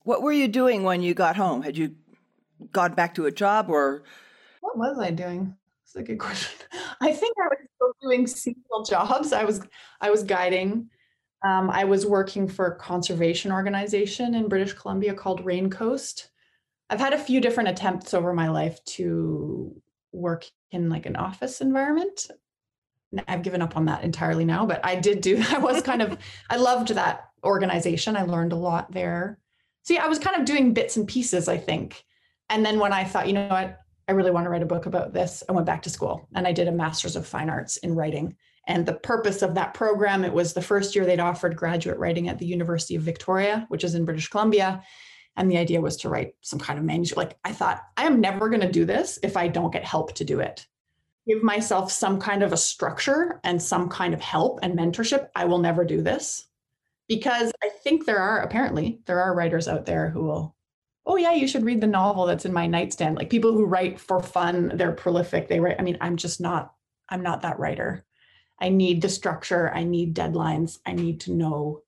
What 0.02 0.22
were 0.22 0.33
you 0.33 0.48
doing 0.48 0.83
when 0.83 1.02
you 1.02 1.14
got 1.14 1.37
home? 1.37 1.62
Had 1.62 1.78
you 1.78 1.94
gone 2.72 2.94
back 2.94 3.14
to 3.14 3.26
a 3.26 3.33
job 3.33 3.70
or 3.70 4.02
what 4.61 4.76
was 4.76 4.98
I 4.98 5.11
doing? 5.11 5.54
That's 5.85 5.96
a 5.96 6.02
good 6.02 6.18
question. 6.18 6.66
I 7.00 7.12
think 7.12 7.37
I 7.42 7.48
was 7.48 7.59
still 7.74 7.92
doing 8.02 8.26
seasonal 8.26 8.85
jobs. 8.85 9.33
I 9.33 9.44
was 9.44 9.62
I 10.00 10.11
was 10.11 10.22
guiding. 10.22 10.90
Um, 11.42 11.70
I 11.70 11.85
was 11.85 12.05
working 12.05 12.48
for 12.48 12.66
a 12.66 12.76
conservation 12.76 13.50
organization 13.50 14.35
in 14.35 14.48
British 14.48 14.74
Columbia 14.74 15.14
called 15.14 15.44
Raincoast. 15.44 16.29
I've 16.90 17.00
had 17.00 17.12
a 17.12 17.18
few 17.18 17.40
different 17.40 17.70
attempts 17.70 18.12
over 18.12 18.33
my 18.33 18.48
life 18.48 18.85
to 18.96 19.81
work 20.12 20.44
in 20.70 20.90
like 20.90 21.07
an 21.07 21.16
office 21.16 21.61
environment. 21.61 22.26
I've 23.26 23.42
given 23.42 23.62
up 23.62 23.76
on 23.76 23.87
that 23.87 24.05
entirely 24.05 24.44
now, 24.44 24.66
but 24.66 24.85
I 24.85 24.96
did 24.96 25.20
do. 25.20 25.42
I 25.50 25.59
was 25.59 25.83
kind 25.83 26.03
of 26.03 26.18
I 26.48 26.57
loved 26.57 26.88
that 26.88 27.29
organization. 27.42 28.16
I 28.16 28.22
learned 28.22 28.53
a 28.53 28.57
lot 28.57 28.92
there. 28.92 29.38
See, 29.83 29.96
I 29.96 30.09
was 30.09 30.18
kind 30.18 30.37
of 30.37 30.44
doing 30.44 30.74
bits 30.74 30.96
and 30.96 31.09
pieces, 31.09 31.48
I 31.48 31.57
think. 31.57 32.05
And 32.50 32.66
then 32.66 32.79
when 32.79 32.92
I 32.92 33.05
thought, 33.05 33.26
you 33.26 33.33
know 33.33 33.48
what, 33.48 33.79
I 34.09 34.12
really 34.12 34.31
want 34.31 34.44
to 34.44 34.50
write 34.50 34.62
a 34.62 34.66
book 34.66 34.87
about 34.87 35.12
this. 35.12 35.42
I 35.48 35.53
went 35.53 35.66
back 35.66 35.83
to 35.83 35.90
school 35.90 36.29
and 36.35 36.46
I 36.46 36.53
did 36.53 36.68
a 36.68 36.72
master's 36.72 37.16
of 37.16 37.26
fine 37.26 37.48
arts 37.48 37.76
in 37.79 37.94
writing. 37.94 38.37
And 38.66 38.86
the 38.86 38.94
purpose 38.94 39.42
of 39.42 39.54
that 39.54 39.74
program, 39.74 40.24
it 40.24 40.32
was 40.32 40.52
the 40.52 40.62
first 40.62 40.94
year 40.94 41.04
they'd 41.04 41.20
offered 41.20 41.56
graduate 41.56 41.98
writing 41.98 42.28
at 42.28 42.38
the 42.38 42.46
University 42.46 42.94
of 42.94 43.02
Victoria, 43.02 43.66
which 43.68 43.84
is 43.84 43.94
in 43.94 44.04
British 44.04 44.28
Columbia. 44.28 44.82
And 45.36 45.50
the 45.50 45.58
idea 45.58 45.80
was 45.80 45.96
to 45.98 46.08
write 46.08 46.34
some 46.42 46.58
kind 46.58 46.78
of 46.78 46.84
manuscript. 46.84 47.16
Like 47.16 47.38
I 47.44 47.52
thought, 47.52 47.82
I 47.96 48.04
am 48.04 48.20
never 48.20 48.48
going 48.48 48.60
to 48.60 48.70
do 48.70 48.84
this 48.84 49.18
if 49.22 49.36
I 49.36 49.48
don't 49.48 49.72
get 49.72 49.84
help 49.84 50.14
to 50.16 50.24
do 50.24 50.40
it. 50.40 50.66
Give 51.26 51.42
myself 51.42 51.90
some 51.92 52.20
kind 52.20 52.42
of 52.42 52.52
a 52.52 52.56
structure 52.56 53.40
and 53.44 53.62
some 53.62 53.88
kind 53.88 54.14
of 54.14 54.20
help 54.20 54.58
and 54.62 54.78
mentorship. 54.78 55.28
I 55.34 55.44
will 55.44 55.58
never 55.58 55.84
do 55.84 56.02
this 56.02 56.48
because 57.10 57.52
I 57.62 57.70
think 57.82 58.06
there 58.06 58.18
are 58.18 58.38
apparently 58.38 59.00
there 59.06 59.20
are 59.20 59.34
writers 59.34 59.66
out 59.66 59.84
there 59.84 60.10
who 60.10 60.22
will 60.24 60.54
oh 61.06 61.16
yeah 61.16 61.32
you 61.32 61.48
should 61.48 61.64
read 61.64 61.80
the 61.80 61.86
novel 61.86 62.24
that's 62.24 62.44
in 62.44 62.52
my 62.52 62.68
nightstand 62.68 63.16
like 63.16 63.28
people 63.28 63.52
who 63.52 63.66
write 63.66 63.98
for 63.98 64.22
fun 64.22 64.70
they're 64.76 64.92
prolific 64.92 65.48
they 65.48 65.58
write 65.58 65.74
i 65.80 65.82
mean 65.82 65.98
i'm 66.00 66.16
just 66.16 66.40
not 66.40 66.72
i'm 67.08 67.22
not 67.22 67.42
that 67.42 67.58
writer 67.58 68.06
i 68.60 68.68
need 68.68 69.02
the 69.02 69.08
structure 69.08 69.72
i 69.74 69.84
need 69.84 70.14
deadlines 70.14 70.78
i 70.86 70.92
need 70.92 71.20
to 71.20 71.32
know 71.32 71.82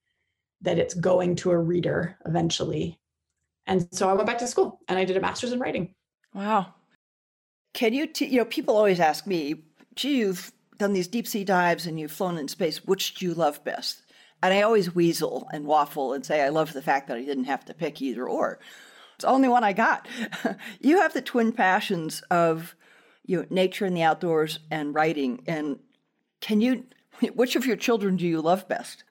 that 0.60 0.78
it's 0.78 0.94
going 0.94 1.34
to 1.34 1.50
a 1.50 1.58
reader 1.58 2.16
eventually 2.26 2.98
and 3.66 3.88
so 3.92 4.08
i 4.08 4.12
went 4.12 4.26
back 4.26 4.38
to 4.38 4.46
school 4.46 4.80
and 4.88 4.98
i 4.98 5.04
did 5.04 5.16
a 5.16 5.20
master's 5.20 5.52
in 5.52 5.60
writing 5.60 5.94
wow 6.34 6.74
can 7.74 7.92
you 7.92 8.06
t- 8.06 8.26
you 8.26 8.38
know 8.38 8.44
people 8.44 8.76
always 8.76 9.00
ask 9.00 9.26
me 9.26 9.64
gee 9.94 10.18
you've 10.18 10.52
done 10.78 10.92
these 10.92 11.08
deep 11.08 11.26
sea 11.26 11.44
dives 11.44 11.86
and 11.86 11.98
you've 12.00 12.12
flown 12.12 12.38
in 12.38 12.48
space 12.48 12.84
which 12.84 13.14
do 13.14 13.26
you 13.26 13.34
love 13.34 13.62
best 13.64 14.02
And 14.42 14.52
I 14.52 14.62
always 14.62 14.94
weasel 14.94 15.48
and 15.52 15.66
waffle 15.66 16.12
and 16.12 16.26
say 16.26 16.42
I 16.42 16.48
love 16.48 16.72
the 16.72 16.82
fact 16.82 17.08
that 17.08 17.16
I 17.16 17.24
didn't 17.24 17.44
have 17.44 17.64
to 17.66 17.74
pick 17.74 18.02
either 18.02 18.28
or. 18.28 18.58
It's 19.14 19.24
the 19.24 19.30
only 19.30 19.48
one 19.48 19.62
I 19.62 19.72
got. 19.72 20.08
you 20.80 21.00
have 21.00 21.14
the 21.14 21.22
twin 21.22 21.52
passions 21.52 22.22
of 22.22 22.74
you 23.24 23.38
know, 23.38 23.46
nature 23.50 23.84
and 23.84 23.96
the 23.96 24.02
outdoors 24.02 24.58
and 24.70 24.94
writing. 24.94 25.44
And 25.46 25.78
can 26.42 26.60
you, 26.60 26.84
which 27.34 27.56
of 27.56 27.64
your 27.64 27.76
children 27.76 28.16
do 28.16 28.26
you 28.26 28.42
love 28.42 28.68
best? 28.68 29.04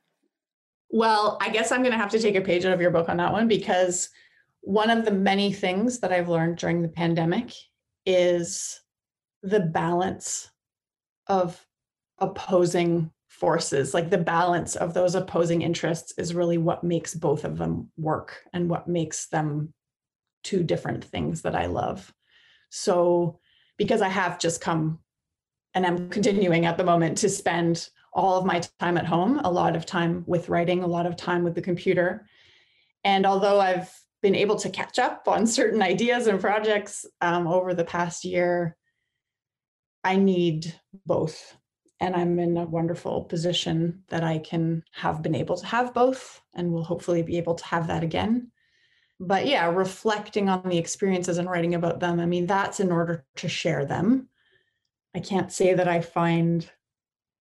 Well, 0.91 1.38
I 1.41 1.50
guess 1.50 1.72
I'm 1.72 1.82
going 1.82 1.94
to 1.94 1.98
have 1.98 2.12
to 2.12 2.20
take 2.20 2.36
a 2.36 2.41
page 2.41 2.65
out 2.65 2.74
of 2.74 2.82
your 2.82 2.91
book 2.91 3.10
on 3.10 3.17
that 3.17 3.32
one 3.32 3.48
because 3.48 4.10
one 4.60 4.91
of 4.91 5.06
the 5.06 5.12
many 5.12 5.52
things 5.52 6.00
that 6.00 6.12
I've 6.12 6.30
learned 6.30 6.58
during 6.58 6.82
the 6.82 6.89
pandemic 6.89 7.52
is 8.06 8.82
the 9.41 9.62
balance 9.62 10.52
of 11.28 11.65
opposing 12.20 13.10
forces 13.28 13.94
like 13.94 14.10
the 14.10 14.17
balance 14.17 14.76
of 14.76 14.94
those 14.94 15.15
opposing 15.15 15.63
interests 15.63 16.13
is 16.17 16.36
really 16.36 16.60
what 16.60 16.84
makes 16.84 17.15
both 17.15 17.44
of 17.44 17.58
them 17.58 17.89
work 17.98 18.44
and 18.54 18.70
what 18.70 18.88
makes 18.88 19.28
them 19.30 19.74
two 20.44 20.63
different 20.63 21.04
things 21.04 21.41
that 21.41 21.56
I 21.56 21.65
love. 21.65 22.13
So, 22.70 23.39
because 23.78 24.02
I 24.02 24.10
have 24.10 24.38
just 24.38 24.62
come 24.62 25.00
and 25.74 25.86
I'm 25.86 26.10
continuing 26.10 26.66
at 26.66 26.78
the 26.78 26.84
moment 26.84 27.18
to 27.20 27.30
spend 27.30 27.90
all 28.14 28.38
of 28.38 28.46
my 28.46 28.62
time 28.80 28.98
at 28.98 29.06
home, 29.06 29.40
a 29.40 29.52
lot 29.52 29.76
of 29.76 29.86
time 29.86 30.24
with 30.28 30.50
writing, 30.50 30.84
a 30.84 30.88
lot 30.88 31.06
of 31.06 31.16
time 31.16 31.44
with 31.44 31.56
the 31.56 31.62
computer. 31.62 32.26
And 33.04 33.26
although 33.26 33.60
I've 33.60 33.92
been 34.22 34.36
able 34.36 34.58
to 34.58 34.70
catch 34.70 35.00
up 35.00 35.28
on 35.28 35.48
certain 35.48 35.82
ideas 35.82 36.28
and 36.28 36.40
projects 36.40 37.06
um, 37.22 37.48
over 37.48 37.74
the 37.74 37.86
past 37.86 38.26
year, 38.26 38.76
I 40.04 40.18
need 40.18 40.76
both. 41.06 41.58
And 42.00 42.16
I'm 42.16 42.40
in 42.40 42.58
a 42.58 42.66
wonderful 42.66 43.24
position 43.26 44.04
that 44.10 44.24
I 44.24 44.40
can 44.40 44.84
have 44.94 45.22
been 45.22 45.36
able 45.36 45.56
to 45.58 45.66
have 45.68 45.94
both 45.94 46.42
and 46.54 46.74
will 46.74 46.84
hopefully 46.84 47.22
be 47.22 47.38
able 47.38 47.56
to 47.56 47.66
have 47.66 47.88
that 47.88 48.04
again 48.04 48.52
but 49.22 49.46
yeah, 49.46 49.68
reflecting 49.68 50.50
on 50.50 50.68
the 50.68 50.80
experiences 50.80 51.38
and 51.38 51.48
writing 51.48 51.76
about 51.76 52.00
them, 52.00 52.20
I 52.20 52.26
mean, 52.26 52.48
that's 52.48 52.80
in 52.80 52.92
order 52.92 53.24
to 53.36 53.48
share 53.48 53.86
them. 53.86 54.28
I 55.15 55.19
can't 55.19 55.52
say 55.52 55.74
that 55.74 55.88
I 55.88 56.02
find 56.02 56.69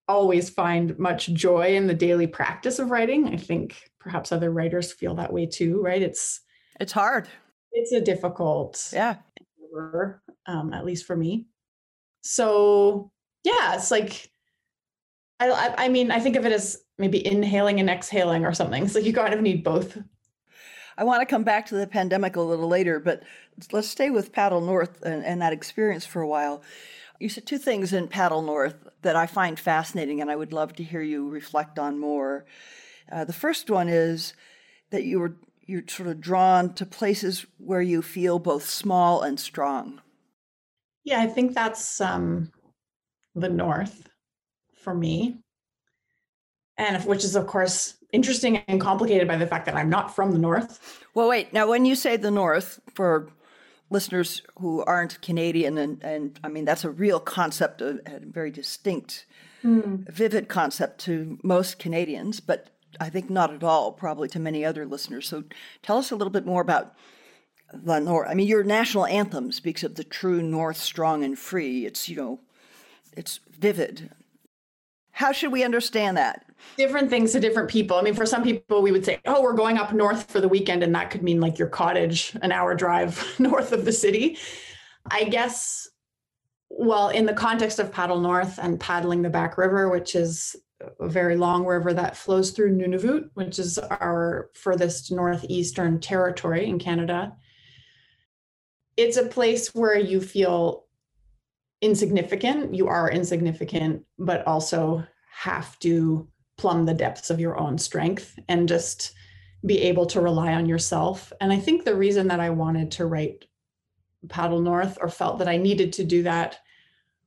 always 0.09 0.51
find 0.51 0.99
much 0.99 1.29
joy 1.29 1.77
in 1.77 1.87
the 1.87 1.95
daily 1.95 2.27
practice 2.27 2.79
of 2.81 2.91
writing. 2.91 3.29
I 3.29 3.37
think 3.37 3.91
perhaps 4.01 4.33
other 4.33 4.51
writers 4.51 4.93
feel 4.93 5.15
that 5.15 5.33
way 5.33 5.47
too, 5.47 5.81
right? 5.81 6.03
It's 6.03 6.41
it's 6.81 6.93
hard. 6.93 7.29
It's 7.73 7.93
a 7.93 8.01
difficult 8.01 8.91
yeah, 8.93 9.17
endeavor, 9.61 10.23
um, 10.47 10.73
at 10.73 10.85
least 10.85 11.07
for 11.07 11.17
me. 11.17 11.47
So 12.23 13.13
yeah, 13.45 13.75
it's 13.75 13.91
like 13.91 14.31
I, 15.39 15.75
I 15.79 15.89
mean, 15.89 16.11
I 16.11 16.21
think 16.21 16.37
of 16.37 16.45
it 16.45 16.53
as 16.53 16.83
maybe 16.99 17.25
inhaling 17.25 17.81
and 17.81 17.89
exhaling 17.89 18.45
or 18.45 18.53
something. 18.53 18.89
So 18.89 18.99
you 18.99 19.13
kind 19.13 19.33
of 19.33 19.41
need 19.41 19.65
both 19.65 19.97
I 21.01 21.05
want 21.05 21.23
to 21.23 21.27
come 21.27 21.45
back 21.45 21.65
to 21.67 21.77
the 21.77 21.87
pandemic 21.87 22.37
a 22.37 22.43
little 22.43 22.69
later, 22.69 23.01
but 23.01 23.23
let's 23.73 23.89
stay 23.89 24.11
with 24.11 24.33
Paddle 24.33 24.61
North 24.61 25.01
and, 25.03 25.25
and 25.25 25.41
that 25.41 25.55
experience 25.55 26.05
for 26.05 26.21
a 26.21 26.29
while. 26.29 26.63
You 27.21 27.29
said 27.29 27.47
two 27.47 27.59
things 27.59 27.93
in 27.93 28.09
Paddle 28.09 28.41
North 28.41 28.89
that 29.03 29.15
I 29.15 29.27
find 29.27 29.61
fascinating, 29.61 30.23
and 30.23 30.31
I 30.31 30.37
would 30.37 30.55
love 30.55 30.75
to 30.77 30.83
hear 30.83 31.03
you 31.03 31.29
reflect 31.29 31.79
on 31.79 31.99
more. 31.99 32.47
Uh, 33.13 33.25
the 33.25 33.35
first 33.35 33.69
one 33.69 33.91
is 33.91 34.33
that 34.91 35.05
you 35.05 35.21
were 35.21 35.35
you're 35.67 35.83
sort 35.87 36.09
of 36.09 36.21
drawn 36.21 36.73
to 36.75 36.87
places 36.87 37.47
where 37.59 37.83
you 37.83 38.03
feel 38.03 38.39
both 38.39 38.65
small 38.65 39.21
and 39.21 39.39
strong. 39.39 40.01
Yeah, 41.05 41.21
I 41.21 41.27
think 41.27 41.55
that's 41.55 42.01
um, 42.01 42.51
the 43.35 43.51
North 43.51 44.09
for 44.83 44.95
me, 44.95 45.37
and 46.79 47.05
which 47.05 47.23
is 47.23 47.37
of 47.37 47.47
course 47.47 47.97
interesting 48.15 48.63
and 48.67 48.81
complicated 48.81 49.29
by 49.29 49.37
the 49.37 49.47
fact 49.47 49.67
that 49.67 49.77
I'm 49.77 49.91
not 49.91 50.17
from 50.17 50.33
the 50.33 50.39
North. 50.39 51.05
Well, 51.15 51.29
wait. 51.29 51.53
Now, 51.53 51.69
when 51.69 51.85
you 51.85 51.95
say 51.95 52.17
the 52.17 52.31
North, 52.31 52.81
for 52.95 53.29
listeners 53.91 54.43
who 54.59 54.83
aren't 54.85 55.21
Canadian, 55.21 55.77
and, 55.77 56.03
and 56.03 56.41
I 56.43 56.49
mean, 56.49 56.65
that's 56.65 56.85
a 56.85 56.91
real 56.91 57.21
concept, 57.21 57.83
a, 57.83 58.01
a 58.07 58.21
very 58.21 58.51
distinct, 58.51 59.27
mm. 59.63 60.09
vivid 60.09 60.49
concept 60.49 61.01
to 61.01 61.39
most 61.43 61.79
Canadians, 61.79 62.41
but 62.41 62.71
I 62.99 63.11
think 63.11 63.31
not 63.31 63.53
at 63.53 63.63
all, 63.63 63.93
probably 63.93 64.29
to 64.29 64.41
many 64.41 64.65
other 64.65 64.87
listeners. 64.87 65.29
So 65.29 65.45
tell 65.83 65.99
us 65.99 66.11
a 66.11 66.17
little 66.17 66.33
bit 66.33 66.47
more 66.47 66.63
about 66.63 66.95
the 67.73 68.01
North. 68.01 68.29
I 68.29 68.35
mean, 68.35 68.49
your 68.49 68.65
national 68.65 69.07
anthem 69.07 69.53
speaks 69.53 69.85
of 69.85 69.95
the 69.95 70.05
true 70.05 70.43
North, 70.43 70.77
strong 70.77 71.23
and 71.23 71.39
free. 71.39 71.87
It's, 71.87 72.09
you 72.09 72.17
know, 72.17 72.41
it's 73.17 73.41
vivid. 73.49 74.11
How 75.13 75.33
should 75.33 75.53
we 75.53 75.65
understand 75.65 76.17
that? 76.17 76.47
Different 76.77 77.11
things 77.11 77.33
to 77.33 77.41
different 77.41 77.69
people. 77.69 77.97
I 77.97 78.03
mean, 78.03 78.15
for 78.15 78.27
some 78.27 78.43
people, 78.43 78.83
we 78.83 78.93
would 78.93 79.05
say, 79.05 79.21
oh, 79.27 79.43
we're 79.43 79.53
going 79.53 79.79
up 79.79 79.93
north 79.93 80.31
for 80.31 80.41
the 80.41 80.49
weekend. 80.49 80.83
And 80.83 80.95
that 80.95 81.11
could 81.11 81.23
mean 81.23 81.41
like 81.41 81.59
your 81.59 81.69
cottage, 81.69 82.37
an 82.43 82.53
hour 82.53 82.75
drive 82.75 83.25
north 83.39 83.73
of 83.73 83.85
the 83.85 83.93
city. 83.93 84.39
I 85.11 85.25
guess, 85.25 85.89
well, 86.69 87.09
in 87.09 87.27
the 87.27 87.33
context 87.33 87.79
of 87.79 87.93
Paddle 87.93 88.21
North 88.21 88.59
and 88.59 88.79
paddling 88.79 89.23
the 89.23 89.31
Back 89.31 89.59
River, 89.59 89.91
which 89.91 90.15
is 90.15 90.57
a 90.99 91.09
very 91.09 91.37
long 91.37 91.67
river 91.67 91.93
that 91.93 92.17
flows 92.17 92.51
through 92.51 92.77
Nunavut, 92.77 93.31
which 93.35 93.59
is 93.59 93.79
our 93.79 94.51
furthest 94.55 95.13
northeastern 95.13 96.01
territory 96.01 96.67
in 96.67 96.79
Canada. 96.79 97.37
It's 98.97 99.17
a 99.17 99.27
place 99.27 99.75
where 99.75 99.99
you 99.99 100.21
feel 100.21 100.87
insignificant. 101.81 102.75
You 102.75 102.89
are 102.89 103.11
insignificant, 103.11 104.05
but 104.19 104.47
also 104.47 105.05
have 105.33 105.79
to 105.81 106.29
plumb 106.61 106.85
the 106.85 106.93
depths 106.93 107.31
of 107.31 107.41
your 107.41 107.59
own 107.59 107.79
strength 107.79 108.39
and 108.47 108.69
just 108.69 109.13
be 109.65 109.81
able 109.81 110.05
to 110.05 110.21
rely 110.21 110.53
on 110.53 110.67
yourself. 110.67 111.33
And 111.41 111.51
I 111.51 111.59
think 111.59 111.85
the 111.85 111.95
reason 111.95 112.29
that 112.29 112.39
I 112.39 112.51
wanted 112.51 112.91
to 112.93 113.07
write 113.07 113.47
Paddle 114.29 114.61
North 114.61 114.99
or 115.01 115.09
felt 115.09 115.39
that 115.39 115.49
I 115.49 115.57
needed 115.57 115.95
to 115.95 116.05
do 116.05 116.23
that 116.25 116.59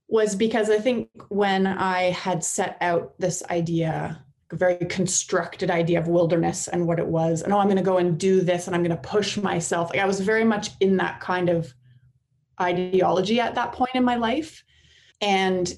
was 0.08 0.36
because 0.36 0.69
I 0.69 0.78
think 0.78 1.10
when 1.30 1.65
I 1.65 2.12
had 2.12 2.43
set 2.43 2.78
out 2.80 3.15
this 3.17 3.41
idea, 3.50 4.24
a 4.52 4.56
very 4.56 4.86
constructed 4.86 5.72
idea 5.72 6.00
of 6.00 6.08
wilderness 6.08 6.67
and 6.67 6.86
what 6.86 7.00
it 7.00 7.08
was, 7.08 7.41
and 7.41 7.52
oh, 7.52 7.58
I'm 7.58 7.65
going 7.65 7.78
to 7.78 7.84
go 7.84 7.98
and 7.98 8.19
do 8.19 8.41
this 8.41 8.67
and 8.67 8.76
I'm 8.76 8.84
going 8.84 8.96
to 8.96 9.10
push 9.10 9.38
myself. 9.38 9.89
Like 9.89 10.00
I 10.00 10.06
was 10.06 10.19
very 10.19 10.43
much 10.43 10.69
in 10.80 10.98
that 10.98 11.19
kind 11.22 11.50
of 11.50 11.74
ideology 12.62 13.39
at 13.39 13.56
that 13.56 13.72
point 13.72 13.96
in 13.96 14.04
my 14.04 14.15
life. 14.15 14.63
And 15.22 15.74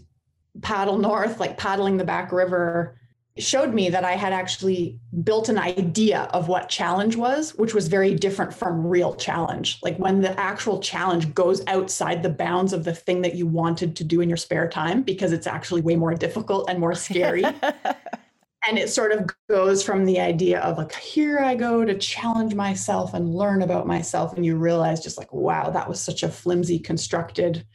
paddle 0.62 0.98
north, 0.98 1.39
like 1.39 1.58
paddling 1.58 1.96
the 1.96 2.04
back 2.04 2.34
river, 2.34 3.00
showed 3.38 3.74
me 3.74 3.89
that 3.89 4.06
I 4.06 4.13
had 4.13 4.32
actually 4.32 4.98
built 5.24 5.50
an 5.50 5.58
idea 5.58 6.30
of 6.32 6.48
what 6.48 6.69
challenge 6.69 7.17
was, 7.17 7.54
which 7.56 7.74
was 7.74 7.89
very 7.89 8.13
different 8.13 8.54
from 8.54 8.88
real 8.88 9.13
challenge. 9.15 9.80
Like 9.84 9.98
when 9.98 10.21
the 10.21 10.39
actual 10.39 10.80
challenge 10.80 11.34
goes 11.34 11.62
outside 11.67 12.24
the 12.24 12.30
bounds 12.30 12.71
of 12.71 12.86
the 12.86 12.95
thing 12.95 13.21
that 13.24 13.36
you 13.36 13.45
wanted 13.45 13.95
to 13.98 14.06
do 14.06 14.21
in 14.21 14.30
your 14.30 14.38
spare 14.38 14.69
time, 14.69 15.02
because 15.02 15.34
it's 15.34 15.48
actually 15.48 15.82
way 15.82 15.98
more 15.98 16.13
difficult 16.13 16.69
and 16.69 16.80
more 16.80 16.95
scary. 16.95 17.43
and 18.67 18.78
it 18.78 18.89
sort 18.89 19.12
of 19.12 19.30
goes 19.50 19.84
from 19.84 20.06
the 20.06 20.21
idea 20.21 20.62
of 20.62 20.78
like, 20.78 20.95
here 20.95 21.39
I 21.39 21.56
go 21.56 21.84
to 21.84 21.98
challenge 21.98 22.56
myself 22.56 23.13
and 23.13 23.36
learn 23.36 23.63
about 23.63 23.86
myself. 23.86 24.34
And 24.34 24.45
you 24.45 24.56
realize 24.56 25.04
just 25.04 25.17
like, 25.17 25.34
wow, 25.34 25.71
that 25.71 25.89
was 25.89 26.00
such 26.00 26.24
a 26.24 26.30
flimsy 26.30 26.80
constructed 26.80 27.65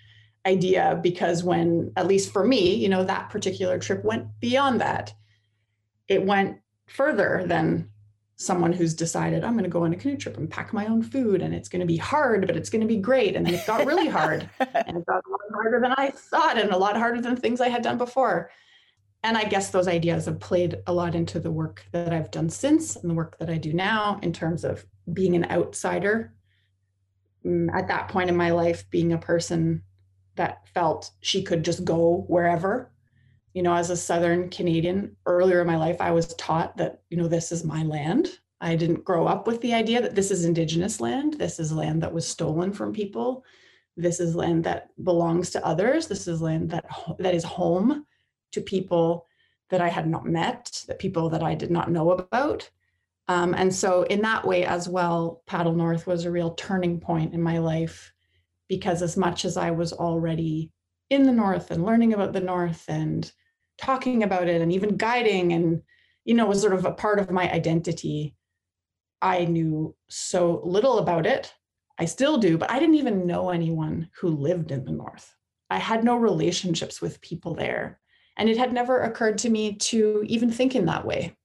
idea 0.47 0.99
because 1.03 1.45
when 1.45 1.93
at 1.97 2.07
least 2.07 2.33
for 2.33 2.47
me 2.47 2.75
you 2.75 2.89
know 2.89 3.05
that 3.05 3.29
particular 3.29 3.79
trip 3.79 4.03
went 4.03 4.27
beyond 4.41 4.81
that 4.81 5.13
it 6.11 6.27
went 6.27 6.59
further 6.87 7.45
than 7.47 7.89
someone 8.37 8.73
who's 8.73 8.95
decided 8.95 9.45
i'm 9.45 9.53
going 9.53 9.65
to 9.65 9.71
go 9.71 9.85
on 9.85 9.93
a 9.93 9.97
canoe 9.97 10.17
trip 10.17 10.37
and 10.37 10.51
pack 10.51 10.73
my 10.73 10.87
own 10.87 11.03
food 11.03 11.41
and 11.41 11.55
it's 11.55 11.69
going 11.69 11.81
to 11.81 11.87
be 11.87 11.97
hard 11.97 12.47
but 12.47 12.57
it's 12.57 12.71
going 12.71 12.81
to 12.81 12.87
be 12.87 12.97
great 12.97 13.37
and 13.37 13.47
then 13.47 13.55
it 13.55 13.67
got 13.67 13.87
really 13.87 14.09
hard 14.09 14.49
and 14.61 14.97
it 14.97 15.07
got 15.07 15.23
a 15.27 15.31
lot 15.31 15.41
harder 15.53 15.81
than 15.81 15.93
i 15.97 16.11
thought 16.11 16.59
and 16.59 16.71
a 16.71 16.77
lot 16.77 16.97
harder 16.97 17.21
than 17.21 17.37
things 17.37 17.61
i 17.61 17.69
had 17.69 17.83
done 17.83 17.99
before 17.99 18.51
and 19.23 19.37
i 19.37 19.45
guess 19.45 19.71
those 19.71 19.89
ideas 19.89 20.25
have 20.25 20.41
played 20.41 20.79
a 20.87 20.93
lot 20.93 21.15
into 21.15 21.39
the 21.39 21.51
work 21.51 21.85
that 21.93 22.13
i've 22.13 22.31
done 22.31 22.51
since 22.51 22.97
and 22.97 23.11
the 23.11 23.15
work 23.15 23.39
that 23.39 23.51
i 23.51 23.57
do 23.57 23.73
now 23.73 24.19
in 24.23 24.33
terms 24.33 24.65
of 24.65 24.85
being 25.13 25.37
an 25.37 25.45
outsider 25.51 26.33
mm, 27.45 27.69
at 27.75 27.89
that 27.89 28.09
point 28.09 28.31
in 28.31 28.37
my 28.37 28.51
life 28.51 28.89
being 28.91 29.13
a 29.13 29.19
person 29.19 29.83
that 30.37 30.67
felt 30.69 31.11
she 31.21 31.43
could 31.43 31.63
just 31.63 31.85
go 31.85 32.25
wherever. 32.27 32.91
You 33.55 33.63
know, 33.63 33.75
as 33.75 33.91
a 33.91 33.97
Southern 33.97 34.49
Canadian, 34.49 35.17
earlier 35.27 35.61
in 35.61 35.67
my 35.67 35.77
life, 35.77 36.01
I 36.01 36.13
was 36.13 36.35
taught 36.35 36.77
that, 36.77 37.03
you 37.11 37.17
know, 37.17 37.29
this 37.29 37.51
is 37.51 37.65
my 37.65 37.83
land. 37.83 38.39
I 38.61 38.77
didn't 38.77 39.05
grow 39.05 39.27
up 39.27 39.47
with 39.47 39.61
the 39.61 39.75
idea 39.75 40.01
that 40.03 40.15
this 40.15 40.31
is 40.31 40.45
Indigenous 40.45 41.01
land. 41.01 41.35
This 41.35 41.59
is 41.59 41.73
land 41.73 42.03
that 42.03 42.13
was 42.13 42.27
stolen 42.27 42.73
from 42.73 42.93
people. 42.93 43.45
This 43.97 44.21
is 44.21 44.37
land 44.37 44.65
that 44.65 44.91
belongs 45.03 45.51
to 45.51 45.67
others. 45.67 46.07
This 46.07 46.29
is 46.29 46.41
land 46.41 46.71
that, 46.71 46.85
that 47.19 47.35
is 47.35 47.45
home 47.45 48.07
to 48.53 48.61
people 48.61 49.27
that 49.71 49.81
I 49.81 49.89
had 49.89 50.07
not 50.07 50.27
met, 50.27 50.85
that 50.89 50.99
people 50.99 51.31
that 51.31 51.43
I 51.43 51.55
did 51.55 51.71
not 51.71 51.91
know 51.91 52.11
about. 52.13 52.69
Um, 53.29 53.55
and 53.55 53.73
so, 53.73 54.03
in 54.03 54.23
that 54.23 54.45
way 54.45 54.65
as 54.65 54.89
well, 54.89 55.43
Paddle 55.47 55.75
North 55.75 56.07
was 56.07 56.25
a 56.25 56.31
real 56.31 56.55
turning 56.55 56.99
point 56.99 57.33
in 57.33 57.41
my 57.41 57.59
life 57.59 58.13
because 58.69 59.03
as 59.03 59.17
much 59.17 59.45
as 59.45 59.57
I 59.57 59.71
was 59.71 59.93
already 59.93 60.73
in 61.11 61.25
the 61.25 61.33
North 61.33 61.71
and 61.71 61.85
learning 61.85 62.13
about 62.13 62.33
the 62.33 62.41
North 62.41 62.85
and 62.89 63.31
talking 63.81 64.23
about 64.23 64.49
it 64.49 64.61
and 64.61 64.73
even 64.73 64.97
guiding 64.97 65.53
and 65.53 65.83
you 66.25 66.35
know, 66.35 66.47
was 66.47 66.61
sort 66.61 66.75
of 66.75 66.85
a 66.85 66.93
part 66.93 67.19
of 67.19 67.31
my 67.31 67.51
identity. 67.51 68.35
I 69.23 69.45
knew 69.45 69.95
so 70.09 70.61
little 70.65 70.99
about 70.99 71.27
it. 71.27 71.53
I 71.99 72.05
still 72.05 72.39
do, 72.39 72.57
but 72.57 72.71
I 72.71 72.79
didn't 72.79 72.95
even 72.95 73.27
know 73.27 73.51
anyone 73.51 74.09
who 74.19 74.29
lived 74.29 74.71
in 74.71 74.85
the 74.85 74.93
North. 74.93 75.35
I 75.69 75.79
had 75.79 76.05
no 76.05 76.17
relationships 76.17 77.01
with 77.01 77.21
people 77.21 77.55
there. 77.55 78.01
And 78.37 78.49
it 78.49 78.57
had 78.57 78.73
never 78.73 79.01
occurred 79.01 79.39
to 79.39 79.51
me 79.51 79.75
to 79.75 80.25
even 80.27 80.51
think 80.51 80.75
in 80.75 80.87
that 80.87 81.05
way. 81.05 81.37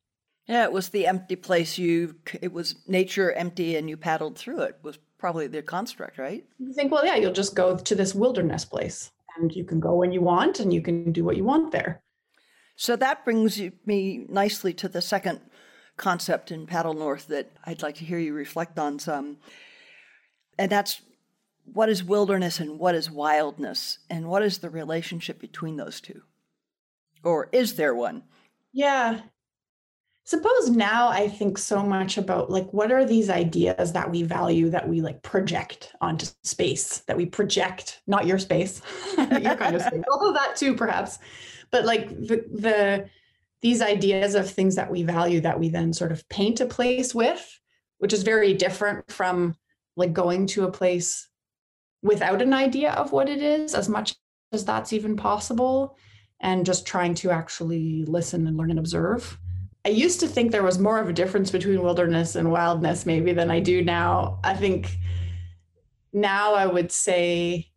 Yeah, 0.47 0.63
it 0.63 0.71
was 0.71 0.89
the 0.89 1.07
empty 1.07 1.35
place 1.35 1.77
you, 1.77 2.15
it 2.41 2.53
was 2.53 2.75
nature 2.87 3.31
empty 3.33 3.75
and 3.75 3.89
you 3.89 3.97
paddled 3.97 4.37
through 4.37 4.61
it, 4.61 4.77
was 4.83 4.99
probably 5.17 5.47
the 5.47 5.61
construct, 5.61 6.17
right? 6.17 6.45
You 6.59 6.73
think, 6.73 6.91
well, 6.91 7.05
yeah, 7.05 7.15
you'll 7.15 7.33
just 7.33 7.55
go 7.55 7.75
to 7.75 7.95
this 7.95 8.13
wilderness 8.13 8.63
place 8.63 9.11
and 9.37 9.53
you 9.53 9.65
can 9.65 9.79
go 9.79 9.95
when 9.95 10.11
you 10.11 10.21
want 10.21 10.59
and 10.59 10.71
you 10.71 10.81
can 10.81 11.11
do 11.11 11.25
what 11.25 11.35
you 11.35 11.43
want 11.43 11.71
there. 11.71 12.03
So 12.75 12.95
that 12.97 13.23
brings 13.23 13.61
me 13.85 14.25
nicely 14.27 14.73
to 14.73 14.89
the 14.89 15.01
second 15.01 15.39
concept 15.97 16.51
in 16.51 16.65
Paddle 16.65 16.93
North 16.93 17.27
that 17.27 17.51
I'd 17.65 17.81
like 17.81 17.95
to 17.95 18.05
hear 18.05 18.19
you 18.19 18.33
reflect 18.33 18.77
on 18.77 18.99
some. 18.99 19.37
And 20.57 20.71
that's 20.71 21.01
what 21.65 21.89
is 21.89 22.03
wilderness 22.03 22.59
and 22.59 22.77
what 22.79 22.95
is 22.95 23.09
wildness? 23.09 23.99
And 24.09 24.27
what 24.27 24.43
is 24.43 24.59
the 24.59 24.69
relationship 24.69 25.39
between 25.39 25.77
those 25.77 26.01
two? 26.01 26.21
Or 27.23 27.49
is 27.51 27.75
there 27.75 27.95
one? 27.95 28.23
Yeah. 28.73 29.21
Suppose 30.25 30.69
now 30.69 31.07
I 31.07 31.27
think 31.27 31.57
so 31.57 31.83
much 31.83 32.17
about 32.17 32.49
like 32.49 32.71
what 32.71 32.91
are 32.91 33.05
these 33.05 33.29
ideas 33.29 33.93
that 33.93 34.09
we 34.09 34.23
value 34.23 34.69
that 34.71 34.89
we 34.89 34.99
like 34.99 35.21
project 35.21 35.93
onto 36.01 36.27
space, 36.43 36.99
that 37.07 37.15
we 37.15 37.27
project, 37.27 38.01
not 38.07 38.25
your 38.25 38.39
space, 38.39 38.81
your 39.17 39.55
kind 39.55 39.75
of 39.75 39.83
space, 39.83 40.03
although 40.11 40.33
that 40.33 40.55
too 40.55 40.75
perhaps, 40.75 41.19
but 41.75 41.83
like 41.83 42.07
the, 42.07 42.45
the 42.53 43.09
these 43.59 43.81
ideas 43.81 44.33
of 44.33 44.49
things 44.49 44.75
that 44.75 44.89
we 44.89 45.03
value 45.03 45.41
that 45.41 45.59
we 45.59 45.67
then 45.67 45.91
sort 45.91 46.13
of 46.13 46.27
paint 46.29 46.61
a 46.61 46.65
place 46.65 47.13
with, 47.13 47.59
which 47.97 48.13
is 48.13 48.23
very 48.23 48.53
different 48.53 49.11
from 49.11 49.53
like 49.97 50.13
going 50.13 50.47
to 50.47 50.63
a 50.63 50.71
place 50.71 51.27
without 52.01 52.41
an 52.41 52.53
idea 52.53 52.93
of 52.93 53.11
what 53.11 53.27
it 53.27 53.43
is, 53.43 53.75
as 53.75 53.89
much 53.89 54.15
as 54.53 54.63
that's 54.63 54.93
even 54.93 55.17
possible, 55.17 55.97
and 56.39 56.65
just 56.65 56.87
trying 56.87 57.13
to 57.13 57.29
actually 57.29 58.05
listen 58.05 58.47
and 58.47 58.55
learn 58.55 58.69
and 58.69 58.79
observe. 58.79 59.37
I 59.83 59.89
used 59.89 60.21
to 60.21 60.27
think 60.27 60.51
there 60.51 60.63
was 60.63 60.79
more 60.79 60.99
of 61.01 61.09
a 61.09 61.13
difference 61.13 61.51
between 61.51 61.83
wilderness 61.83 62.37
and 62.37 62.53
wildness, 62.53 63.05
maybe, 63.05 63.33
than 63.33 63.51
I 63.51 63.59
do 63.59 63.83
now. 63.83 64.39
I 64.45 64.53
think 64.53 64.95
now 66.13 66.53
I 66.53 66.67
would 66.67 66.93
say 66.93 67.67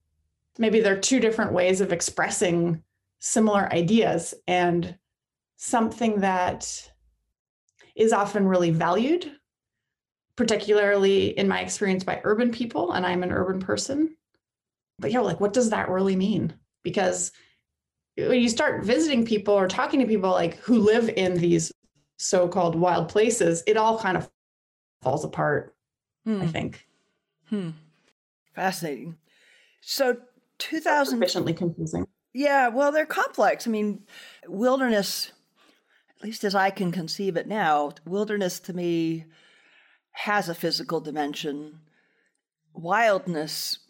maybe 0.57 0.79
there 0.79 0.95
are 0.95 1.01
two 1.01 1.19
different 1.19 1.53
ways 1.53 1.81
of 1.81 1.93
expressing 1.93 2.85
similar 3.18 3.72
ideas 3.72 4.35
and 4.46 4.96
something 5.57 6.20
that 6.20 6.90
is 7.96 8.12
often 8.12 8.46
really 8.46 8.70
valued 8.70 9.33
particularly 10.38 11.37
in 11.37 11.48
my 11.48 11.61
experience 11.61 12.04
by 12.04 12.20
urban 12.22 12.52
people, 12.52 12.92
and 12.92 13.04
I'm 13.04 13.24
an 13.24 13.33
urban 13.33 13.59
person. 13.59 14.16
But 15.00 15.11
yeah, 15.11 15.18
like, 15.18 15.40
what 15.40 15.52
does 15.52 15.70
that 15.70 15.90
really 15.90 16.14
mean? 16.14 16.54
Because 16.85 17.33
when 18.16 18.40
you 18.40 18.48
start 18.48 18.85
visiting 18.85 19.26
people 19.26 19.52
or 19.52 19.66
talking 19.66 19.98
to 19.98 20.07
people 20.07 20.31
like 20.31 20.57
who 20.59 20.78
live 20.78 21.09
in 21.09 21.35
these 21.35 21.72
so-called 22.18 22.76
wild 22.76 23.09
places, 23.09 23.64
it 23.66 23.76
all 23.76 23.98
kind 23.98 24.16
of 24.16 24.31
falls 25.02 25.24
apart. 25.24 25.74
Hmm. 26.24 26.40
I 26.40 26.46
think. 26.46 26.87
Hmm. 27.48 27.70
Fascinating. 28.54 29.16
So, 29.81 30.18
2000 30.59 31.18
sufficiently 31.18 31.52
confusing. 31.52 32.07
Yeah, 32.38 32.68
well, 32.68 32.92
they're 32.92 33.05
complex. 33.05 33.66
I 33.66 33.70
mean, 33.70 34.05
wilderness, 34.46 35.33
at 36.16 36.24
least 36.24 36.44
as 36.44 36.55
I 36.55 36.70
can 36.70 36.92
conceive 36.92 37.37
it 37.37 37.48
now, 37.48 37.90
wilderness 38.07 38.61
to 38.61 38.72
me 38.72 39.24
has 40.12 40.48
a 40.48 40.55
physical 40.55 41.01
dimension. 41.01 41.81
Wildness 42.74 43.81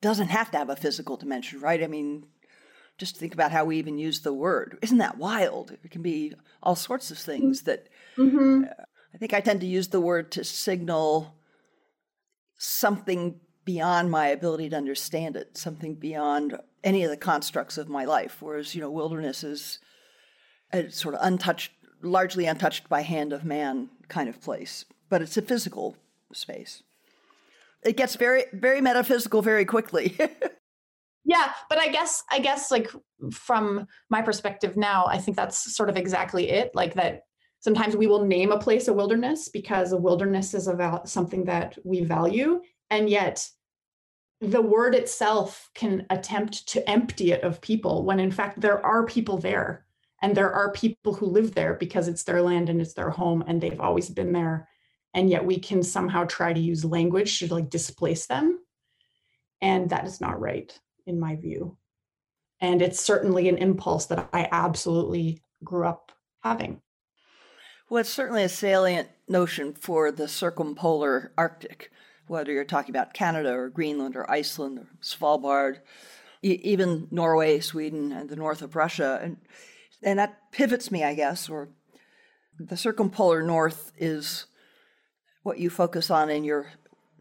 doesn't 0.00 0.28
have 0.28 0.50
to 0.52 0.56
have 0.56 0.70
a 0.70 0.76
physical 0.76 1.18
dimension, 1.18 1.60
right? 1.60 1.84
I 1.84 1.86
mean, 1.86 2.24
just 2.96 3.18
think 3.18 3.34
about 3.34 3.52
how 3.52 3.66
we 3.66 3.76
even 3.76 3.98
use 3.98 4.20
the 4.20 4.32
word. 4.32 4.78
Isn't 4.80 4.96
that 4.96 5.18
wild? 5.18 5.72
It 5.84 5.90
can 5.90 6.00
be 6.00 6.32
all 6.62 6.74
sorts 6.74 7.10
of 7.10 7.18
things 7.18 7.64
that 7.64 7.90
mm-hmm. 8.16 8.64
uh, 8.70 8.84
I 9.14 9.18
think 9.18 9.34
I 9.34 9.40
tend 9.40 9.60
to 9.60 9.66
use 9.66 9.88
the 9.88 10.00
word 10.00 10.32
to 10.32 10.44
signal 10.44 11.36
something 12.56 13.38
beyond 13.66 14.10
my 14.10 14.28
ability 14.28 14.70
to 14.70 14.76
understand 14.78 15.36
it, 15.36 15.58
something 15.58 15.94
beyond 15.94 16.58
any 16.84 17.04
of 17.04 17.10
the 17.10 17.16
constructs 17.16 17.78
of 17.78 17.88
my 17.88 18.04
life. 18.04 18.38
Whereas, 18.40 18.74
you 18.74 18.80
know, 18.80 18.90
wilderness 18.90 19.44
is 19.44 19.78
a 20.72 20.90
sort 20.90 21.14
of 21.14 21.20
untouched, 21.22 21.72
largely 22.02 22.46
untouched 22.46 22.88
by 22.88 23.02
hand 23.02 23.32
of 23.32 23.44
man 23.44 23.90
kind 24.08 24.28
of 24.28 24.40
place 24.40 24.84
but 25.12 25.20
it's 25.20 25.36
a 25.36 25.42
physical 25.42 25.94
space. 26.32 26.82
It 27.84 27.98
gets 27.98 28.16
very, 28.16 28.44
very 28.54 28.80
metaphysical 28.80 29.42
very 29.42 29.66
quickly. 29.66 30.16
yeah, 31.26 31.52
but 31.68 31.76
I 31.76 31.88
guess, 31.88 32.22
I 32.30 32.38
guess, 32.38 32.70
like 32.70 32.90
from 33.30 33.86
my 34.08 34.22
perspective 34.22 34.74
now, 34.74 35.04
I 35.04 35.18
think 35.18 35.36
that's 35.36 35.76
sort 35.76 35.90
of 35.90 35.98
exactly 35.98 36.48
it. 36.48 36.70
Like 36.72 36.94
that, 36.94 37.24
sometimes 37.60 37.94
we 37.94 38.06
will 38.06 38.24
name 38.24 38.52
a 38.52 38.58
place 38.58 38.88
a 38.88 38.94
wilderness 38.94 39.50
because 39.50 39.92
a 39.92 39.98
wilderness 39.98 40.54
is 40.54 40.66
about 40.66 41.10
something 41.10 41.44
that 41.44 41.76
we 41.84 42.02
value, 42.02 42.62
and 42.88 43.10
yet 43.10 43.46
the 44.42 44.60
word 44.60 44.96
itself 44.96 45.70
can 45.72 46.04
attempt 46.10 46.66
to 46.66 46.90
empty 46.90 47.30
it 47.30 47.44
of 47.44 47.60
people 47.60 48.04
when 48.04 48.18
in 48.18 48.32
fact 48.32 48.60
there 48.60 48.84
are 48.84 49.06
people 49.06 49.38
there. 49.38 49.86
And 50.20 50.36
there 50.36 50.52
are 50.52 50.72
people 50.72 51.14
who 51.14 51.26
live 51.26 51.54
there 51.54 51.74
because 51.74 52.06
it's 52.06 52.24
their 52.24 52.42
land 52.42 52.68
and 52.68 52.80
it's 52.80 52.94
their 52.94 53.10
home 53.10 53.42
and 53.46 53.60
they've 53.60 53.80
always 53.80 54.08
been 54.08 54.32
there. 54.32 54.68
And 55.14 55.30
yet 55.30 55.44
we 55.44 55.58
can 55.58 55.82
somehow 55.82 56.24
try 56.24 56.52
to 56.52 56.60
use 56.60 56.84
language 56.84 57.38
to 57.38 57.52
like 57.52 57.70
displace 57.70 58.26
them. 58.26 58.60
And 59.60 59.90
that 59.90 60.06
is 60.06 60.20
not 60.20 60.40
right 60.40 60.76
in 61.06 61.18
my 61.18 61.36
view. 61.36 61.76
And 62.60 62.82
it's 62.82 63.00
certainly 63.00 63.48
an 63.48 63.58
impulse 63.58 64.06
that 64.06 64.28
i 64.32 64.48
absolutely 64.50 65.42
grew 65.62 65.86
up 65.86 66.12
having. 66.42 66.80
Well 67.88 68.00
it's 68.00 68.10
certainly 68.10 68.42
a 68.42 68.48
salient 68.48 69.08
notion 69.28 69.74
for 69.74 70.10
the 70.10 70.26
circumpolar 70.26 71.32
arctic 71.36 71.92
whether 72.26 72.52
you're 72.52 72.64
talking 72.64 72.94
about 72.94 73.14
canada 73.14 73.52
or 73.52 73.68
greenland 73.68 74.16
or 74.16 74.30
iceland 74.30 74.78
or 74.78 74.86
svalbard 75.02 75.78
even 76.42 77.08
norway 77.10 77.60
sweden 77.60 78.12
and 78.12 78.28
the 78.28 78.36
north 78.36 78.62
of 78.62 78.76
russia 78.76 79.20
and 79.22 79.36
and 80.02 80.18
that 80.18 80.50
pivots 80.52 80.90
me 80.90 81.04
i 81.04 81.14
guess 81.14 81.48
or 81.48 81.68
the 82.58 82.76
circumpolar 82.76 83.42
north 83.42 83.92
is 83.98 84.46
what 85.42 85.58
you 85.58 85.68
focus 85.70 86.10
on 86.10 86.30
in 86.30 86.44
your 86.44 86.68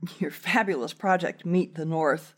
your 0.19 0.31
fabulous 0.31 0.93
project 0.93 1.45
Meet 1.45 1.75
the 1.75 1.85
North. 1.85 2.33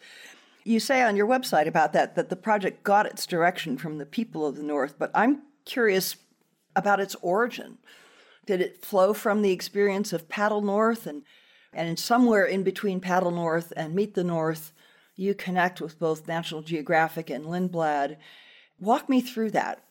You 0.63 0.79
say 0.79 1.01
on 1.01 1.15
your 1.15 1.27
website 1.27 1.67
about 1.67 1.93
that 1.93 2.15
that 2.15 2.29
the 2.29 2.35
project 2.35 2.83
got 2.83 3.05
its 3.05 3.25
direction 3.25 3.77
from 3.77 3.97
the 3.97 4.05
people 4.05 4.45
of 4.45 4.55
the 4.55 4.63
North, 4.63 4.95
but 4.97 5.11
I'm 5.13 5.43
curious 5.65 6.15
about 6.75 6.99
its 6.99 7.15
origin. 7.21 7.77
Did 8.45 8.61
it 8.61 8.83
flow 8.83 9.13
from 9.13 9.41
the 9.41 9.51
experience 9.51 10.11
of 10.13 10.29
Paddle 10.29 10.61
North 10.61 11.05
and 11.05 11.23
and 11.75 11.97
somewhere 11.97 12.45
in 12.45 12.63
between 12.63 12.99
Paddle 12.99 13.31
North 13.31 13.73
and 13.75 13.93
Meet 13.93 14.13
the 14.13 14.23
North, 14.23 14.73
you 15.15 15.33
connect 15.33 15.81
with 15.81 15.99
both 15.99 16.27
National 16.27 16.61
Geographic 16.61 17.29
and 17.29 17.45
Lindblad. 17.45 18.17
Walk 18.79 19.09
me 19.09 19.21
through 19.21 19.51
that. 19.51 19.83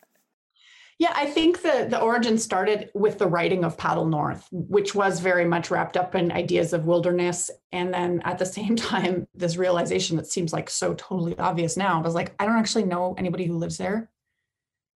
Yeah, 0.99 1.13
I 1.15 1.25
think 1.25 1.63
the 1.63 1.87
the 1.89 1.99
origin 1.99 2.37
started 2.37 2.89
with 2.93 3.17
the 3.17 3.27
writing 3.27 3.63
of 3.63 3.77
Paddle 3.77 4.05
North, 4.05 4.47
which 4.51 4.93
was 4.93 5.19
very 5.19 5.43
much 5.43 5.71
wrapped 5.71 5.97
up 5.97 6.13
in 6.15 6.31
ideas 6.31 6.71
of 6.71 6.85
wilderness, 6.85 7.49
and 7.71 7.93
then 7.93 8.21
at 8.23 8.37
the 8.37 8.45
same 8.45 8.75
time, 8.91 9.27
this 9.33 9.57
realization 9.57 10.17
that 10.17 10.27
seems 10.27 10.53
like 10.53 10.69
so 10.69 10.93
totally 10.93 11.37
obvious 11.37 11.75
now. 11.75 12.01
Was 12.01 12.15
like, 12.15 12.35
I 12.39 12.45
don't 12.45 12.57
actually 12.57 12.85
know 12.85 13.15
anybody 13.17 13.45
who 13.45 13.57
lives 13.57 13.77
there, 13.77 14.11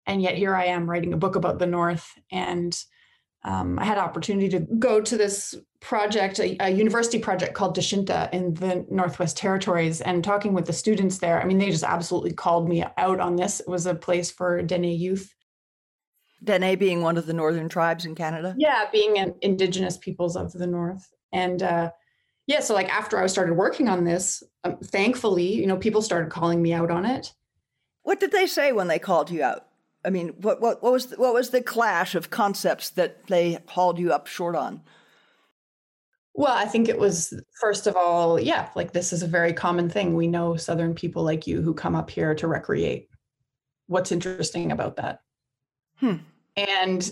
and 0.06 0.22
yet 0.22 0.36
here 0.36 0.54
I 0.54 0.66
am 0.66 0.88
writing 0.88 1.12
a 1.12 1.18
book 1.18 1.36
about 1.36 1.58
the 1.58 1.66
North, 1.66 2.08
and 2.30 2.74
um, 3.44 3.78
I 3.78 3.84
had 3.84 3.98
opportunity 3.98 4.48
to 4.50 4.60
go 4.60 5.00
to 5.00 5.16
this 5.16 5.54
project, 5.80 6.40
a, 6.40 6.56
a, 6.60 6.70
university 6.70 7.20
project 7.20 7.54
called 7.54 7.76
Dechinta 7.76 8.32
in 8.32 8.52
the 8.54 8.84
Northwest 8.90 9.36
Territories, 9.36 10.00
and 10.00 10.24
talking 10.24 10.52
with 10.52 10.66
the 10.66 10.72
students 10.72 11.18
there. 11.18 11.40
I 11.40 11.44
mean, 11.44 11.58
they 11.58 11.70
just 11.70 11.84
absolutely 11.84 12.32
called 12.32 12.68
me 12.68 12.84
out 12.96 13.20
on 13.20 13.36
this. 13.36 13.60
It 13.60 13.68
was 13.68 13.86
a 13.86 13.94
place 13.94 14.30
for 14.30 14.60
Dene 14.62 14.84
youth 14.84 15.32
Dene 16.42 16.78
being 16.78 17.02
one 17.02 17.16
of 17.16 17.26
the 17.26 17.32
northern 17.32 17.68
tribes 17.68 18.04
in 18.04 18.14
Canada? 18.14 18.54
Yeah, 18.58 18.84
being 18.92 19.18
an 19.18 19.34
indigenous 19.42 19.96
peoples 19.96 20.36
of 20.36 20.52
the 20.52 20.66
north. 20.66 21.08
And 21.32 21.62
uh, 21.62 21.90
yeah, 22.46 22.60
so 22.60 22.74
like 22.74 22.88
after 22.88 23.22
I 23.22 23.26
started 23.26 23.54
working 23.54 23.88
on 23.88 24.04
this, 24.04 24.42
um, 24.64 24.78
thankfully, 24.78 25.54
you 25.54 25.66
know, 25.66 25.76
people 25.76 26.02
started 26.02 26.30
calling 26.30 26.62
me 26.62 26.72
out 26.72 26.90
on 26.90 27.04
it. 27.04 27.32
What 28.02 28.20
did 28.20 28.32
they 28.32 28.46
say 28.46 28.72
when 28.72 28.88
they 28.88 28.98
called 28.98 29.30
you 29.30 29.42
out? 29.42 29.66
I 30.04 30.10
mean, 30.10 30.28
what 30.38 30.60
what, 30.60 30.82
what 30.82 30.92
was 30.92 31.06
the, 31.06 31.16
what 31.16 31.34
was 31.34 31.50
the 31.50 31.62
clash 31.62 32.14
of 32.14 32.30
concepts 32.30 32.90
that 32.90 33.26
they 33.26 33.58
hauled 33.68 33.98
you 33.98 34.12
up 34.12 34.26
short 34.26 34.56
on? 34.56 34.82
Well, 36.34 36.56
I 36.56 36.66
think 36.66 36.88
it 36.88 36.98
was 36.98 37.34
first 37.60 37.86
of 37.86 37.96
all, 37.96 38.38
yeah, 38.38 38.68
like 38.76 38.92
this 38.92 39.12
is 39.12 39.22
a 39.22 39.28
very 39.28 39.52
common 39.52 39.90
thing. 39.90 40.14
We 40.14 40.28
know 40.28 40.56
Southern 40.56 40.94
people 40.94 41.24
like 41.24 41.46
you 41.46 41.60
who 41.62 41.74
come 41.74 41.96
up 41.96 42.10
here 42.10 42.34
to 42.36 42.46
recreate. 42.46 43.08
What's 43.86 44.12
interesting 44.12 44.70
about 44.70 44.96
that? 44.96 45.20
Hmm. 45.96 46.16
And 46.56 47.10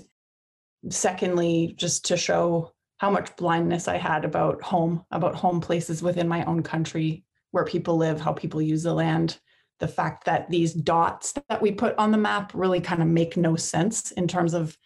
secondly, 0.90 1.74
just 1.76 2.04
to 2.06 2.16
show 2.16 2.72
how 2.98 3.10
much 3.10 3.36
blindness 3.36 3.88
I 3.88 3.96
had 3.96 4.24
about 4.24 4.62
home, 4.62 5.04
about 5.10 5.34
home 5.34 5.60
places 5.60 6.02
within 6.02 6.28
my 6.28 6.44
own 6.44 6.62
country 6.62 7.24
where 7.50 7.64
people 7.64 7.96
live, 7.96 8.20
how 8.20 8.32
people 8.32 8.62
use 8.62 8.82
the 8.82 8.94
land. 8.94 9.38
The 9.78 9.88
fact 9.88 10.24
that 10.24 10.48
these 10.50 10.72
dots 10.72 11.34
that 11.48 11.60
we 11.60 11.72
put 11.72 11.96
on 11.98 12.10
the 12.10 12.18
map 12.18 12.52
really 12.54 12.80
kind 12.80 13.02
of 13.02 13.08
make 13.08 13.36
no 13.36 13.56
sense 13.56 14.10
in 14.12 14.26
terms 14.26 14.54
of 14.54 14.76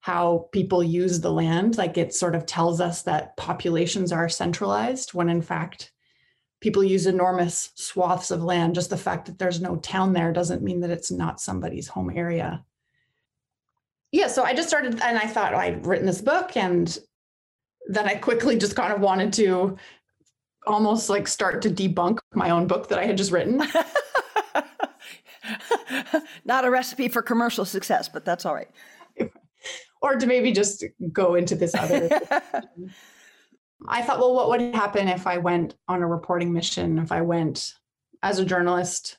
how 0.00 0.48
people 0.52 0.82
use 0.82 1.20
the 1.20 1.32
land. 1.32 1.76
Like 1.76 1.98
it 1.98 2.14
sort 2.14 2.34
of 2.34 2.46
tells 2.46 2.80
us 2.80 3.02
that 3.02 3.36
populations 3.36 4.12
are 4.12 4.28
centralized 4.28 5.14
when 5.14 5.28
in 5.28 5.42
fact 5.42 5.92
people 6.60 6.84
use 6.84 7.06
enormous 7.06 7.70
swaths 7.74 8.30
of 8.30 8.42
land. 8.42 8.74
Just 8.74 8.90
the 8.90 8.96
fact 8.96 9.26
that 9.26 9.38
there's 9.38 9.60
no 9.60 9.76
town 9.76 10.12
there 10.12 10.32
doesn't 10.32 10.62
mean 10.62 10.80
that 10.80 10.90
it's 10.90 11.10
not 11.10 11.40
somebody's 11.40 11.88
home 11.88 12.10
area. 12.14 12.64
Yeah, 14.12 14.26
so 14.26 14.42
I 14.42 14.54
just 14.54 14.68
started 14.68 15.00
and 15.00 15.18
I 15.18 15.26
thought 15.26 15.54
oh, 15.54 15.58
I'd 15.58 15.86
written 15.86 16.06
this 16.06 16.20
book 16.20 16.56
and 16.56 16.98
then 17.86 18.06
I 18.06 18.14
quickly 18.16 18.56
just 18.56 18.76
kind 18.76 18.92
of 18.92 19.00
wanted 19.00 19.32
to 19.34 19.76
almost 20.66 21.08
like 21.08 21.28
start 21.28 21.62
to 21.62 21.70
debunk 21.70 22.18
my 22.34 22.50
own 22.50 22.66
book 22.66 22.88
that 22.88 22.98
I 22.98 23.06
had 23.06 23.16
just 23.16 23.32
written. 23.32 23.62
Not 26.44 26.64
a 26.64 26.70
recipe 26.70 27.08
for 27.08 27.22
commercial 27.22 27.64
success, 27.64 28.08
but 28.08 28.24
that's 28.24 28.44
all 28.44 28.54
right. 28.54 28.70
or 30.02 30.16
to 30.16 30.26
maybe 30.26 30.52
just 30.52 30.84
go 31.12 31.34
into 31.34 31.54
this 31.54 31.74
other. 31.74 32.08
I 33.88 34.02
thought, 34.02 34.18
well, 34.18 34.34
what 34.34 34.48
would 34.48 34.74
happen 34.74 35.08
if 35.08 35.26
I 35.26 35.38
went 35.38 35.74
on 35.88 36.02
a 36.02 36.06
reporting 36.06 36.52
mission, 36.52 36.98
if 36.98 37.12
I 37.12 37.22
went 37.22 37.74
as 38.22 38.38
a 38.38 38.44
journalist, 38.44 39.18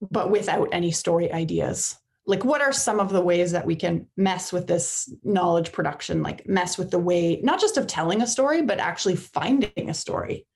but 0.00 0.30
without 0.30 0.68
any 0.72 0.90
story 0.90 1.32
ideas? 1.32 1.98
Like, 2.26 2.44
what 2.44 2.62
are 2.62 2.72
some 2.72 3.00
of 3.00 3.10
the 3.10 3.20
ways 3.20 3.52
that 3.52 3.66
we 3.66 3.76
can 3.76 4.06
mess 4.16 4.50
with 4.50 4.66
this 4.66 5.12
knowledge 5.22 5.72
production, 5.72 6.22
like 6.22 6.48
mess 6.48 6.78
with 6.78 6.90
the 6.90 6.98
way, 6.98 7.40
not 7.42 7.60
just 7.60 7.76
of 7.76 7.86
telling 7.86 8.22
a 8.22 8.26
story, 8.26 8.62
but 8.62 8.78
actually 8.78 9.16
finding 9.16 9.90
a 9.90 9.94
story? 9.94 10.46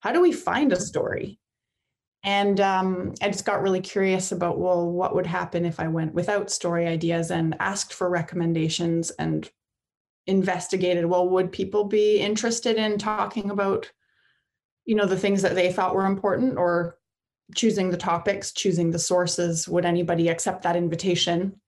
How 0.00 0.12
do 0.12 0.20
we 0.20 0.32
find 0.32 0.72
a 0.72 0.80
story? 0.80 1.38
And 2.24 2.60
um, 2.60 3.14
I 3.22 3.28
just 3.28 3.44
got 3.44 3.62
really 3.62 3.80
curious 3.80 4.32
about, 4.32 4.58
well, 4.58 4.90
what 4.90 5.14
would 5.14 5.26
happen 5.26 5.64
if 5.64 5.78
I 5.78 5.88
went 5.88 6.14
without 6.14 6.50
story 6.50 6.86
ideas 6.86 7.30
and 7.30 7.56
asked 7.60 7.94
for 7.94 8.10
recommendations 8.10 9.10
and 9.12 9.48
investigated, 10.26 11.06
well, 11.06 11.28
would 11.28 11.52
people 11.52 11.84
be 11.84 12.18
interested 12.18 12.76
in 12.76 12.98
talking 12.98 13.50
about, 13.50 13.90
you 14.84 14.94
know, 14.94 15.06
the 15.06 15.18
things 15.18 15.42
that 15.42 15.54
they 15.54 15.72
thought 15.72 15.94
were 15.94 16.06
important 16.06 16.58
or 16.58 16.98
choosing 17.54 17.90
the 17.90 17.96
topics, 17.96 18.52
choosing 18.52 18.90
the 18.90 18.98
sources? 18.98 19.68
Would 19.68 19.84
anybody 19.84 20.28
accept 20.28 20.62
that 20.62 20.76
invitation? 20.76 21.60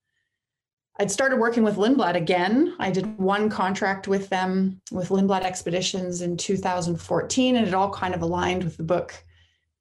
I'd 0.99 1.11
started 1.11 1.39
working 1.39 1.63
with 1.63 1.77
Lindblad 1.77 2.17
again. 2.17 2.75
I 2.79 2.91
did 2.91 3.17
one 3.19 3.49
contract 3.49 4.09
with 4.09 4.29
them 4.29 4.83
with 4.91 5.09
Lindblad 5.09 5.43
Expeditions 5.43 6.21
in 6.21 6.37
2014, 6.37 7.57
and 7.57 7.67
it 7.67 7.73
all 7.73 7.91
kind 7.91 8.15
of 8.15 8.21
aligned 8.21 8.65
with 8.65 8.77
the 8.77 8.83
book 8.83 9.15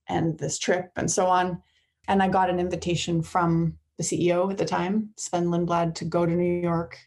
and 0.09 0.37
this 0.37 0.57
trip 0.57 0.91
and 0.95 1.09
so 1.09 1.27
on. 1.27 1.61
And 2.07 2.21
I 2.21 2.27
got 2.27 2.49
an 2.49 2.59
invitation 2.59 3.21
from 3.21 3.77
the 3.97 4.03
CEO 4.03 4.49
at 4.51 4.57
the 4.57 4.65
time, 4.65 5.11
Sven 5.15 5.45
Lindblad, 5.45 5.95
to 5.95 6.05
go 6.05 6.25
to 6.25 6.31
New 6.31 6.61
York 6.61 6.97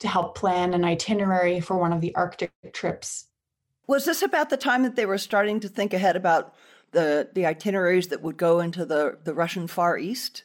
to 0.00 0.08
help 0.08 0.36
plan 0.36 0.74
an 0.74 0.84
itinerary 0.84 1.60
for 1.60 1.76
one 1.76 1.92
of 1.92 2.00
the 2.00 2.14
Arctic 2.14 2.50
trips. 2.72 3.26
Was 3.86 4.04
this 4.04 4.22
about 4.22 4.50
the 4.50 4.56
time 4.56 4.82
that 4.82 4.96
they 4.96 5.06
were 5.06 5.18
starting 5.18 5.60
to 5.60 5.68
think 5.68 5.92
ahead 5.92 6.16
about 6.16 6.54
the, 6.92 7.28
the 7.34 7.46
itineraries 7.46 8.08
that 8.08 8.22
would 8.22 8.36
go 8.36 8.60
into 8.60 8.84
the, 8.86 9.18
the 9.24 9.34
Russian 9.34 9.66
Far 9.66 9.98
East? 9.98 10.44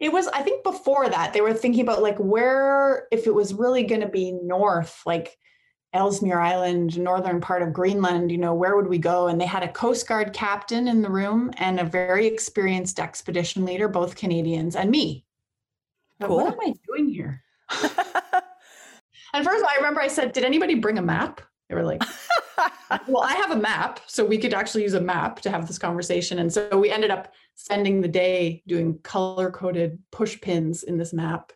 It 0.00 0.12
was, 0.12 0.28
I 0.28 0.42
think 0.42 0.62
before 0.62 1.08
that, 1.08 1.32
they 1.32 1.40
were 1.40 1.54
thinking 1.54 1.82
about 1.82 2.02
like 2.02 2.18
where, 2.18 3.06
if 3.10 3.26
it 3.26 3.34
was 3.34 3.54
really 3.54 3.84
going 3.84 4.00
to 4.00 4.08
be 4.08 4.32
north, 4.32 5.02
like 5.06 5.38
Ellesmere 5.94 6.40
Island, 6.40 6.98
northern 6.98 7.40
part 7.40 7.62
of 7.62 7.72
Greenland, 7.72 8.30
you 8.32 8.36
know, 8.36 8.52
where 8.52 8.76
would 8.76 8.88
we 8.88 8.98
go? 8.98 9.28
And 9.28 9.40
they 9.40 9.46
had 9.46 9.62
a 9.62 9.68
Coast 9.68 10.08
Guard 10.08 10.32
captain 10.32 10.88
in 10.88 11.02
the 11.02 11.10
room 11.10 11.52
and 11.56 11.78
a 11.78 11.84
very 11.84 12.26
experienced 12.26 12.98
expedition 12.98 13.64
leader, 13.64 13.88
both 13.88 14.16
Canadians, 14.16 14.74
and 14.74 14.90
me. 14.90 15.24
Cool. 16.20 16.36
What 16.36 16.52
am 16.52 16.60
I 16.60 16.74
doing 16.86 17.08
here? 17.08 17.42
and 17.70 19.44
first, 19.44 19.60
of 19.60 19.64
all, 19.64 19.70
I 19.70 19.76
remember 19.76 20.00
I 20.00 20.08
said, 20.08 20.32
Did 20.32 20.44
anybody 20.44 20.74
bring 20.74 20.98
a 20.98 21.02
map? 21.02 21.40
They 21.68 21.74
were 21.74 21.84
like, 21.84 22.02
Well, 23.08 23.22
I 23.22 23.34
have 23.34 23.52
a 23.52 23.56
map. 23.56 24.00
So 24.06 24.24
we 24.24 24.38
could 24.38 24.52
actually 24.52 24.82
use 24.82 24.94
a 24.94 25.00
map 25.00 25.40
to 25.42 25.50
have 25.50 25.66
this 25.66 25.78
conversation. 25.78 26.40
And 26.40 26.52
so 26.52 26.76
we 26.76 26.90
ended 26.90 27.10
up 27.10 27.32
spending 27.54 28.00
the 28.00 28.08
day 28.08 28.62
doing 28.66 28.98
color 28.98 29.50
coded 29.50 29.98
push 30.10 30.40
pins 30.40 30.82
in 30.82 30.98
this 30.98 31.12
map 31.12 31.52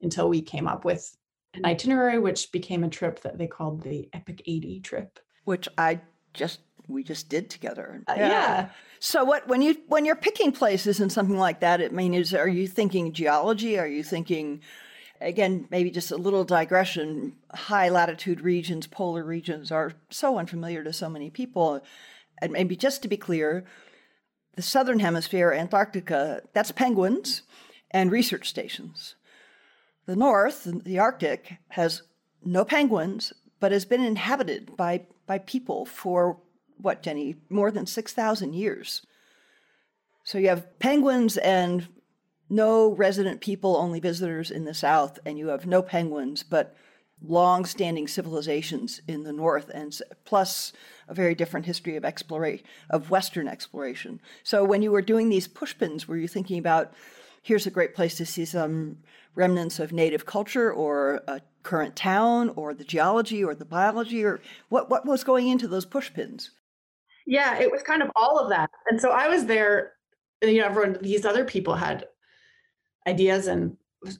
until 0.00 0.28
we 0.28 0.40
came 0.40 0.66
up 0.66 0.84
with 0.84 1.14
an 1.54 1.64
itinerary, 1.64 2.18
which 2.18 2.50
became 2.52 2.84
a 2.84 2.88
trip 2.88 3.20
that 3.20 3.38
they 3.38 3.46
called 3.46 3.82
the 3.82 4.08
Epic 4.12 4.42
80 4.46 4.80
trip. 4.80 5.18
Which 5.44 5.68
I 5.76 6.00
just 6.34 6.60
we 6.88 7.04
just 7.04 7.28
did 7.28 7.50
together. 7.50 8.02
Uh, 8.08 8.14
yeah. 8.16 8.68
So 9.00 9.24
what 9.24 9.48
when 9.48 9.62
you 9.62 9.76
when 9.88 10.04
you're 10.04 10.16
picking 10.16 10.52
places 10.52 11.00
and 11.00 11.10
something 11.12 11.38
like 11.38 11.60
that, 11.60 11.80
it 11.80 11.92
mean 11.92 12.14
is 12.14 12.34
are 12.34 12.48
you 12.48 12.66
thinking 12.66 13.12
geology? 13.12 13.78
Are 13.78 13.86
you 13.86 14.02
thinking 14.02 14.60
again 15.20 15.66
maybe 15.70 15.90
just 15.90 16.10
a 16.10 16.16
little 16.16 16.44
digression? 16.44 17.34
High 17.52 17.88
latitude 17.88 18.40
regions, 18.40 18.86
polar 18.86 19.24
regions 19.24 19.72
are 19.72 19.92
so 20.10 20.38
unfamiliar 20.38 20.84
to 20.84 20.92
so 20.92 21.08
many 21.08 21.30
people, 21.30 21.82
and 22.40 22.52
maybe 22.52 22.76
just 22.76 23.02
to 23.02 23.08
be 23.08 23.16
clear, 23.16 23.64
the 24.54 24.62
southern 24.62 25.00
hemisphere, 25.00 25.52
Antarctica, 25.52 26.42
that's 26.52 26.72
penguins 26.72 27.42
and 27.90 28.10
research 28.10 28.48
stations. 28.48 29.16
The 30.06 30.16
North, 30.16 30.68
the 30.84 30.98
Arctic, 30.98 31.58
has 31.68 32.02
no 32.44 32.64
penguins, 32.64 33.32
but 33.60 33.72
has 33.72 33.84
been 33.84 34.02
inhabited 34.02 34.76
by, 34.76 35.06
by 35.26 35.38
people 35.38 35.86
for 35.86 36.38
what, 36.78 37.02
Jenny? 37.02 37.36
More 37.48 37.70
than 37.70 37.86
6,000 37.86 38.54
years. 38.54 39.06
So 40.24 40.38
you 40.38 40.48
have 40.48 40.78
penguins 40.80 41.36
and 41.36 41.86
no 42.50 42.92
resident 42.92 43.40
people, 43.40 43.76
only 43.76 44.00
visitors 44.00 44.50
in 44.50 44.64
the 44.64 44.74
South, 44.74 45.18
and 45.24 45.38
you 45.38 45.48
have 45.48 45.66
no 45.66 45.80
penguins, 45.80 46.42
but 46.42 46.76
long 47.24 47.64
standing 47.64 48.08
civilizations 48.08 49.00
in 49.06 49.22
the 49.22 49.32
North, 49.32 49.70
and 49.72 49.96
plus 50.24 50.72
a 51.08 51.14
very 51.14 51.34
different 51.34 51.66
history 51.66 51.96
of 51.96 52.04
exploration, 52.04 52.66
of 52.90 53.10
Western 53.10 53.48
exploration. 53.48 54.20
So 54.42 54.64
when 54.64 54.82
you 54.82 54.90
were 54.90 55.02
doing 55.02 55.28
these 55.28 55.48
pushpins, 55.48 56.06
were 56.06 56.16
you 56.16 56.28
thinking 56.28 56.58
about 56.58 56.92
here's 57.42 57.66
a 57.66 57.70
great 57.70 57.94
place 57.94 58.16
to 58.16 58.26
see 58.26 58.44
some 58.44 58.98
remnants 59.34 59.78
of 59.78 59.92
native 59.92 60.26
culture 60.26 60.72
or 60.72 61.22
a 61.26 61.40
current 61.62 61.96
town 61.96 62.50
or 62.56 62.74
the 62.74 62.84
geology 62.84 63.42
or 63.42 63.54
the 63.54 63.64
biology 63.64 64.24
or 64.24 64.40
what, 64.68 64.90
what 64.90 65.06
was 65.06 65.24
going 65.24 65.48
into 65.48 65.68
those 65.68 65.86
pushpins? 65.86 66.50
Yeah, 67.26 67.58
it 67.58 67.70
was 67.70 67.82
kind 67.82 68.02
of 68.02 68.10
all 68.16 68.38
of 68.38 68.48
that. 68.50 68.70
And 68.90 69.00
so 69.00 69.10
I 69.10 69.28
was 69.28 69.46
there, 69.46 69.92
and, 70.40 70.50
you 70.50 70.58
know, 70.60 70.66
everyone, 70.66 70.98
these 71.00 71.24
other 71.24 71.44
people 71.44 71.74
had 71.74 72.06
ideas 73.06 73.46
and 73.46 73.76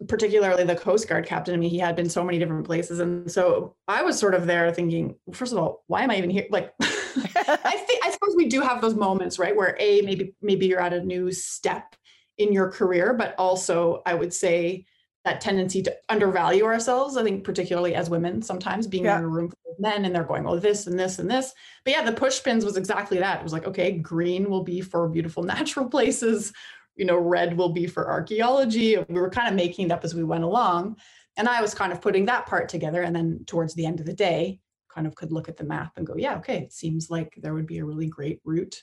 particularly 0.09 0.64
the 0.64 0.77
Coast 0.77 1.09
Guard 1.09 1.27
captain. 1.27 1.55
I 1.55 1.57
mean, 1.57 1.70
he 1.70 1.79
had 1.79 1.96
been 1.96 2.09
so 2.09 2.22
many 2.22 2.38
different 2.38 2.64
places. 2.64 3.01
And 3.01 3.31
so 3.31 3.75
I 3.88 4.03
was 4.03 4.18
sort 4.18 4.35
of 4.35 4.46
there 4.46 4.72
thinking, 4.72 5.16
first 5.33 5.53
of 5.53 5.59
all, 5.59 5.83
why 5.88 6.03
am 6.03 6.11
I 6.11 6.18
even 6.18 6.31
here? 6.31 6.46
Like, 6.51 6.72
I 6.81 7.85
think, 7.87 8.05
I 8.05 8.11
suppose 8.11 8.37
we 8.37 8.46
do 8.46 8.61
have 8.61 8.81
those 8.81 8.94
moments, 8.94 9.38
right? 9.38 9.57
Where 9.57 9.77
a, 9.81 10.03
maybe, 10.03 10.35
maybe 10.40 10.66
you're 10.66 10.81
at 10.81 10.92
a 10.92 11.05
new 11.05 11.33
step 11.33 11.96
in 12.38 12.53
your 12.53 12.70
career, 12.70 13.12
but 13.12 13.35
also 13.38 14.03
I 14.07 14.14
would 14.14 14.33
say 14.33 14.87
that 15.24 15.40
tendency 15.40 15.82
to 15.82 15.96
undervalue 16.08 16.64
ourselves. 16.64 17.16
I 17.16 17.22
think 17.22 17.44
particularly 17.44 17.94
as 17.94 18.11
women, 18.11 18.42
sometimes 18.42 18.87
being 18.87 19.04
yeah. 19.04 19.18
in 19.18 19.24
a 19.24 19.28
room 19.28 19.48
full 19.50 19.72
of 19.72 19.80
men 19.80 20.04
and 20.04 20.14
they're 20.14 20.24
going, 20.24 20.46
"Oh, 20.46 20.58
this 20.58 20.87
and 20.87 20.98
this 20.98 21.18
and 21.18 21.30
this." 21.30 21.54
But 21.85 21.92
yeah, 21.92 22.02
the 22.02 22.12
push 22.12 22.42
pins 22.42 22.64
was 22.64 22.76
exactly 22.76 23.18
that. 23.18 23.40
It 23.40 23.44
was 23.44 23.52
like, 23.52 23.66
okay, 23.66 23.92
green 23.92 24.50
will 24.50 24.64
be 24.64 24.80
for 24.80 25.08
beautiful 25.08 25.42
natural 25.44 25.88
places. 25.88 26.52
You 26.96 27.04
know, 27.04 27.18
red 27.18 27.56
will 27.56 27.70
be 27.70 27.87
for 27.87 28.11
archaeology. 28.11 28.96
We 29.08 29.20
were 29.20 29.31
kind 29.31 29.48
of 29.48 29.54
making 29.54 29.87
it 29.87 29.92
up 29.92 30.04
as 30.04 30.14
we 30.14 30.25
went 30.25 30.44
along, 30.44 30.96
and 31.37 31.48
I 31.48 31.62
was 31.62 31.75
kind 31.75 31.92
of 31.92 32.00
putting 32.00 32.27
that 32.27 32.46
part 32.46 32.68
together. 32.68 33.02
And 33.02 33.14
then 33.14 33.44
towards 33.46 33.75
the 33.75 33.87
end 33.87 34.00
of 34.00 34.06
the 34.06 34.12
day, 34.12 34.60
kind 34.92 35.06
of 35.06 35.14
could 35.14 35.33
look 35.33 35.48
at 35.48 35.56
the 35.56 35.64
map 35.64 35.92
and 35.96 36.06
go, 36.06 36.16
"Yeah, 36.16 36.37
okay, 36.38 36.58
it 36.58 36.73
seems 36.73 37.10
like 37.10 37.35
there 37.37 37.54
would 37.54 37.66
be 37.66 37.79
a 37.79 37.85
really 37.85 38.08
great 38.08 38.40
route 38.44 38.83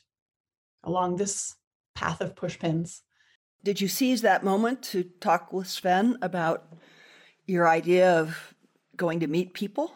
along 0.85 1.17
this 1.17 1.55
path 1.95 2.21
of 2.21 2.35
push 2.35 2.57
pins." 2.57 3.03
Did 3.63 3.81
you 3.81 3.87
seize 3.87 4.21
that 4.21 4.43
moment 4.43 4.81
to 4.83 5.03
talk 5.03 5.51
with 5.51 5.67
Sven 5.67 6.17
about 6.21 6.71
your 7.45 7.67
idea 7.67 8.19
of 8.19 8.53
going 8.95 9.19
to 9.19 9.27
meet 9.27 9.53
people? 9.53 9.93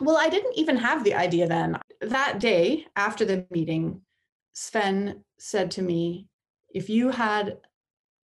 Well, 0.00 0.18
I 0.18 0.28
didn't 0.28 0.56
even 0.56 0.76
have 0.76 1.04
the 1.04 1.14
idea 1.14 1.48
then. 1.48 1.78
That 2.00 2.38
day 2.38 2.86
after 2.96 3.24
the 3.24 3.46
meeting, 3.50 4.02
Sven 4.52 5.24
said 5.38 5.70
to 5.72 5.82
me, 5.82 6.28
If 6.72 6.90
you 6.90 7.10
had 7.10 7.58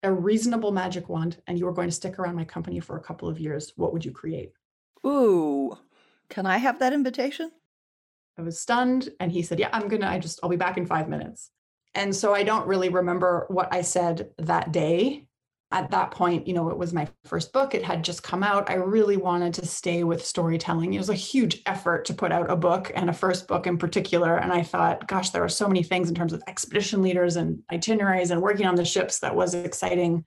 a 0.03 0.12
reasonable 0.12 0.71
magic 0.71 1.09
wand 1.09 1.39
and 1.47 1.59
you 1.59 1.64
were 1.64 1.73
going 1.73 1.89
to 1.89 1.95
stick 1.95 2.19
around 2.19 2.37
my 2.37 2.45
company 2.45 2.79
for 2.79 2.97
a 2.97 3.03
couple 3.03 3.29
of 3.29 3.41
years, 3.41 3.73
what 3.77 3.93
would 3.93 4.05
you 4.05 4.12
create? 4.12 4.53
Ooh, 5.05 5.77
can 6.29 6.47
I 6.47 6.59
have 6.59 6.79
that 6.79 6.93
invitation? 6.93 7.51
I 8.39 8.43
was 8.43 8.61
stunned. 8.61 9.09
And 9.19 9.33
he 9.33 9.43
said, 9.43 9.59
Yeah, 9.59 9.71
I'm 9.73 9.89
going 9.89 10.03
to, 10.03 10.09
I 10.09 10.19
just, 10.19 10.39
I'll 10.43 10.51
be 10.51 10.57
back 10.57 10.77
in 10.77 10.87
five 10.87 11.09
minutes. 11.09 11.51
And 11.99 12.14
so 12.14 12.32
I 12.32 12.44
don't 12.44 12.68
really 12.68 12.90
remember 12.90 13.44
what 13.49 13.74
I 13.74 13.82
said 13.82 14.30
that 14.38 14.70
day. 14.70 15.26
at 15.70 15.90
that 15.90 16.11
point, 16.11 16.46
you 16.46 16.55
know, 16.55 16.70
it 16.70 16.78
was 16.78 16.94
my 16.94 17.07
first 17.24 17.53
book. 17.53 17.74
It 17.74 17.84
had 17.84 18.03
just 18.03 18.22
come 18.22 18.42
out. 18.42 18.70
I 18.70 18.74
really 18.74 19.18
wanted 19.18 19.53
to 19.55 19.66
stay 19.66 20.03
with 20.03 20.24
storytelling. 20.24 20.94
It 20.94 20.99
was 20.99 21.11
a 21.11 21.14
huge 21.14 21.61
effort 21.66 22.07
to 22.07 22.14
put 22.14 22.32
out 22.32 22.51
a 22.51 22.57
book 22.57 22.90
and 22.94 23.11
a 23.11 23.12
first 23.14 23.46
book 23.46 23.66
in 23.66 23.76
particular. 23.76 24.38
And 24.38 24.51
I 24.51 24.62
thought, 24.62 25.07
gosh, 25.07 25.28
there 25.30 25.44
are 25.44 25.49
so 25.49 25.68
many 25.68 25.82
things 25.82 26.09
in 26.09 26.14
terms 26.14 26.32
of 26.32 26.42
expedition 26.49 27.03
leaders 27.03 27.36
and 27.36 27.59
itineraries 27.70 28.30
and 28.30 28.40
working 28.40 28.64
on 28.64 28.76
the 28.76 28.84
ships 28.84 29.18
that 29.18 29.36
was 29.36 29.53
exciting. 29.53 30.24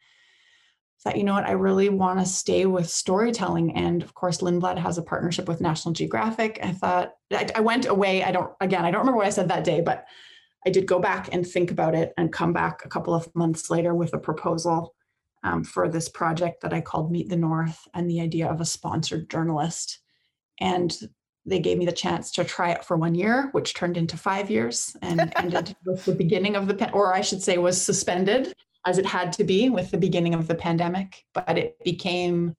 That, 1.05 1.17
you 1.17 1.23
know 1.23 1.33
what, 1.33 1.47
I 1.47 1.53
really 1.53 1.89
want 1.89 2.19
to 2.19 2.25
stay 2.27 2.67
with 2.67 2.87
storytelling. 2.87 3.75
And 3.75 4.03
of 4.03 4.13
course, 4.13 4.41
Lindblad 4.41 4.77
has 4.77 4.99
a 4.99 5.03
partnership 5.03 5.47
with 5.47 5.59
National 5.59 5.93
Geographic. 5.93 6.59
I 6.61 6.73
thought, 6.73 7.13
I, 7.33 7.49
I 7.55 7.61
went 7.61 7.87
away. 7.87 8.23
I 8.23 8.31
don't, 8.31 8.51
again, 8.61 8.85
I 8.85 8.91
don't 8.91 8.99
remember 8.99 9.17
what 9.17 9.25
I 9.25 9.31
said 9.31 9.49
that 9.49 9.63
day, 9.63 9.81
but 9.81 10.05
I 10.65 10.69
did 10.69 10.85
go 10.85 10.99
back 10.99 11.29
and 11.33 11.45
think 11.45 11.71
about 11.71 11.95
it 11.95 12.13
and 12.17 12.31
come 12.31 12.53
back 12.53 12.85
a 12.85 12.89
couple 12.89 13.13
of 13.13 13.33
months 13.35 13.69
later 13.69 13.95
with 13.95 14.13
a 14.13 14.19
proposal 14.19 14.93
um, 15.43 15.63
for 15.63 15.89
this 15.89 16.07
project 16.07 16.61
that 16.61 16.73
I 16.73 16.81
called 16.81 17.11
Meet 17.11 17.29
the 17.29 17.35
North 17.35 17.79
and 17.93 18.09
the 18.09 18.21
idea 18.21 18.47
of 18.47 18.61
a 18.61 18.65
sponsored 18.65 19.29
journalist. 19.29 19.99
And 20.59 20.95
they 21.45 21.59
gave 21.59 21.77
me 21.77 21.85
the 21.85 21.91
chance 21.91 22.31
to 22.31 22.43
try 22.43 22.69
it 22.69 22.85
for 22.85 22.95
one 22.95 23.15
year, 23.15 23.49
which 23.51 23.73
turned 23.73 23.97
into 23.97 24.17
five 24.17 24.51
years 24.51 24.95
and 25.01 25.33
ended 25.37 25.75
with 25.85 26.05
the 26.05 26.13
beginning 26.13 26.55
of 26.55 26.67
the, 26.67 26.91
or 26.91 27.13
I 27.13 27.21
should 27.21 27.41
say, 27.41 27.57
was 27.57 27.81
suspended 27.81 28.53
as 28.85 28.97
it 28.97 29.05
had 29.05 29.33
to 29.33 29.43
be 29.43 29.69
with 29.69 29.91
the 29.91 29.97
beginning 29.97 30.33
of 30.33 30.47
the 30.47 30.55
pandemic. 30.55 31.25
But 31.33 31.57
it 31.57 31.77
became 31.83 32.55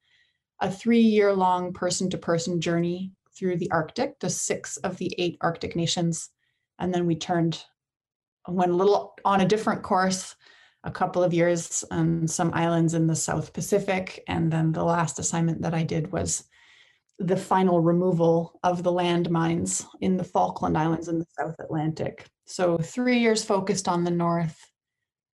a 0.60 0.70
three 0.70 1.00
year 1.00 1.32
long 1.32 1.72
person 1.72 2.10
to 2.10 2.18
person 2.18 2.60
journey 2.60 3.12
through 3.36 3.56
the 3.56 3.70
Arctic, 3.70 4.18
the 4.20 4.30
six 4.30 4.76
of 4.78 4.96
the 4.98 5.12
eight 5.18 5.36
Arctic 5.40 5.76
nations. 5.76 6.30
And 6.78 6.92
then 6.92 7.06
we 7.06 7.16
turned, 7.16 7.64
went 8.48 8.72
a 8.72 8.76
little 8.76 9.14
on 9.24 9.40
a 9.40 9.48
different 9.48 9.82
course 9.82 10.34
a 10.84 10.90
couple 10.90 11.22
of 11.22 11.32
years 11.32 11.84
on 11.90 12.26
some 12.26 12.52
islands 12.54 12.94
in 12.94 13.06
the 13.06 13.14
South 13.14 13.52
Pacific. 13.52 14.22
And 14.26 14.52
then 14.52 14.72
the 14.72 14.84
last 14.84 15.18
assignment 15.18 15.62
that 15.62 15.74
I 15.74 15.84
did 15.84 16.10
was 16.10 16.44
the 17.18 17.36
final 17.36 17.80
removal 17.80 18.58
of 18.64 18.82
the 18.82 18.90
landmines 18.90 19.86
in 20.00 20.16
the 20.16 20.24
Falkland 20.24 20.76
Islands 20.76 21.08
in 21.08 21.18
the 21.18 21.26
South 21.38 21.54
Atlantic. 21.60 22.26
So, 22.46 22.78
three 22.78 23.18
years 23.18 23.44
focused 23.44 23.86
on 23.86 24.02
the 24.02 24.10
North, 24.10 24.58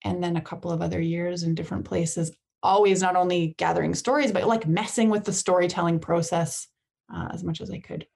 and 0.04 0.24
then 0.24 0.38
a 0.38 0.42
couple 0.42 0.72
of 0.72 0.82
other 0.82 1.02
years 1.02 1.44
in 1.44 1.56
different 1.56 1.86
places, 1.86 2.32
always 2.62 3.02
not 3.02 3.18
only 3.18 3.56
gathering 3.58 3.94
stories, 3.94 4.32
but 4.32 4.48
like 4.48 4.68
messing 4.68 5.10
with 5.10 5.26
the 5.26 5.34
storytelling 5.34 6.00
process 6.00 6.68
uh, 7.14 7.28
as 7.34 7.44
much 7.44 7.60
as 7.60 7.70
I 7.70 7.80
could. 7.80 8.08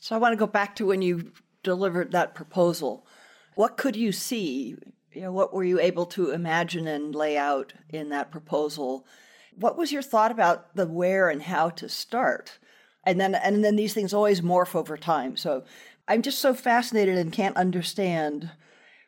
So, 0.00 0.16
I 0.16 0.18
want 0.18 0.32
to 0.32 0.36
go 0.36 0.46
back 0.46 0.74
to 0.76 0.86
when 0.86 1.02
you 1.02 1.32
delivered 1.62 2.12
that 2.12 2.34
proposal. 2.34 3.06
What 3.58 3.76
could 3.76 3.96
you 3.96 4.12
see 4.12 4.76
you 5.12 5.22
know, 5.22 5.32
what 5.32 5.52
were 5.52 5.64
you 5.64 5.80
able 5.80 6.06
to 6.06 6.30
imagine 6.30 6.86
and 6.86 7.12
lay 7.12 7.36
out 7.36 7.72
in 7.88 8.10
that 8.10 8.30
proposal? 8.30 9.04
What 9.56 9.76
was 9.76 9.90
your 9.90 10.00
thought 10.00 10.30
about 10.30 10.76
the 10.76 10.86
where 10.86 11.28
and 11.28 11.42
how 11.42 11.70
to 11.70 11.88
start? 11.88 12.60
And 13.02 13.20
then 13.20 13.34
and 13.34 13.64
then 13.64 13.74
these 13.74 13.94
things 13.94 14.14
always 14.14 14.42
morph 14.42 14.76
over 14.76 14.96
time. 14.96 15.36
So 15.36 15.64
I'm 16.06 16.22
just 16.22 16.38
so 16.38 16.54
fascinated 16.54 17.18
and 17.18 17.32
can't 17.32 17.56
understand 17.56 18.52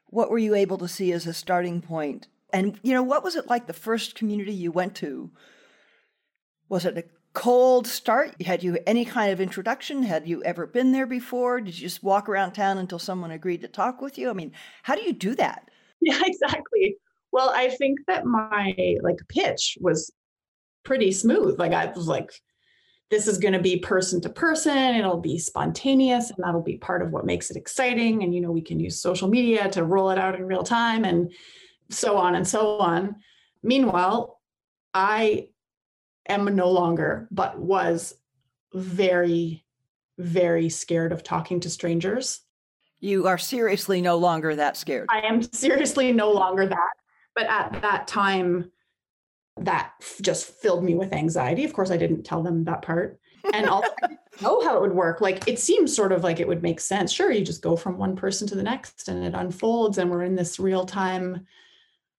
what 0.06 0.30
were 0.30 0.38
you 0.38 0.56
able 0.56 0.78
to 0.78 0.88
see 0.88 1.12
as 1.12 1.28
a 1.28 1.32
starting 1.32 1.80
point? 1.80 2.26
And 2.52 2.76
you 2.82 2.92
know, 2.92 3.04
what 3.04 3.22
was 3.22 3.36
it 3.36 3.46
like 3.46 3.68
the 3.68 3.72
first 3.72 4.16
community 4.16 4.52
you 4.52 4.72
went 4.72 4.96
to? 4.96 5.30
Was 6.68 6.84
it 6.84 6.98
a 6.98 7.04
cold 7.32 7.86
start? 7.86 8.40
Had 8.42 8.62
you 8.62 8.78
any 8.86 9.04
kind 9.04 9.32
of 9.32 9.40
introduction? 9.40 10.02
Had 10.02 10.28
you 10.28 10.42
ever 10.44 10.66
been 10.66 10.92
there 10.92 11.06
before? 11.06 11.60
Did 11.60 11.76
you 11.78 11.82
just 11.82 12.02
walk 12.02 12.28
around 12.28 12.52
town 12.52 12.78
until 12.78 12.98
someone 12.98 13.30
agreed 13.30 13.60
to 13.62 13.68
talk 13.68 14.00
with 14.00 14.18
you? 14.18 14.30
I 14.30 14.32
mean, 14.32 14.52
how 14.82 14.94
do 14.94 15.02
you 15.02 15.12
do 15.12 15.34
that? 15.36 15.68
Yeah, 16.02 16.18
exactly. 16.24 16.96
Well, 17.30 17.50
I 17.50 17.68
think 17.68 17.98
that 18.06 18.24
my 18.24 18.74
like 19.02 19.18
pitch 19.28 19.76
was 19.82 20.10
pretty 20.82 21.12
smooth. 21.12 21.58
Like 21.58 21.72
I 21.72 21.92
was 21.94 22.08
like, 22.08 22.30
this 23.10 23.26
is 23.26 23.36
going 23.36 23.52
to 23.52 23.60
be 23.60 23.78
person 23.80 24.20
to 24.22 24.30
person. 24.30 24.94
It'll 24.94 25.20
be 25.20 25.38
spontaneous, 25.38 26.30
and 26.30 26.38
that'll 26.42 26.62
be 26.62 26.78
part 26.78 27.02
of 27.02 27.10
what 27.10 27.26
makes 27.26 27.50
it 27.50 27.58
exciting. 27.58 28.22
And 28.22 28.34
you 28.34 28.40
know, 28.40 28.50
we 28.50 28.62
can 28.62 28.80
use 28.80 29.02
social 29.02 29.28
media 29.28 29.68
to 29.72 29.84
roll 29.84 30.10
it 30.10 30.18
out 30.18 30.36
in 30.36 30.46
real 30.46 30.62
time, 30.62 31.04
and 31.04 31.30
so 31.90 32.16
on 32.16 32.34
and 32.34 32.48
so 32.48 32.78
on. 32.78 33.16
Meanwhile, 33.62 34.40
I 34.94 35.48
am 36.28 36.44
no 36.54 36.70
longer, 36.70 37.28
but 37.30 37.58
was 37.58 38.14
very, 38.72 39.64
very 40.18 40.68
scared 40.68 41.12
of 41.12 41.22
talking 41.22 41.60
to 41.60 41.70
strangers. 41.70 42.40
You 43.00 43.26
are 43.26 43.38
seriously 43.38 44.02
no 44.02 44.18
longer 44.18 44.54
that 44.56 44.76
scared. 44.76 45.08
I 45.10 45.20
am 45.20 45.42
seriously 45.42 46.12
no 46.12 46.30
longer 46.30 46.66
that. 46.66 46.90
But 47.34 47.46
at 47.46 47.80
that 47.80 48.06
time, 48.06 48.70
that 49.56 49.92
just 50.20 50.46
filled 50.46 50.84
me 50.84 50.94
with 50.94 51.12
anxiety. 51.12 51.64
Of 51.64 51.72
course, 51.72 51.90
I 51.90 51.96
didn't 51.96 52.24
tell 52.24 52.42
them 52.42 52.64
that 52.64 52.82
part. 52.82 53.18
And 53.54 53.66
also, 53.66 53.88
I 54.02 54.06
didn't 54.08 54.42
know 54.42 54.60
how 54.62 54.76
it 54.76 54.82
would 54.82 54.94
work. 54.94 55.20
Like, 55.20 55.48
it 55.48 55.58
seems 55.58 55.94
sort 55.94 56.12
of 56.12 56.22
like 56.22 56.40
it 56.40 56.48
would 56.48 56.62
make 56.62 56.80
sense. 56.80 57.12
Sure, 57.12 57.30
you 57.30 57.44
just 57.44 57.62
go 57.62 57.76
from 57.76 57.96
one 57.96 58.16
person 58.16 58.46
to 58.48 58.54
the 58.54 58.62
next 58.62 59.08
and 59.08 59.24
it 59.24 59.34
unfolds, 59.34 59.98
and 59.98 60.10
we're 60.10 60.24
in 60.24 60.34
this 60.34 60.58
real 60.58 60.84
time. 60.84 61.46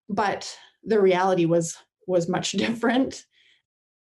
But 0.10 0.56
the 0.84 1.00
reality 1.00 1.46
was 1.46 1.78
was 2.08 2.28
much 2.28 2.52
different 2.54 3.26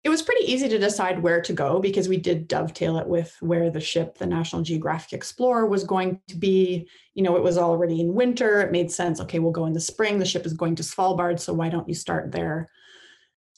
it 0.05 0.09
was 0.09 0.23
pretty 0.23 0.51
easy 0.51 0.69
to 0.69 0.79
decide 0.79 1.23
where 1.23 1.41
to 1.41 1.53
go 1.53 1.79
because 1.79 2.09
we 2.09 2.17
did 2.17 2.49
dovetail 2.49 2.99
it 2.99 3.07
with 3.07 3.37
where 3.41 3.71
the 3.71 3.81
ship, 3.81 4.19
the 4.19 4.27
National 4.27 4.63
Geographic 4.63 5.13
Explorer, 5.13 5.67
was 5.67 5.85
going 5.85 6.21
to 6.29 6.37
be. 6.37 6.89
You 7.15 7.23
know, 7.23 7.37
it 7.37 7.43
was 7.43 7.57
already 7.57 8.01
in 8.01 8.15
winter. 8.15 8.63
It 8.63 8.73
made 8.73 8.91
sense. 8.91 9.21
Okay, 9.21 9.39
we'll 9.39 9.53
go 9.53 9.67
in 9.67 9.73
the 9.73 9.81
spring. 9.81 10.19
The 10.19 10.25
ship 10.25 10.45
is 10.45 10.55
going 10.55 10.75
to 10.77 10.83
Svalbard. 10.83 11.39
So 11.39 11.53
why 11.53 11.69
don't 11.69 11.89
you 11.89 11.95
start 11.95 12.33
there? 12.33 12.69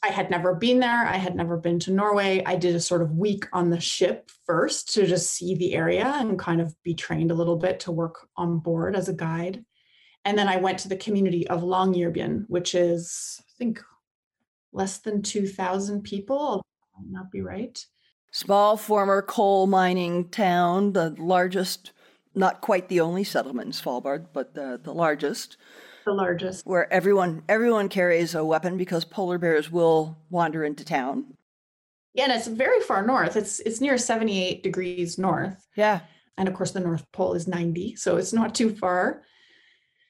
I 0.03 0.09
had 0.09 0.29
never 0.29 0.55
been 0.55 0.81
there. 0.81 1.07
I 1.07 1.17
had 1.17 1.35
never 1.35 1.57
been 1.57 1.79
to 1.81 1.93
Norway. 1.93 2.43
I 2.45 2.57
did 2.57 2.75
a 2.75 2.81
sort 2.81 3.01
of 3.01 3.13
week 3.13 3.47
on 3.55 3.71
the 3.71 3.81
ship 3.81 4.31
first 4.45 4.93
to 4.95 5.07
just 5.07 5.31
see 5.31 5.55
the 5.55 5.75
area 5.75 6.05
and 6.05 6.39
kind 6.39 6.61
of 6.61 6.75
be 6.83 6.93
trained 6.93 7.31
a 7.31 7.35
little 7.35 7.57
bit 7.57 7.81
to 7.81 7.93
work 7.93 8.29
on 8.37 8.59
board 8.59 8.97
as 8.97 9.09
a 9.09 9.15
guide. 9.15 9.65
And 10.27 10.37
then 10.37 10.47
I 10.47 10.59
went 10.59 10.79
to 10.81 10.89
the 10.89 10.97
community 10.97 11.49
of 11.49 11.63
Longyearbyen, 11.63 12.45
which 12.49 12.75
is, 12.75 13.41
I 13.41 13.53
think, 13.57 13.83
less 14.75 14.99
than 14.99 15.23
2,000 15.23 16.03
people. 16.03 16.63
I'll 16.97 17.05
not 17.11 17.31
be 17.31 17.41
right. 17.41 17.85
Small 18.33 18.77
former 18.77 19.23
coal 19.23 19.67
mining 19.67 20.29
town, 20.29 20.93
the 20.93 21.15
largest, 21.19 21.93
not 22.35 22.61
quite 22.61 22.89
the 22.89 23.01
only 23.01 23.25
settlement 23.25 23.67
in 23.67 23.73
Svalbard, 23.73 24.27
but 24.33 24.55
the, 24.55 24.81
the 24.83 24.93
largest. 24.93 25.57
The 26.05 26.13
largest. 26.13 26.67
Where 26.67 26.93
everyone 26.93 27.45
everyone 27.49 27.89
carries 27.89 28.35
a 28.35 28.45
weapon 28.45 28.77
because 28.77 29.05
polar 29.05 29.39
bears 29.39 29.71
will 29.71 30.19
wander 30.29 30.65
into 30.65 30.85
town. 30.85 31.37
Yeah, 32.13 32.25
and 32.25 32.33
it's 32.33 32.47
very 32.47 32.81
far 32.81 33.07
north. 33.07 33.37
It's 33.37 33.61
it's 33.61 33.81
near 33.81 33.97
78 33.97 34.63
degrees 34.63 35.17
north. 35.17 35.67
Yeah. 35.77 36.01
And 36.37 36.49
of 36.49 36.55
course 36.55 36.73
the 36.73 36.81
North 36.81 37.05
Pole 37.13 37.35
is 37.35 37.47
90, 37.47 37.97
so 37.97 38.17
it's 38.17 38.33
not 38.33 38.55
too 38.55 38.75
far. 38.75 39.23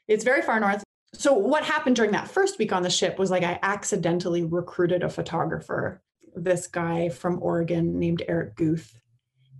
It's 0.08 0.24
very 0.24 0.42
far 0.42 0.58
north 0.58 0.83
so 1.16 1.32
what 1.32 1.64
happened 1.64 1.96
during 1.96 2.12
that 2.12 2.28
first 2.28 2.58
week 2.58 2.72
on 2.72 2.82
the 2.82 2.90
ship 2.90 3.18
was 3.18 3.30
like 3.30 3.42
I 3.42 3.58
accidentally 3.62 4.44
recruited 4.44 5.02
a 5.02 5.08
photographer, 5.08 6.02
this 6.34 6.66
guy 6.66 7.08
from 7.08 7.42
Oregon 7.42 7.98
named 7.98 8.22
Eric 8.28 8.56
Guth. 8.56 8.98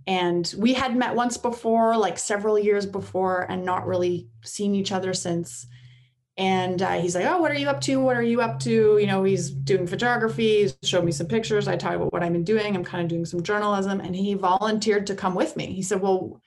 And 0.07 0.53
we 0.57 0.73
had 0.73 0.95
met 0.95 1.15
once 1.15 1.37
before, 1.37 1.97
like 1.97 2.19
several 2.19 2.59
years 2.59 2.85
before, 2.85 3.49
and 3.49 3.65
not 3.65 3.87
really 3.87 4.29
seen 4.43 4.75
each 4.75 4.91
other 4.91 5.13
since. 5.13 5.65
And 6.37 6.81
uh, 6.81 6.99
he's 6.99 7.15
like, 7.15 7.25
"Oh, 7.25 7.39
what 7.39 7.49
are 7.49 7.57
you 7.57 7.69
up 7.69 7.81
to? 7.81 7.99
What 7.99 8.17
are 8.17 8.21
you 8.21 8.41
up 8.41 8.59
to?" 8.59 8.97
You 8.99 9.07
know, 9.07 9.23
he's 9.23 9.49
doing 9.49 9.87
photography. 9.87 10.61
He's 10.61 10.77
showed 10.83 11.05
me 11.05 11.11
some 11.11 11.27
pictures. 11.27 11.67
I 11.67 11.75
talk 11.75 11.95
about 11.95 12.13
what 12.13 12.21
I've 12.21 12.33
been 12.33 12.43
doing. 12.43 12.75
I'm 12.75 12.83
kind 12.83 13.03
of 13.03 13.09
doing 13.09 13.25
some 13.25 13.41
journalism, 13.41 13.99
and 13.99 14.15
he 14.15 14.35
volunteered 14.35 15.07
to 15.07 15.15
come 15.15 15.33
with 15.33 15.55
me. 15.55 15.73
He 15.73 15.81
said, 15.81 16.01
"Well, 16.01 16.39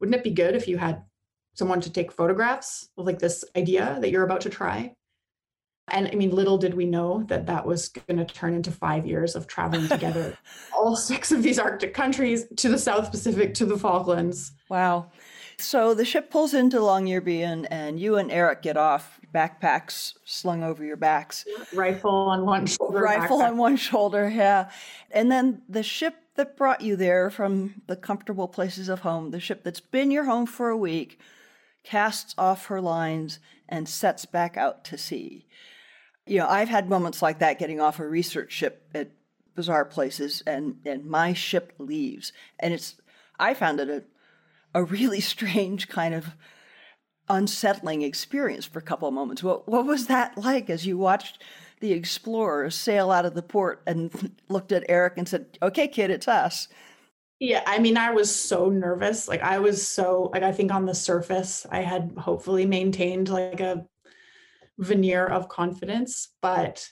wouldn't 0.00 0.16
it 0.16 0.24
be 0.24 0.30
good 0.30 0.54
if 0.54 0.68
you 0.68 0.76
had 0.76 1.02
someone 1.54 1.80
to 1.80 1.90
take 1.90 2.12
photographs 2.12 2.88
of 2.96 3.06
like 3.06 3.18
this 3.18 3.44
idea 3.56 3.98
that 4.00 4.10
you're 4.10 4.24
about 4.24 4.40
to 4.42 4.50
try. 4.50 4.94
And 5.90 6.08
I 6.08 6.14
mean, 6.14 6.30
little 6.30 6.58
did 6.58 6.74
we 6.74 6.86
know 6.86 7.24
that 7.24 7.46
that 7.46 7.66
was 7.66 7.88
going 7.88 8.24
to 8.24 8.24
turn 8.24 8.54
into 8.54 8.70
five 8.70 9.04
years 9.04 9.34
of 9.34 9.46
traveling 9.46 9.88
together, 9.88 10.38
all 10.76 10.96
six 10.96 11.32
of 11.32 11.42
these 11.42 11.58
Arctic 11.58 11.92
countries 11.92 12.46
to 12.56 12.68
the 12.68 12.78
South 12.78 13.10
Pacific 13.10 13.52
to 13.54 13.66
the 13.66 13.76
Falklands. 13.76 14.52
Wow. 14.68 15.10
So 15.58 15.92
the 15.94 16.04
ship 16.04 16.30
pulls 16.30 16.54
into 16.54 16.78
Longyearbyen, 16.78 17.66
and 17.70 18.00
you 18.00 18.16
and 18.16 18.32
Eric 18.32 18.62
get 18.62 18.76
off, 18.76 19.20
backpacks 19.34 20.14
slung 20.24 20.62
over 20.62 20.84
your 20.84 20.96
backs. 20.96 21.44
Rifle 21.74 22.10
on 22.10 22.46
one 22.46 22.66
shoulder. 22.66 23.00
Rifle 23.00 23.38
backpack. 23.38 23.48
on 23.48 23.56
one 23.58 23.76
shoulder, 23.76 24.28
yeah. 24.28 24.70
And 25.10 25.30
then 25.30 25.62
the 25.68 25.82
ship 25.82 26.16
that 26.34 26.56
brought 26.56 26.80
you 26.80 26.96
there 26.96 27.30
from 27.30 27.82
the 27.86 27.96
comfortable 27.96 28.48
places 28.48 28.88
of 28.88 29.00
home, 29.00 29.30
the 29.30 29.40
ship 29.40 29.62
that's 29.62 29.80
been 29.80 30.10
your 30.10 30.24
home 30.24 30.46
for 30.46 30.70
a 30.70 30.76
week, 30.76 31.20
casts 31.82 32.34
off 32.38 32.66
her 32.66 32.80
lines, 32.80 33.38
and 33.68 33.88
sets 33.88 34.26
back 34.26 34.56
out 34.56 34.84
to 34.84 34.98
sea. 34.98 35.46
You 36.26 36.38
know, 36.38 36.48
I've 36.48 36.68
had 36.68 36.88
moments 36.88 37.22
like 37.22 37.38
that 37.38 37.58
getting 37.58 37.80
off 37.80 37.98
a 37.98 38.06
research 38.06 38.52
ship 38.52 38.86
at 38.94 39.10
bizarre 39.54 39.84
places, 39.84 40.42
and, 40.46 40.76
and 40.84 41.04
my 41.04 41.32
ship 41.32 41.72
leaves. 41.78 42.32
And 42.58 42.72
it's, 42.74 42.96
I 43.38 43.54
found 43.54 43.80
it 43.80 43.88
a, 43.88 44.02
a 44.74 44.84
really 44.84 45.20
strange 45.34 45.88
kind 45.88 46.14
of 46.14 46.26
unsettling 47.28 48.02
experience 48.02 48.66
for 48.66 48.78
a 48.78 48.82
couple 48.82 49.08
of 49.08 49.14
moments. 49.14 49.42
What, 49.42 49.68
what 49.68 49.86
was 49.86 50.06
that 50.06 50.36
like 50.36 50.68
as 50.68 50.86
you 50.86 50.98
watched 50.98 51.42
the 51.80 51.92
explorers 51.92 52.74
sail 52.74 53.10
out 53.10 53.24
of 53.24 53.34
the 53.34 53.42
port 53.42 53.82
and 53.86 54.36
looked 54.48 54.70
at 54.70 54.84
Eric 54.88 55.14
and 55.16 55.28
said, 55.28 55.58
"Okay, 55.62 55.88
kid, 55.88 56.10
it's 56.10 56.28
us." 56.28 56.68
Yeah, 57.42 57.64
I 57.66 57.80
mean, 57.80 57.96
I 57.96 58.12
was 58.12 58.32
so 58.32 58.68
nervous. 58.68 59.26
Like 59.26 59.42
I 59.42 59.58
was 59.58 59.88
so 59.88 60.30
like 60.32 60.44
I 60.44 60.52
think 60.52 60.70
on 60.70 60.86
the 60.86 60.94
surface 60.94 61.66
I 61.68 61.80
had 61.80 62.12
hopefully 62.16 62.66
maintained 62.66 63.28
like 63.30 63.58
a 63.58 63.84
veneer 64.78 65.26
of 65.26 65.48
confidence, 65.48 66.28
but 66.40 66.88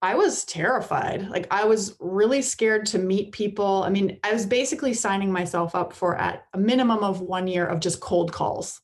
I 0.00 0.14
was 0.14 0.46
terrified. 0.46 1.28
Like 1.28 1.48
I 1.50 1.66
was 1.66 1.98
really 2.00 2.40
scared 2.40 2.86
to 2.86 2.98
meet 2.98 3.32
people. 3.32 3.82
I 3.84 3.90
mean, 3.90 4.18
I 4.24 4.32
was 4.32 4.46
basically 4.46 4.94
signing 4.94 5.30
myself 5.30 5.74
up 5.74 5.92
for 5.92 6.16
at 6.16 6.46
a 6.54 6.58
minimum 6.58 7.04
of 7.04 7.20
1 7.20 7.46
year 7.46 7.66
of 7.66 7.80
just 7.80 8.00
cold 8.00 8.32
calls. 8.32 8.80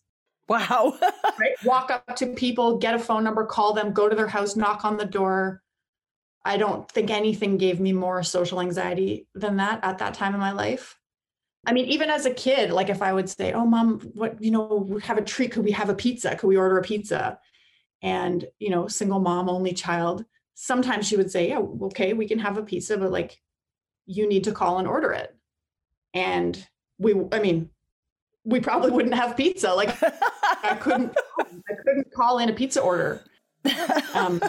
Wow. 0.50 0.98
right? 1.40 1.52
Walk 1.64 1.90
up 1.90 2.14
to 2.16 2.26
people, 2.26 2.76
get 2.76 2.92
a 2.92 2.98
phone 2.98 3.24
number, 3.24 3.46
call 3.46 3.72
them, 3.72 3.94
go 3.94 4.06
to 4.06 4.14
their 4.14 4.28
house, 4.28 4.54
knock 4.54 4.84
on 4.84 4.98
the 4.98 5.06
door. 5.06 5.62
I 6.44 6.56
don't 6.56 6.90
think 6.90 7.10
anything 7.10 7.58
gave 7.58 7.80
me 7.80 7.92
more 7.92 8.22
social 8.22 8.60
anxiety 8.60 9.26
than 9.34 9.56
that 9.56 9.80
at 9.82 9.98
that 9.98 10.14
time 10.14 10.34
in 10.34 10.40
my 10.40 10.52
life. 10.52 10.98
I 11.66 11.72
mean, 11.72 11.86
even 11.86 12.08
as 12.08 12.24
a 12.24 12.32
kid, 12.32 12.70
like 12.70 12.88
if 12.88 13.02
I 13.02 13.12
would 13.12 13.28
say, 13.28 13.52
Oh, 13.52 13.66
mom, 13.66 14.00
what, 14.14 14.42
you 14.42 14.50
know, 14.50 14.86
we 14.88 15.02
have 15.02 15.18
a 15.18 15.22
treat. 15.22 15.52
Could 15.52 15.64
we 15.64 15.72
have 15.72 15.90
a 15.90 15.94
pizza? 15.94 16.34
Could 16.34 16.46
we 16.46 16.56
order 16.56 16.78
a 16.78 16.82
pizza? 16.82 17.38
And, 18.02 18.46
you 18.58 18.70
know, 18.70 18.88
single 18.88 19.20
mom, 19.20 19.50
only 19.50 19.74
child. 19.74 20.24
Sometimes 20.54 21.06
she 21.06 21.16
would 21.16 21.30
say, 21.30 21.48
Yeah, 21.48 21.58
okay, 21.82 22.14
we 22.14 22.26
can 22.26 22.38
have 22.38 22.56
a 22.56 22.62
pizza, 22.62 22.96
but 22.96 23.12
like 23.12 23.38
you 24.06 24.26
need 24.26 24.44
to 24.44 24.52
call 24.52 24.78
and 24.78 24.88
order 24.88 25.12
it. 25.12 25.34
And 26.14 26.66
we, 26.98 27.14
I 27.32 27.40
mean, 27.40 27.70
we 28.44 28.60
probably 28.60 28.90
wouldn't 28.90 29.14
have 29.14 29.36
pizza. 29.36 29.72
Like 29.74 29.96
I 30.02 30.76
couldn't 30.80 31.14
I 31.38 31.74
couldn't 31.84 32.12
call 32.14 32.38
in 32.38 32.48
a 32.48 32.52
pizza 32.52 32.80
order. 32.80 33.22
Um, 34.14 34.40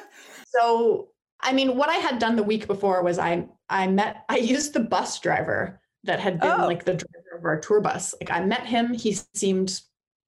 so 0.48 1.10
I 1.44 1.54
mean, 1.54 1.76
what 1.76 1.90
I 1.90 1.96
had 1.96 2.20
done 2.20 2.36
the 2.36 2.44
week 2.44 2.68
before 2.68 3.04
was 3.04 3.20
I 3.20 3.48
I 3.70 3.88
met 3.88 4.26
I 4.30 4.38
used 4.38 4.74
the 4.74 4.80
bus 4.80 5.20
driver 5.20 5.82
that 6.04 6.20
had 6.20 6.40
been 6.40 6.62
oh. 6.62 6.68
like 6.68 6.86
the 6.86 6.94
driver 6.94 7.38
of 7.38 7.46
our 7.46 7.60
tour 7.60 7.82
bus. 7.82 8.14
Like 8.20 8.32
I 8.32 8.44
met 8.44 8.66
him. 8.66 8.94
He 8.94 9.18
seemed 9.34 9.82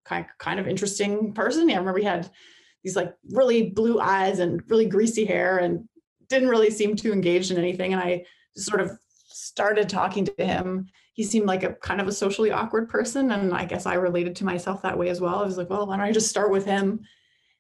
kind 0.05 0.25
kind 0.39 0.59
of 0.59 0.67
interesting 0.67 1.33
person. 1.33 1.69
Yeah, 1.69 1.75
I 1.75 1.79
remember 1.79 1.99
he 1.99 2.05
had 2.05 2.29
these 2.83 2.95
like 2.95 3.13
really 3.31 3.69
blue 3.69 3.99
eyes 3.99 4.39
and 4.39 4.61
really 4.69 4.85
greasy 4.85 5.25
hair 5.25 5.59
and 5.59 5.87
didn't 6.29 6.49
really 6.49 6.71
seem 6.71 6.95
too 6.95 7.13
engaged 7.13 7.51
in 7.51 7.57
anything. 7.57 7.93
And 7.93 8.01
I 8.01 8.25
sort 8.55 8.81
of 8.81 8.91
started 9.27 9.89
talking 9.89 10.25
to 10.25 10.45
him 10.45 10.89
he 11.13 11.23
seemed 11.23 11.45
like 11.45 11.63
a 11.63 11.73
kind 11.73 12.01
of 12.01 12.07
a 12.07 12.11
socially 12.11 12.51
awkward 12.51 12.89
person. 12.89 13.31
And 13.31 13.53
I 13.53 13.65
guess 13.65 13.85
I 13.85 13.93
related 13.93 14.35
to 14.37 14.45
myself 14.45 14.81
that 14.81 14.97
way 14.97 15.09
as 15.09 15.21
well. 15.21 15.35
I 15.35 15.45
was 15.45 15.57
like, 15.57 15.69
well, 15.69 15.85
why 15.85 15.95
don't 15.95 16.05
I 16.05 16.11
just 16.11 16.29
start 16.29 16.51
with 16.51 16.65
him? 16.65 17.01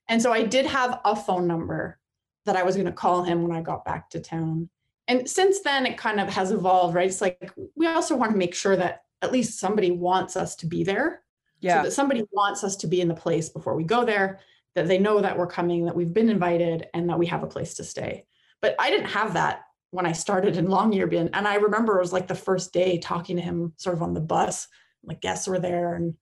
And 0.09 0.21
so 0.21 0.33
I 0.33 0.43
did 0.43 0.65
have 0.65 0.99
a 1.05 1.15
phone 1.15 1.47
number 1.47 1.99
that 2.45 2.55
I 2.55 2.63
was 2.63 2.75
going 2.75 2.87
to 2.87 2.91
call 2.91 3.23
him 3.23 3.41
when 3.41 3.55
I 3.55 3.61
got 3.61 3.85
back 3.85 4.09
to 4.11 4.19
town. 4.19 4.69
And 5.07 5.29
since 5.29 5.61
then, 5.61 5.85
it 5.85 5.97
kind 5.97 6.19
of 6.19 6.29
has 6.29 6.51
evolved, 6.51 6.95
right? 6.95 7.07
It's 7.07 7.21
like 7.21 7.51
we 7.75 7.87
also 7.87 8.15
want 8.15 8.31
to 8.31 8.37
make 8.37 8.55
sure 8.55 8.75
that 8.75 9.03
at 9.21 9.31
least 9.31 9.59
somebody 9.59 9.91
wants 9.91 10.35
us 10.35 10.55
to 10.57 10.65
be 10.65 10.83
there. 10.83 11.21
Yeah. 11.59 11.77
So 11.77 11.83
that 11.83 11.91
somebody 11.91 12.23
wants 12.31 12.63
us 12.63 12.75
to 12.77 12.87
be 12.87 13.01
in 13.01 13.07
the 13.07 13.13
place 13.13 13.49
before 13.49 13.75
we 13.75 13.85
go 13.85 14.03
there, 14.03 14.39
that 14.75 14.87
they 14.87 14.97
know 14.97 15.21
that 15.21 15.37
we're 15.37 15.47
coming, 15.47 15.85
that 15.85 15.95
we've 15.95 16.13
been 16.13 16.29
invited, 16.29 16.87
and 16.93 17.09
that 17.09 17.19
we 17.19 17.25
have 17.27 17.43
a 17.43 17.47
place 17.47 17.73
to 17.75 17.83
stay. 17.83 18.25
But 18.61 18.75
I 18.79 18.89
didn't 18.89 19.07
have 19.07 19.33
that 19.33 19.61
when 19.91 20.05
I 20.05 20.11
started 20.11 20.57
in 20.57 20.67
Longyearbyen. 20.67 21.29
And 21.33 21.47
I 21.47 21.55
remember 21.55 21.97
it 21.97 22.01
was 22.01 22.13
like 22.13 22.27
the 22.27 22.35
first 22.35 22.73
day 22.73 22.97
talking 22.97 23.35
to 23.35 23.41
him 23.41 23.73
sort 23.77 23.95
of 23.95 24.01
on 24.01 24.13
the 24.13 24.21
bus, 24.21 24.67
like 25.03 25.21
guests 25.21 25.47
were 25.47 25.59
there. 25.59 25.93
And 25.93 26.15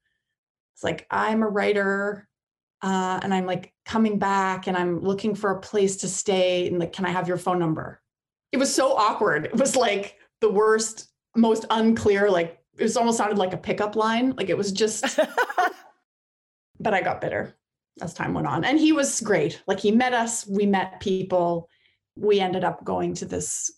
it's 0.74 0.84
like, 0.84 1.07
I'm 1.09 1.41
a 1.41 1.47
writer 1.47 2.28
uh, 2.82 3.20
and 3.22 3.34
I'm 3.34 3.46
like 3.46 3.74
coming 3.86 4.18
back 4.18 4.68
and 4.68 4.76
I'm 4.76 5.02
looking 5.02 5.36
for 5.36 5.52
a 5.52 5.60
place 5.60 5.98
to 5.98 6.08
stay. 6.08 6.68
And 6.68 6.80
like, 6.80 6.94
can 6.94 7.06
I 7.06 7.10
have 7.10 7.28
your 7.28 7.38
phone 7.38 7.60
number? 7.60 8.02
It 8.52 8.58
was 8.58 8.74
so 8.74 8.94
awkward. 8.94 9.46
It 9.46 9.58
was 9.58 9.76
like 9.76 10.18
the 10.42 10.50
worst, 10.50 11.10
most 11.36 11.66
unclear, 11.70 12.30
like 12.30 12.60
it 12.78 12.84
was 12.84 12.98
almost 12.98 13.18
sounded 13.18 13.38
like 13.38 13.54
a 13.54 13.58
pickup 13.58 13.96
line. 13.96 14.32
Like 14.32 14.50
it 14.50 14.58
was 14.58 14.72
just, 14.72 15.20
but 16.80 16.94
I 16.94 17.02
got 17.02 17.22
bitter 17.22 17.56
as 18.02 18.14
time 18.14 18.34
went 18.34 18.48
on. 18.48 18.64
And 18.66 18.80
he 18.80 18.92
was 18.92 19.22
great. 19.22 19.62
Like 19.68 19.80
he 19.80 19.92
met 19.92 20.14
us, 20.14 20.48
we 20.48 20.66
met 20.66 21.00
people 21.00 21.70
we 22.16 22.40
ended 22.40 22.64
up 22.64 22.84
going 22.84 23.14
to 23.16 23.26
this 23.26 23.72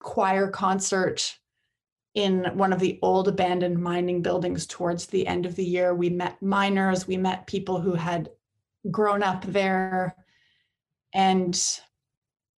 choir 0.00 0.48
concert 0.48 1.36
in 2.14 2.44
one 2.54 2.72
of 2.72 2.80
the 2.80 2.98
old 3.02 3.28
abandoned 3.28 3.78
mining 3.78 4.20
buildings 4.20 4.66
towards 4.66 5.06
the 5.06 5.26
end 5.26 5.46
of 5.46 5.56
the 5.56 5.64
year. 5.64 5.94
We 5.94 6.10
met 6.10 6.40
miners, 6.42 7.06
we 7.06 7.16
met 7.16 7.46
people 7.46 7.80
who 7.80 7.94
had 7.94 8.28
grown 8.90 9.22
up 9.22 9.44
there. 9.46 10.14
And 11.14 11.54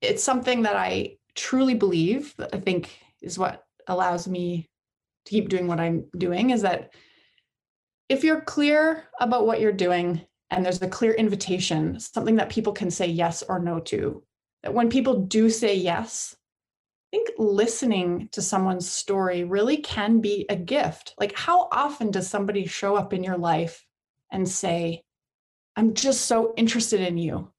it's 0.01 0.24
something 0.24 0.64
that 0.64 0.76
I 0.76 1.18
truly 1.36 1.74
believe 1.74 2.36
I 2.54 2.60
think 2.60 2.97
is 3.22 3.39
what 3.39 3.64
allows 3.88 4.28
me 4.28 4.70
to 5.26 5.30
keep 5.30 5.49
doing 5.49 5.68
what 5.68 5.80
I'm 5.80 6.06
doing 6.18 6.49
is 6.49 6.62
that 6.64 6.93
if 8.10 8.24
you're 8.24 8.41
clear 8.41 9.06
about 9.20 9.45
what 9.45 9.60
you're 9.62 9.72
doing 9.72 10.22
and 10.51 10.64
there's 10.64 10.82
a 10.82 10.88
clear 10.88 11.14
invitation, 11.14 11.99
something 11.99 12.36
that 12.36 12.49
people 12.49 12.74
can 12.74 12.91
say 12.91 13.08
yes 13.08 13.43
or 13.43 13.60
no 13.60 13.80
to, 13.80 14.24
that 14.62 14.74
when 14.74 14.89
people 14.89 15.22
do 15.22 15.49
say 15.49 15.76
yes, 15.76 16.36
I 17.14 17.16
think 17.16 17.30
listening 17.38 18.28
to 18.32 18.41
someone's 18.41 18.89
story 18.89 19.43
really 19.43 19.78
can 19.78 20.20
be 20.20 20.47
a 20.49 20.55
gift. 20.55 21.14
Like, 21.20 21.38
how 21.38 21.68
often 21.72 22.09
does 22.09 22.28
somebody 22.28 22.66
show 22.66 22.95
up 22.95 23.14
in 23.14 23.24
your 23.24 23.38
life 23.38 23.86
and 24.32 24.49
say, 24.49 25.03
I'm 25.76 25.93
just 25.93 26.22
so 26.22 26.55
interested 26.57 27.01
in 27.01 27.20
you? 27.20 27.51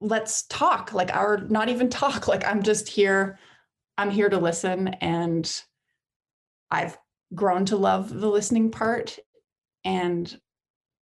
Let's 0.00 0.42
talk. 0.48 0.92
Like, 0.92 1.14
or 1.14 1.46
not 1.48 1.68
even 1.68 1.88
talk. 1.90 2.26
Like, 2.26 2.44
I'm 2.44 2.64
just 2.64 2.88
here. 2.88 3.38
I'm 3.96 4.10
here 4.10 4.28
to 4.28 4.38
listen. 4.38 4.88
And 4.88 5.48
I've 6.68 6.98
grown 7.32 7.66
to 7.66 7.76
love 7.76 8.12
the 8.12 8.28
listening 8.28 8.72
part. 8.72 9.16
And 9.84 10.40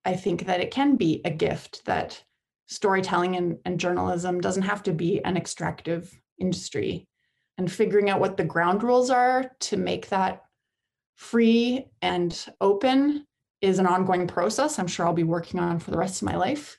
I 0.03 0.17
think 0.17 0.47
that 0.47 0.59
it 0.59 0.71
can 0.71 0.97
be 0.97 1.21
a 1.23 1.31
gift 1.31 1.85
that 1.85 2.21
storytelling 2.67 3.37
and, 3.37 3.57
and 3.63 3.79
journalism 3.79 4.41
doesn't 4.41 4.63
have 4.63 4.83
to 4.83 4.91
be 4.91 5.23
an 5.23 5.37
extractive 5.37 6.11
industry 6.41 7.07
and 7.57 7.71
figuring 7.71 8.09
out 8.09 8.19
what 8.19 8.37
the 8.37 8.43
ground 8.43 8.83
rules 8.83 9.09
are 9.09 9.51
to 9.59 9.77
make 9.77 10.09
that 10.09 10.43
free 11.15 11.85
and 12.01 12.45
open 12.59 13.25
is 13.61 13.79
an 13.79 13.87
ongoing 13.87 14.27
process 14.27 14.77
i'm 14.77 14.87
sure 14.87 15.05
i'll 15.05 15.13
be 15.13 15.23
working 15.23 15.59
on 15.59 15.79
for 15.79 15.91
the 15.91 15.97
rest 15.97 16.21
of 16.21 16.25
my 16.25 16.35
life 16.35 16.77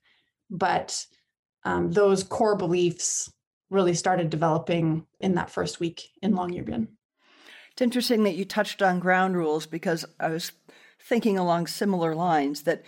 but 0.51 1.07
um, 1.65 1.91
those 1.91 2.23
core 2.23 2.57
beliefs 2.57 3.33
really 3.71 3.95
started 3.95 4.31
developing 4.31 5.07
in 5.21 5.35
that 5.35 5.51
first 5.51 5.81
week 5.81 6.11
in 6.23 6.33
Longyearbyen. 6.33 6.89
It's 7.73 7.83
interesting 7.83 8.23
that 8.23 8.37
you 8.37 8.45
touched 8.45 8.81
on 8.81 9.01
ground 9.01 9.37
rules 9.37 9.67
because 9.67 10.05
I 10.21 10.29
was 10.29 10.53
thinking 11.01 11.37
along 11.37 11.67
similar 11.67 12.15
lines 12.15 12.63
that 12.63 12.85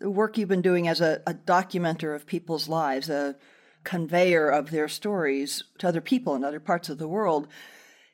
the 0.00 0.10
work 0.10 0.36
you've 0.36 0.48
been 0.48 0.62
doing 0.62 0.88
as 0.88 1.00
a, 1.00 1.22
a 1.26 1.34
documenter 1.34 2.14
of 2.14 2.26
people's 2.26 2.68
lives, 2.68 3.08
a 3.08 3.36
conveyor 3.84 4.48
of 4.48 4.70
their 4.70 4.88
stories 4.88 5.64
to 5.78 5.88
other 5.88 6.00
people 6.00 6.34
in 6.34 6.44
other 6.44 6.60
parts 6.60 6.88
of 6.88 6.98
the 6.98 7.08
world, 7.08 7.48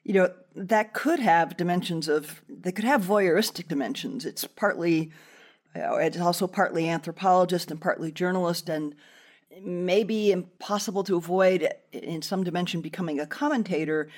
you 0.04 0.14
know, 0.14 0.32
that 0.54 0.94
could 0.94 1.20
have 1.20 1.56
dimensions 1.56 2.08
of, 2.08 2.42
they 2.48 2.72
could 2.72 2.84
have 2.84 3.02
voyeuristic 3.04 3.68
dimensions. 3.68 4.24
It's 4.24 4.44
partly, 4.46 5.10
it's 5.74 6.18
also 6.18 6.46
partly 6.46 6.88
anthropologist 6.88 7.70
and 7.70 7.80
partly 7.80 8.10
journalist 8.10 8.68
and 8.68 8.94
maybe 9.62 10.30
impossible 10.30 11.04
to 11.04 11.16
avoid 11.16 11.68
in 11.92 12.22
some 12.22 12.44
dimension 12.44 12.80
becoming 12.80 13.20
a 13.20 13.26
commentator. 13.26 14.08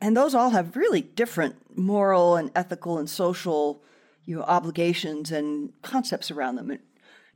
And 0.00 0.16
those 0.16 0.34
all 0.34 0.50
have 0.50 0.76
really 0.76 1.02
different 1.02 1.76
moral 1.76 2.36
and 2.36 2.50
ethical 2.54 2.98
and 2.98 3.08
social 3.08 3.82
you 4.24 4.36
know, 4.36 4.42
obligations 4.42 5.30
and 5.30 5.72
concepts 5.82 6.30
around 6.30 6.56
them 6.56 6.78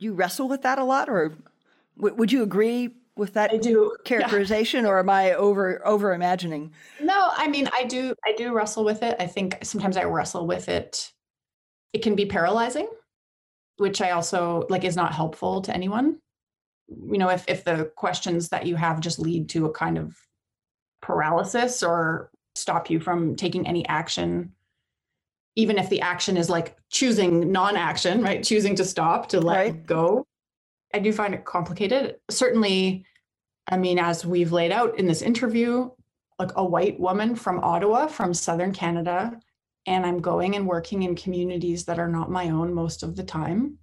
you 0.01 0.13
wrestle 0.13 0.49
with 0.49 0.63
that 0.63 0.79
a 0.79 0.83
lot, 0.83 1.07
or 1.07 1.37
would 1.95 2.31
you 2.31 2.41
agree 2.41 2.89
with 3.17 3.33
that 3.33 3.51
I 3.51 3.57
do. 3.57 3.95
characterization, 4.05 4.85
yeah. 4.85 4.89
or 4.89 4.99
am 4.99 5.09
I 5.09 5.33
over 5.33 5.85
over 5.85 6.13
imagining? 6.13 6.73
No, 6.99 7.29
I 7.31 7.47
mean 7.47 7.69
I 7.73 7.83
do. 7.83 8.13
I 8.25 8.33
do 8.33 8.53
wrestle 8.53 8.83
with 8.83 9.03
it. 9.03 9.15
I 9.19 9.27
think 9.27 9.57
sometimes 9.63 9.97
I 9.97 10.03
wrestle 10.03 10.47
with 10.47 10.69
it. 10.69 11.11
It 11.93 12.01
can 12.01 12.15
be 12.15 12.25
paralyzing, 12.25 12.87
which 13.77 14.01
I 14.01 14.11
also 14.11 14.65
like 14.69 14.83
is 14.83 14.95
not 14.95 15.13
helpful 15.13 15.61
to 15.61 15.73
anyone. 15.73 16.17
You 16.87 17.17
know, 17.17 17.29
if 17.29 17.45
if 17.47 17.63
the 17.63 17.91
questions 17.95 18.49
that 18.49 18.65
you 18.65 18.75
have 18.75 18.99
just 18.99 19.19
lead 19.19 19.49
to 19.49 19.65
a 19.65 19.71
kind 19.71 19.97
of 19.97 20.15
paralysis 21.01 21.83
or 21.83 22.29
stop 22.55 22.89
you 22.89 22.99
from 22.99 23.35
taking 23.35 23.65
any 23.65 23.87
action 23.87 24.53
even 25.55 25.77
if 25.77 25.89
the 25.89 26.01
action 26.01 26.37
is 26.37 26.49
like 26.49 26.77
choosing 26.89 27.51
non-action, 27.51 28.21
right? 28.21 28.43
Choosing 28.43 28.75
to 28.75 28.85
stop, 28.85 29.29
to 29.29 29.41
let 29.41 29.57
right. 29.57 29.85
go. 29.85 30.25
I 30.93 30.99
do 30.99 31.11
find 31.13 31.33
it 31.33 31.45
complicated. 31.45 32.15
Certainly, 32.29 33.05
I 33.67 33.77
mean, 33.77 33.99
as 33.99 34.25
we've 34.25 34.51
laid 34.51 34.71
out 34.71 34.97
in 34.99 35.07
this 35.07 35.21
interview, 35.21 35.89
like 36.39 36.51
a 36.55 36.65
white 36.65 36.99
woman 36.99 37.35
from 37.35 37.59
Ottawa, 37.59 38.07
from 38.07 38.33
Southern 38.33 38.73
Canada, 38.73 39.39
and 39.85 40.05
I'm 40.05 40.19
going 40.19 40.55
and 40.55 40.67
working 40.67 41.03
in 41.03 41.15
communities 41.15 41.85
that 41.85 41.99
are 41.99 42.07
not 42.07 42.31
my 42.31 42.49
own 42.49 42.73
most 42.73 43.03
of 43.03 43.15
the 43.15 43.23
time. 43.23 43.77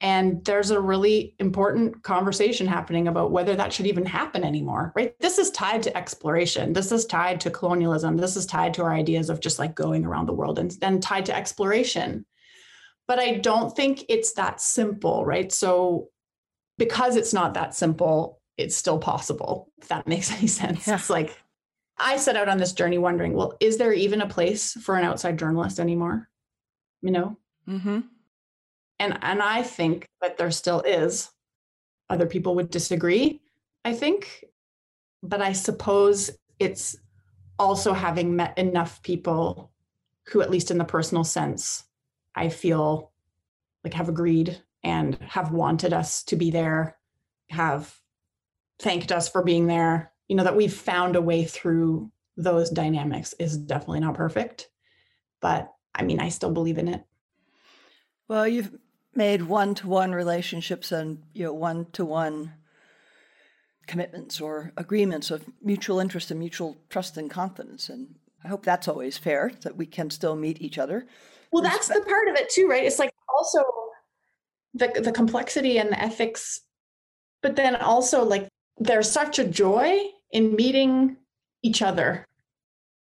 And 0.00 0.44
there's 0.44 0.70
a 0.70 0.80
really 0.80 1.34
important 1.40 2.04
conversation 2.04 2.68
happening 2.68 3.08
about 3.08 3.32
whether 3.32 3.56
that 3.56 3.72
should 3.72 3.86
even 3.86 4.06
happen 4.06 4.44
anymore, 4.44 4.92
right? 4.94 5.18
This 5.18 5.38
is 5.38 5.50
tied 5.50 5.82
to 5.84 5.96
exploration. 5.96 6.72
This 6.72 6.92
is 6.92 7.04
tied 7.04 7.40
to 7.40 7.50
colonialism. 7.50 8.16
This 8.16 8.36
is 8.36 8.46
tied 8.46 8.74
to 8.74 8.82
our 8.82 8.92
ideas 8.92 9.28
of 9.28 9.40
just 9.40 9.58
like 9.58 9.74
going 9.74 10.04
around 10.04 10.26
the 10.26 10.34
world 10.34 10.58
and 10.58 10.70
then 10.72 11.00
tied 11.00 11.26
to 11.26 11.36
exploration. 11.36 12.24
But 13.08 13.18
I 13.18 13.38
don't 13.38 13.74
think 13.74 14.04
it's 14.08 14.34
that 14.34 14.60
simple, 14.60 15.24
right? 15.24 15.50
So, 15.50 16.10
because 16.76 17.16
it's 17.16 17.32
not 17.32 17.54
that 17.54 17.74
simple, 17.74 18.40
it's 18.56 18.76
still 18.76 18.98
possible, 18.98 19.72
if 19.82 19.88
that 19.88 20.06
makes 20.06 20.30
any 20.38 20.46
sense. 20.46 20.86
Yeah. 20.86 20.94
It's 20.94 21.10
like 21.10 21.36
I 21.98 22.18
set 22.18 22.36
out 22.36 22.48
on 22.48 22.58
this 22.58 22.72
journey 22.72 22.98
wondering, 22.98 23.32
well, 23.32 23.56
is 23.58 23.78
there 23.78 23.92
even 23.92 24.20
a 24.20 24.28
place 24.28 24.74
for 24.74 24.96
an 24.96 25.04
outside 25.04 25.38
journalist 25.38 25.80
anymore? 25.80 26.28
You 27.02 27.10
know? 27.10 27.36
Mm-hmm 27.66 28.00
and 28.98 29.18
and 29.22 29.42
i 29.42 29.62
think 29.62 30.06
that 30.20 30.36
there 30.36 30.50
still 30.50 30.80
is 30.80 31.30
other 32.10 32.26
people 32.26 32.54
would 32.54 32.70
disagree 32.70 33.40
i 33.84 33.92
think 33.92 34.44
but 35.22 35.40
i 35.40 35.52
suppose 35.52 36.30
it's 36.58 36.96
also 37.58 37.92
having 37.92 38.36
met 38.36 38.56
enough 38.58 39.02
people 39.02 39.72
who 40.28 40.40
at 40.40 40.50
least 40.50 40.70
in 40.70 40.78
the 40.78 40.84
personal 40.84 41.24
sense 41.24 41.84
i 42.38 42.48
feel 42.48 43.12
like 43.84 43.94
have 43.94 44.08
agreed 44.08 44.60
and 44.82 45.16
have 45.16 45.52
wanted 45.52 45.92
us 45.92 46.22
to 46.22 46.36
be 46.36 46.50
there 46.50 46.98
have 47.50 47.98
thanked 48.78 49.12
us 49.12 49.28
for 49.28 49.42
being 49.42 49.66
there. 49.66 50.12
You 50.28 50.36
know 50.36 50.44
that 50.44 50.56
we've 50.56 50.74
found 50.74 51.16
a 51.16 51.22
way 51.22 51.44
through 51.44 52.10
those 52.36 52.70
dynamics 52.70 53.34
is 53.38 53.56
definitely 53.56 54.00
not 54.00 54.14
perfect 54.14 54.68
but 55.40 55.72
i 55.92 56.04
mean 56.04 56.20
i 56.20 56.28
still 56.28 56.52
believe 56.52 56.78
in 56.78 56.86
it. 56.86 57.02
Well 58.28 58.46
you've 58.46 58.76
made 59.14 59.42
one-to-one 59.42 60.12
relationships 60.12 60.92
and 60.92 61.22
you 61.32 61.44
know 61.44 61.52
one-to-one 61.52 62.52
commitments 63.88 64.40
or 64.40 64.72
agreements 64.76 65.30
of 65.30 65.46
mutual 65.62 65.98
interest 65.98 66.30
and 66.30 66.38
mutual 66.38 66.76
trust 66.90 67.16
and 67.16 67.30
confidence 67.30 67.88
and 67.88 68.14
i 68.44 68.48
hope 68.48 68.64
that's 68.64 68.86
always 68.86 69.16
fair 69.16 69.50
that 69.62 69.76
we 69.76 69.86
can 69.86 70.10
still 70.10 70.36
meet 70.36 70.60
each 70.60 70.78
other 70.78 71.06
well 71.52 71.62
that's 71.62 71.88
the 71.88 72.00
part 72.08 72.28
of 72.28 72.36
it 72.36 72.50
too 72.50 72.66
right 72.68 72.84
it's 72.84 72.98
like 72.98 73.12
also 73.36 73.62
the 74.74 75.00
the 75.02 75.12
complexity 75.12 75.78
and 75.78 75.90
the 75.90 76.00
ethics 76.00 76.60
but 77.42 77.56
then 77.56 77.76
also 77.76 78.24
like 78.24 78.48
there's 78.78 79.10
such 79.10 79.38
a 79.38 79.46
joy 79.46 79.98
in 80.30 80.54
meeting 80.54 81.16
each 81.62 81.82
other 81.82 82.24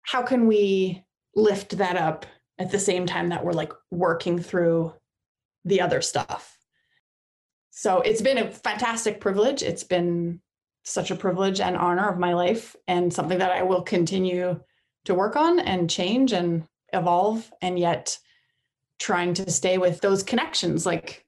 how 0.02 0.22
can 0.22 0.46
we 0.46 1.04
lift 1.34 1.78
that 1.78 1.96
up 1.96 2.26
at 2.58 2.70
the 2.70 2.78
same 2.78 3.06
time 3.06 3.28
that 3.28 3.44
we're 3.44 3.52
like 3.52 3.72
working 3.90 4.38
through 4.38 4.92
the 5.64 5.80
other 5.80 6.00
stuff. 6.00 6.58
So 7.70 8.00
it's 8.00 8.22
been 8.22 8.38
a 8.38 8.50
fantastic 8.50 9.20
privilege. 9.20 9.62
It's 9.62 9.84
been 9.84 10.40
such 10.84 11.10
a 11.10 11.16
privilege 11.16 11.60
and 11.60 11.76
honor 11.76 12.08
of 12.08 12.18
my 12.18 12.34
life 12.34 12.74
and 12.88 13.12
something 13.12 13.38
that 13.38 13.52
I 13.52 13.62
will 13.62 13.82
continue 13.82 14.60
to 15.04 15.14
work 15.14 15.36
on 15.36 15.60
and 15.60 15.88
change 15.88 16.32
and 16.32 16.64
evolve 16.92 17.50
and 17.62 17.78
yet 17.78 18.18
trying 18.98 19.34
to 19.34 19.50
stay 19.50 19.78
with 19.78 20.00
those 20.00 20.22
connections 20.22 20.84
like 20.84 21.24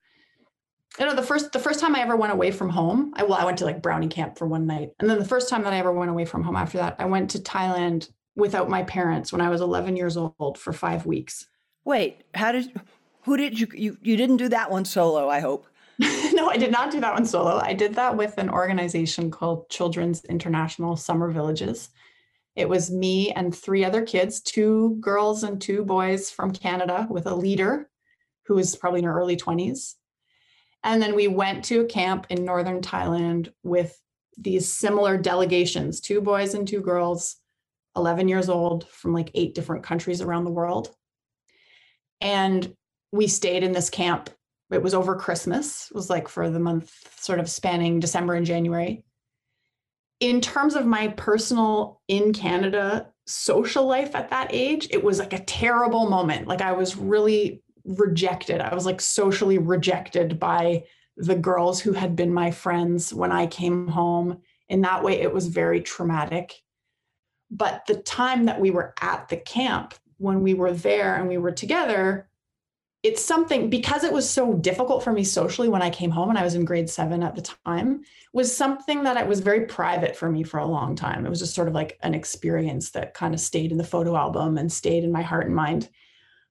you 0.98 1.06
know 1.06 1.14
the 1.14 1.22
first 1.22 1.52
the 1.52 1.58
first 1.58 1.80
time 1.80 1.94
i 1.94 2.00
ever 2.00 2.16
went 2.16 2.32
away 2.32 2.50
from 2.50 2.68
home 2.68 3.12
i 3.16 3.22
well 3.22 3.34
i 3.34 3.44
went 3.44 3.58
to 3.58 3.64
like 3.64 3.82
brownie 3.82 4.08
camp 4.08 4.36
for 4.36 4.46
one 4.46 4.66
night 4.66 4.90
and 4.98 5.08
then 5.08 5.18
the 5.18 5.24
first 5.24 5.48
time 5.48 5.62
that 5.62 5.72
i 5.72 5.78
ever 5.78 5.92
went 5.92 6.10
away 6.10 6.24
from 6.24 6.42
home 6.42 6.56
after 6.56 6.78
that 6.78 6.96
i 6.98 7.04
went 7.04 7.30
to 7.30 7.38
thailand 7.38 8.10
without 8.36 8.68
my 8.68 8.82
parents 8.82 9.32
when 9.32 9.40
i 9.40 9.48
was 9.48 9.60
11 9.60 9.96
years 9.96 10.16
old 10.16 10.58
for 10.58 10.72
5 10.72 11.06
weeks 11.06 11.46
wait 11.84 12.22
how 12.34 12.52
did 12.52 12.72
who 13.22 13.36
did 13.36 13.58
you, 13.58 13.68
you, 13.74 13.98
you 14.02 14.16
didn't 14.16 14.38
do 14.38 14.48
that 14.48 14.70
one 14.70 14.84
solo, 14.84 15.28
I 15.28 15.40
hope. 15.40 15.66
no, 15.98 16.48
I 16.48 16.56
did 16.56 16.72
not 16.72 16.90
do 16.90 17.00
that 17.00 17.12
one 17.12 17.26
solo. 17.26 17.60
I 17.62 17.74
did 17.74 17.94
that 17.94 18.16
with 18.16 18.38
an 18.38 18.48
organization 18.48 19.30
called 19.30 19.68
Children's 19.68 20.24
International 20.24 20.96
Summer 20.96 21.30
Villages. 21.30 21.90
It 22.56 22.68
was 22.68 22.90
me 22.90 23.32
and 23.32 23.54
three 23.54 23.84
other 23.84 24.02
kids, 24.02 24.40
two 24.40 24.96
girls 25.00 25.44
and 25.44 25.60
two 25.60 25.84
boys 25.84 26.30
from 26.30 26.52
Canada, 26.52 27.06
with 27.08 27.26
a 27.26 27.34
leader 27.34 27.88
who 28.46 28.54
was 28.54 28.76
probably 28.76 29.00
in 29.00 29.06
her 29.06 29.18
early 29.18 29.36
20s. 29.36 29.94
And 30.82 31.00
then 31.00 31.14
we 31.14 31.28
went 31.28 31.64
to 31.66 31.80
a 31.80 31.86
camp 31.86 32.26
in 32.30 32.44
northern 32.44 32.80
Thailand 32.80 33.52
with 33.62 33.96
these 34.36 34.72
similar 34.72 35.18
delegations 35.18 36.00
two 36.00 36.20
boys 36.20 36.54
and 36.54 36.66
two 36.66 36.80
girls, 36.80 37.36
11 37.96 38.28
years 38.28 38.48
old, 38.48 38.88
from 38.88 39.12
like 39.12 39.30
eight 39.34 39.54
different 39.54 39.84
countries 39.84 40.20
around 40.20 40.44
the 40.44 40.50
world. 40.50 40.88
And 42.20 42.74
we 43.12 43.26
stayed 43.26 43.62
in 43.62 43.72
this 43.72 43.90
camp. 43.90 44.30
It 44.70 44.82
was 44.82 44.94
over 44.94 45.16
Christmas. 45.16 45.88
It 45.90 45.94
was 45.94 46.08
like 46.08 46.28
for 46.28 46.48
the 46.48 46.60
month 46.60 46.92
sort 47.20 47.40
of 47.40 47.50
spanning 47.50 48.00
December 48.00 48.34
and 48.34 48.46
January. 48.46 49.04
In 50.20 50.40
terms 50.40 50.76
of 50.76 50.86
my 50.86 51.08
personal 51.08 52.00
in 52.08 52.32
Canada 52.32 53.08
social 53.26 53.86
life 53.86 54.14
at 54.14 54.30
that 54.30 54.48
age, 54.52 54.88
it 54.90 55.02
was 55.02 55.18
like 55.18 55.32
a 55.32 55.44
terrible 55.44 56.08
moment. 56.08 56.46
Like 56.46 56.60
I 56.60 56.72
was 56.72 56.96
really 56.96 57.62
rejected. 57.84 58.60
I 58.60 58.74
was 58.74 58.86
like 58.86 59.00
socially 59.00 59.58
rejected 59.58 60.38
by 60.38 60.84
the 61.16 61.36
girls 61.36 61.80
who 61.80 61.92
had 61.92 62.16
been 62.16 62.32
my 62.32 62.50
friends 62.50 63.12
when 63.12 63.32
I 63.32 63.46
came 63.46 63.88
home. 63.88 64.40
In 64.68 64.82
that 64.82 65.02
way, 65.02 65.20
it 65.20 65.32
was 65.32 65.48
very 65.48 65.80
traumatic. 65.80 66.54
But 67.50 67.84
the 67.86 67.96
time 67.96 68.44
that 68.44 68.60
we 68.60 68.70
were 68.70 68.94
at 69.00 69.28
the 69.28 69.36
camp, 69.36 69.94
when 70.18 70.42
we 70.42 70.54
were 70.54 70.72
there 70.72 71.16
and 71.16 71.28
we 71.28 71.38
were 71.38 71.52
together, 71.52 72.29
it's 73.02 73.24
something 73.24 73.70
because 73.70 74.04
it 74.04 74.12
was 74.12 74.28
so 74.28 74.54
difficult 74.54 75.02
for 75.02 75.12
me 75.12 75.24
socially 75.24 75.68
when 75.68 75.80
I 75.80 75.88
came 75.88 76.10
home 76.10 76.28
and 76.28 76.38
I 76.38 76.44
was 76.44 76.54
in 76.54 76.66
grade 76.66 76.90
seven 76.90 77.22
at 77.22 77.34
the 77.34 77.42
time 77.64 78.02
was 78.32 78.54
something 78.54 79.04
that 79.04 79.16
it 79.16 79.26
was 79.26 79.40
very 79.40 79.64
private 79.66 80.14
for 80.14 80.30
me 80.30 80.42
for 80.42 80.60
a 80.60 80.66
long 80.66 80.94
time. 80.94 81.24
It 81.24 81.30
was 81.30 81.38
just 81.38 81.54
sort 81.54 81.68
of 81.68 81.74
like 81.74 81.98
an 82.02 82.14
experience 82.14 82.90
that 82.90 83.14
kind 83.14 83.32
of 83.32 83.40
stayed 83.40 83.72
in 83.72 83.78
the 83.78 83.84
photo 83.84 84.16
album 84.16 84.58
and 84.58 84.70
stayed 84.70 85.02
in 85.02 85.12
my 85.12 85.22
heart 85.22 85.46
and 85.46 85.54
mind. 85.54 85.88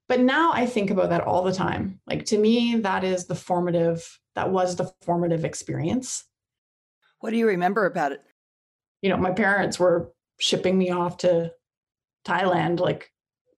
But 0.08 0.20
now 0.20 0.52
I 0.52 0.66
think 0.66 0.90
about 0.90 1.10
that 1.10 1.22
all 1.22 1.44
the 1.44 1.52
time. 1.52 2.00
Like 2.06 2.26
to 2.26 2.38
me, 2.38 2.76
that 2.76 3.04
is 3.04 3.26
the 3.26 3.36
formative, 3.36 4.18
that 4.34 4.50
was 4.50 4.74
the 4.74 4.92
formative 5.02 5.44
experience. 5.44 6.24
What 7.20 7.30
do 7.30 7.36
you 7.36 7.46
remember 7.46 7.86
about 7.86 8.10
it? 8.10 8.22
You 9.02 9.10
know, 9.10 9.16
my 9.16 9.30
parents 9.30 9.78
were 9.78 10.12
shipping 10.40 10.76
me 10.76 10.90
off 10.90 11.18
to 11.18 11.52
Thailand 12.26 12.80
like 12.80 13.12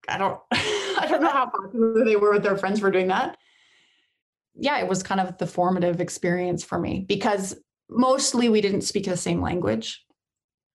I 0.07 0.17
don't 0.17 0.39
I 1.03 1.07
don't 1.07 1.21
know 1.21 1.29
how 1.29 1.49
popular 1.49 2.05
they 2.05 2.15
were 2.15 2.31
with 2.31 2.43
their 2.43 2.57
friends 2.57 2.79
for 2.79 2.89
doing 2.89 3.07
that. 3.07 3.37
Yeah, 4.55 4.79
it 4.79 4.87
was 4.87 5.03
kind 5.03 5.19
of 5.19 5.37
the 5.37 5.47
formative 5.47 5.99
experience 5.99 6.63
for 6.63 6.79
me 6.79 7.05
because 7.05 7.55
mostly 7.89 8.47
we 8.47 8.61
didn't 8.61 8.81
speak 8.81 9.05
the 9.05 9.17
same 9.17 9.41
language. 9.41 10.05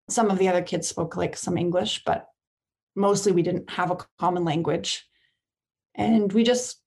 Some 0.09 0.29
of 0.29 0.37
the 0.37 0.49
other 0.49 0.61
kids 0.61 0.87
spoke 0.87 1.15
like 1.15 1.37
some 1.37 1.57
English, 1.57 2.03
but 2.05 2.25
mostly 2.93 3.31
we 3.31 3.41
didn't 3.41 3.69
have 3.69 3.89
a 3.89 3.97
common 4.19 4.43
language. 4.43 5.07
And 5.95 6.33
we 6.33 6.43
just 6.43 6.81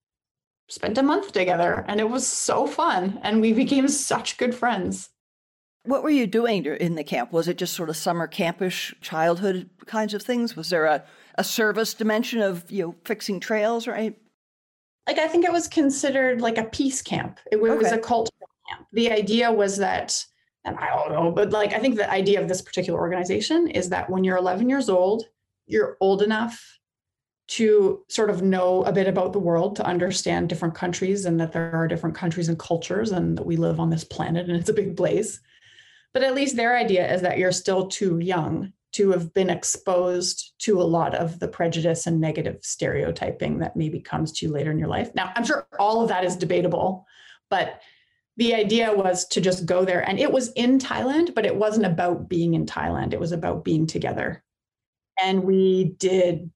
spent 0.69 0.99
a 0.99 1.03
month 1.03 1.33
together 1.33 1.85
and 1.89 1.99
it 1.99 2.11
was 2.11 2.27
so 2.27 2.67
fun 2.67 3.21
and 3.23 3.41
we 3.41 3.55
became 3.55 3.89
such 3.89 4.37
good 4.37 4.55
friends. 4.55 5.09
What 5.85 6.03
were 6.03 6.11
you 6.11 6.27
doing 6.27 6.67
in 6.67 6.95
the 6.95 7.05
camp? 7.05 7.33
Was 7.33 7.49
it 7.49 7.57
just 7.57 7.75
sort 7.75 7.89
of 7.89 7.97
summer 7.97 8.29
campish 8.29 8.95
childhood 9.01 9.71
kinds 9.87 10.15
of 10.15 10.23
things? 10.23 10.57
Was 10.57 10.71
there 10.71 10.85
a 10.85 11.05
a 11.37 11.45
service 11.45 11.95
dimension 11.95 12.43
of 12.43 12.71
you 12.71 12.83
know 12.83 12.95
fixing 13.05 13.41
trails, 13.41 13.87
right? 13.87 14.17
Like 15.07 15.19
I 15.19 15.27
think 15.27 15.45
it 15.45 15.53
was 15.53 15.67
considered 15.67 16.41
like 16.41 16.59
a 16.59 16.65
peace 16.65 17.01
camp. 17.01 17.41
It 17.51 17.61
was 17.61 17.73
okay. 17.87 17.97
a 17.97 17.99
cultural 17.99 18.51
camp. 18.69 18.87
The 18.93 19.11
idea 19.11 19.51
was 19.51 19.79
that, 19.79 20.25
and 20.65 20.77
I 20.77 20.95
don't 20.95 21.13
know, 21.13 21.33
but 21.33 21.51
like 21.51 21.73
I 21.73 21.79
think 21.79 21.97
the 21.97 22.11
idea 22.11 22.41
of 22.41 22.49
this 22.49 22.61
particular 22.61 23.01
organization 23.01 23.69
is 23.69 23.89
that 23.89 24.11
when 24.11 24.23
you're 24.23 24.37
11 24.37 24.69
years 24.69 24.91
old, 24.91 25.25
you're 25.67 25.97
old 26.01 26.21
enough 26.21 26.79
to 27.49 28.05
sort 28.09 28.31
of 28.31 28.43
know 28.43 28.85
a 28.85 28.93
bit 28.93 29.09
about 29.09 29.33
the 29.33 29.41
world, 29.41 29.75
to 29.77 29.85
understand 29.85 30.49
different 30.49 30.75
countries, 30.75 31.25
and 31.25 31.41
that 31.41 31.53
there 31.53 31.75
are 31.75 31.89
different 31.89 32.15
countries 32.15 32.49
and 32.49 32.59
cultures, 32.59 33.11
and 33.11 33.39
that 33.39 33.47
we 33.47 33.57
live 33.57 33.81
on 33.81 33.91
this 33.91 34.05
planet 34.05 34.47
and 34.47 34.57
it's 34.57 34.69
a 34.69 34.75
big 34.75 34.97
place. 34.97 35.41
But 36.13 36.23
at 36.23 36.35
least 36.35 36.57
their 36.57 36.77
idea 36.77 37.13
is 37.13 37.23
that 37.23 37.39
you're 37.39 37.53
still 37.53 37.87
too 37.87 38.19
young 38.19 38.73
to 38.93 39.11
have 39.13 39.33
been 39.33 39.51
exposed 39.51 40.53
to 40.59 40.81
a 40.81 40.83
lot 40.83 41.15
of 41.15 41.39
the 41.39 41.49
prejudice 41.49 42.07
and 42.07 42.21
negative 42.21 42.59
stereotyping 42.63 43.59
that 43.59 43.77
maybe 43.77 44.01
comes 44.01 44.33
to 44.33 44.47
you 44.47 44.53
later 44.53 44.71
in 44.71 44.79
your 44.79 44.89
life. 44.89 45.15
Now, 45.15 45.33
I'm 45.37 45.45
sure 45.45 45.67
all 45.79 46.03
of 46.03 46.09
that 46.09 46.25
is 46.25 46.35
debatable, 46.35 47.07
but 47.51 47.81
the 48.37 48.55
idea 48.55 48.93
was 48.93 49.27
to 49.29 49.41
just 49.41 49.67
go 49.67 49.85
there. 49.85 50.01
And 50.09 50.19
it 50.19 50.33
was 50.33 50.51
in 50.53 50.79
Thailand, 50.79 51.35
but 51.35 51.47
it 51.47 51.55
wasn't 51.55 51.87
about 51.87 52.29
being 52.29 52.55
in 52.55 52.67
Thailand, 52.67 53.13
it 53.13 53.21
was 53.21 53.33
about 53.33 53.65
being 53.65 53.87
together. 53.87 54.43
And 55.23 55.45
we 55.45 55.95
did, 55.99 56.51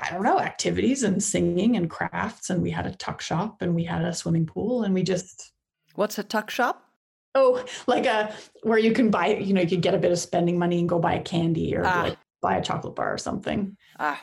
I 0.00 0.10
don't 0.10 0.22
know, 0.22 0.38
activities 0.38 1.02
and 1.02 1.22
singing 1.22 1.76
and 1.76 1.90
crafts. 1.90 2.48
And 2.48 2.62
we 2.62 2.70
had 2.70 2.86
a 2.86 2.94
tuck 2.94 3.20
shop 3.20 3.60
and 3.60 3.74
we 3.74 3.84
had 3.84 4.04
a 4.04 4.14
swimming 4.14 4.46
pool 4.46 4.84
and 4.84 4.94
we 4.94 5.02
just. 5.02 5.52
What's 5.96 6.18
a 6.18 6.22
tuck 6.22 6.50
shop? 6.50 6.83
Oh, 7.34 7.64
like 7.86 8.06
a 8.06 8.32
where 8.62 8.78
you 8.78 8.92
can 8.92 9.10
buy, 9.10 9.28
you 9.28 9.52
know, 9.52 9.60
you 9.60 9.68
could 9.68 9.82
get 9.82 9.94
a 9.94 9.98
bit 9.98 10.12
of 10.12 10.18
spending 10.18 10.58
money 10.58 10.78
and 10.78 10.88
go 10.88 10.98
buy 10.98 11.14
a 11.14 11.22
candy 11.22 11.76
or 11.76 11.84
ah. 11.84 12.02
like 12.04 12.18
buy 12.40 12.56
a 12.56 12.62
chocolate 12.62 12.94
bar 12.94 13.12
or 13.12 13.18
something. 13.18 13.76
Ah, 13.98 14.22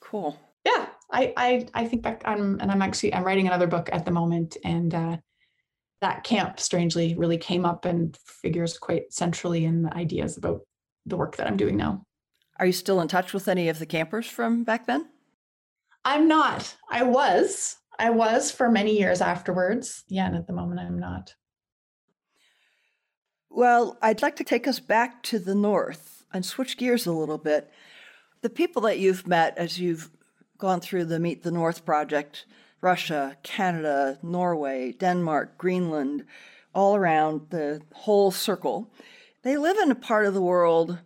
cool. 0.00 0.38
Yeah, 0.64 0.86
I 1.12 1.32
I 1.36 1.68
I 1.74 1.86
think 1.86 2.02
back. 2.02 2.22
I'm 2.24 2.58
and 2.60 2.72
I'm 2.72 2.82
actually 2.82 3.14
I'm 3.14 3.24
writing 3.24 3.46
another 3.46 3.66
book 3.66 3.88
at 3.92 4.04
the 4.04 4.10
moment, 4.10 4.56
and 4.64 4.94
uh, 4.94 5.16
that 6.00 6.24
camp 6.24 6.58
strangely 6.58 7.14
really 7.14 7.38
came 7.38 7.64
up 7.64 7.84
and 7.84 8.18
figures 8.26 8.78
quite 8.78 9.12
centrally 9.12 9.64
in 9.64 9.82
the 9.82 9.94
ideas 9.94 10.36
about 10.36 10.62
the 11.06 11.16
work 11.16 11.36
that 11.36 11.46
I'm 11.46 11.56
doing 11.56 11.76
now. 11.76 12.04
Are 12.58 12.66
you 12.66 12.72
still 12.72 13.00
in 13.00 13.08
touch 13.08 13.32
with 13.32 13.48
any 13.48 13.68
of 13.68 13.78
the 13.78 13.86
campers 13.86 14.26
from 14.26 14.64
back 14.64 14.86
then? 14.86 15.08
I'm 16.04 16.28
not. 16.28 16.76
I 16.90 17.02
was. 17.02 17.76
I 17.98 18.10
was 18.10 18.50
for 18.50 18.70
many 18.70 18.98
years 18.98 19.20
afterwards. 19.20 20.04
Yeah, 20.08 20.26
and 20.26 20.36
at 20.36 20.46
the 20.46 20.52
moment 20.52 20.80
I'm 20.80 20.98
not. 20.98 21.34
Well, 23.56 23.96
I'd 24.02 24.20
like 24.20 24.34
to 24.36 24.44
take 24.44 24.66
us 24.66 24.80
back 24.80 25.22
to 25.24 25.38
the 25.38 25.54
north 25.54 26.24
and 26.32 26.44
switch 26.44 26.76
gears 26.76 27.06
a 27.06 27.12
little 27.12 27.38
bit. 27.38 27.70
The 28.40 28.50
people 28.50 28.82
that 28.82 28.98
you've 28.98 29.28
met 29.28 29.56
as 29.56 29.78
you've 29.78 30.10
gone 30.58 30.80
through 30.80 31.04
the 31.04 31.20
Meet 31.20 31.44
the 31.44 31.52
North 31.52 31.84
project 31.84 32.46
Russia, 32.80 33.36
Canada, 33.44 34.18
Norway, 34.24 34.90
Denmark, 34.90 35.56
Greenland, 35.56 36.24
all 36.74 36.96
around 36.96 37.42
the 37.50 37.80
whole 37.92 38.32
circle 38.32 38.90
they 39.44 39.56
live 39.56 39.76
in 39.78 39.90
a 39.90 39.94
part 39.94 40.26
of 40.26 40.34
the 40.34 40.42
world 40.42 40.98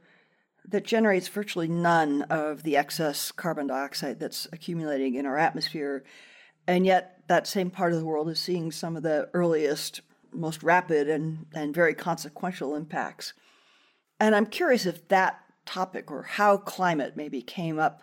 that 0.66 0.84
generates 0.84 1.28
virtually 1.28 1.68
none 1.68 2.22
of 2.30 2.62
the 2.62 2.76
excess 2.76 3.30
carbon 3.30 3.66
dioxide 3.66 4.20
that's 4.20 4.46
accumulating 4.52 5.16
in 5.16 5.26
our 5.26 5.36
atmosphere. 5.36 6.04
And 6.66 6.86
yet, 6.86 7.20
that 7.26 7.46
same 7.46 7.68
part 7.68 7.92
of 7.92 7.98
the 7.98 8.06
world 8.06 8.30
is 8.30 8.38
seeing 8.38 8.70
some 8.70 8.96
of 8.96 9.02
the 9.02 9.28
earliest, 9.34 10.02
most 10.32 10.62
rapid, 10.62 11.08
and, 11.08 11.46
and 11.54 11.74
very 11.74 11.94
consequential 11.94 12.74
impacts. 12.74 13.32
And 14.20 14.34
I'm 14.34 14.46
curious 14.46 14.86
if 14.86 15.06
that 15.08 15.40
topic 15.64 16.10
or 16.10 16.22
how 16.22 16.56
climate 16.56 17.16
maybe 17.16 17.42
came 17.42 17.78
up 17.78 18.02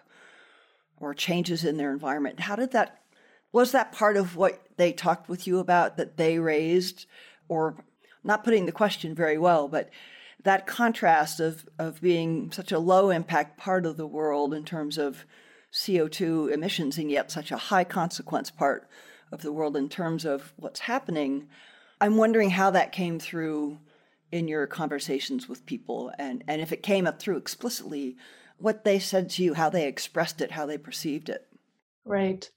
or 0.98 1.14
changes 1.14 1.64
in 1.64 1.78
their 1.78 1.92
environment. 1.92 2.42
How 2.42 2.56
did 2.56 2.72
that, 2.72 3.02
was 3.52 3.72
that 3.72 3.92
part 3.92 4.18
of 4.18 4.36
what 4.36 4.62
they 4.78 4.94
talked 4.94 5.28
with 5.28 5.48
you 5.48 5.60
about 5.60 5.98
that 5.98 6.18
they 6.18 6.40
raised? 6.40 7.06
Or 7.48 7.76
not 8.24 8.44
putting 8.44 8.66
the 8.66 8.72
question 8.72 9.14
very 9.14 9.38
well, 9.38 9.68
but 9.68 9.90
that 10.44 10.68
contrast 10.68 11.40
of, 11.40 11.68
of 11.78 12.02
being 12.02 12.52
such 12.52 12.72
a 12.72 12.80
low 12.80 13.10
impact 13.10 13.58
part 13.58 13.86
of 13.86 13.98
the 13.98 14.08
world 14.08 14.54
in 14.54 14.64
terms 14.64 14.98
of 14.98 15.26
CO2 15.74 16.52
emissions 16.52 16.98
and 16.98 17.12
yet 17.12 17.32
such 17.32 17.52
a 17.52 17.58
high 17.58 17.84
consequence 17.84 18.50
part 18.50 18.88
of 19.32 19.42
the 19.42 19.52
world 19.52 19.76
in 19.76 19.90
terms 19.90 20.26
of 20.26 20.54
what's 20.56 20.82
happening. 20.82 21.48
I'm 22.02 22.18
wondering 22.18 22.50
how 22.50 22.72
that 22.72 22.92
came 22.92 23.20
through 23.20 23.80
in 24.32 24.48
your 24.48 24.68
conversations 24.68 25.48
with 25.48 25.66
people 25.66 26.12
and, 26.20 26.44
and 26.48 26.62
if 26.62 26.72
it 26.72 26.84
came 26.84 27.08
up 27.08 27.20
through 27.20 27.38
explicitly, 27.38 28.18
what 28.58 28.84
they 28.84 29.00
said 29.00 29.30
to 29.32 29.44
you, 29.44 29.54
how 29.54 29.70
they 29.70 29.88
expressed 29.88 30.42
it, 30.42 30.52
how 30.52 30.66
they 30.66 30.78
perceived 30.78 31.30
it. 31.30 31.46
Right. 32.06 32.50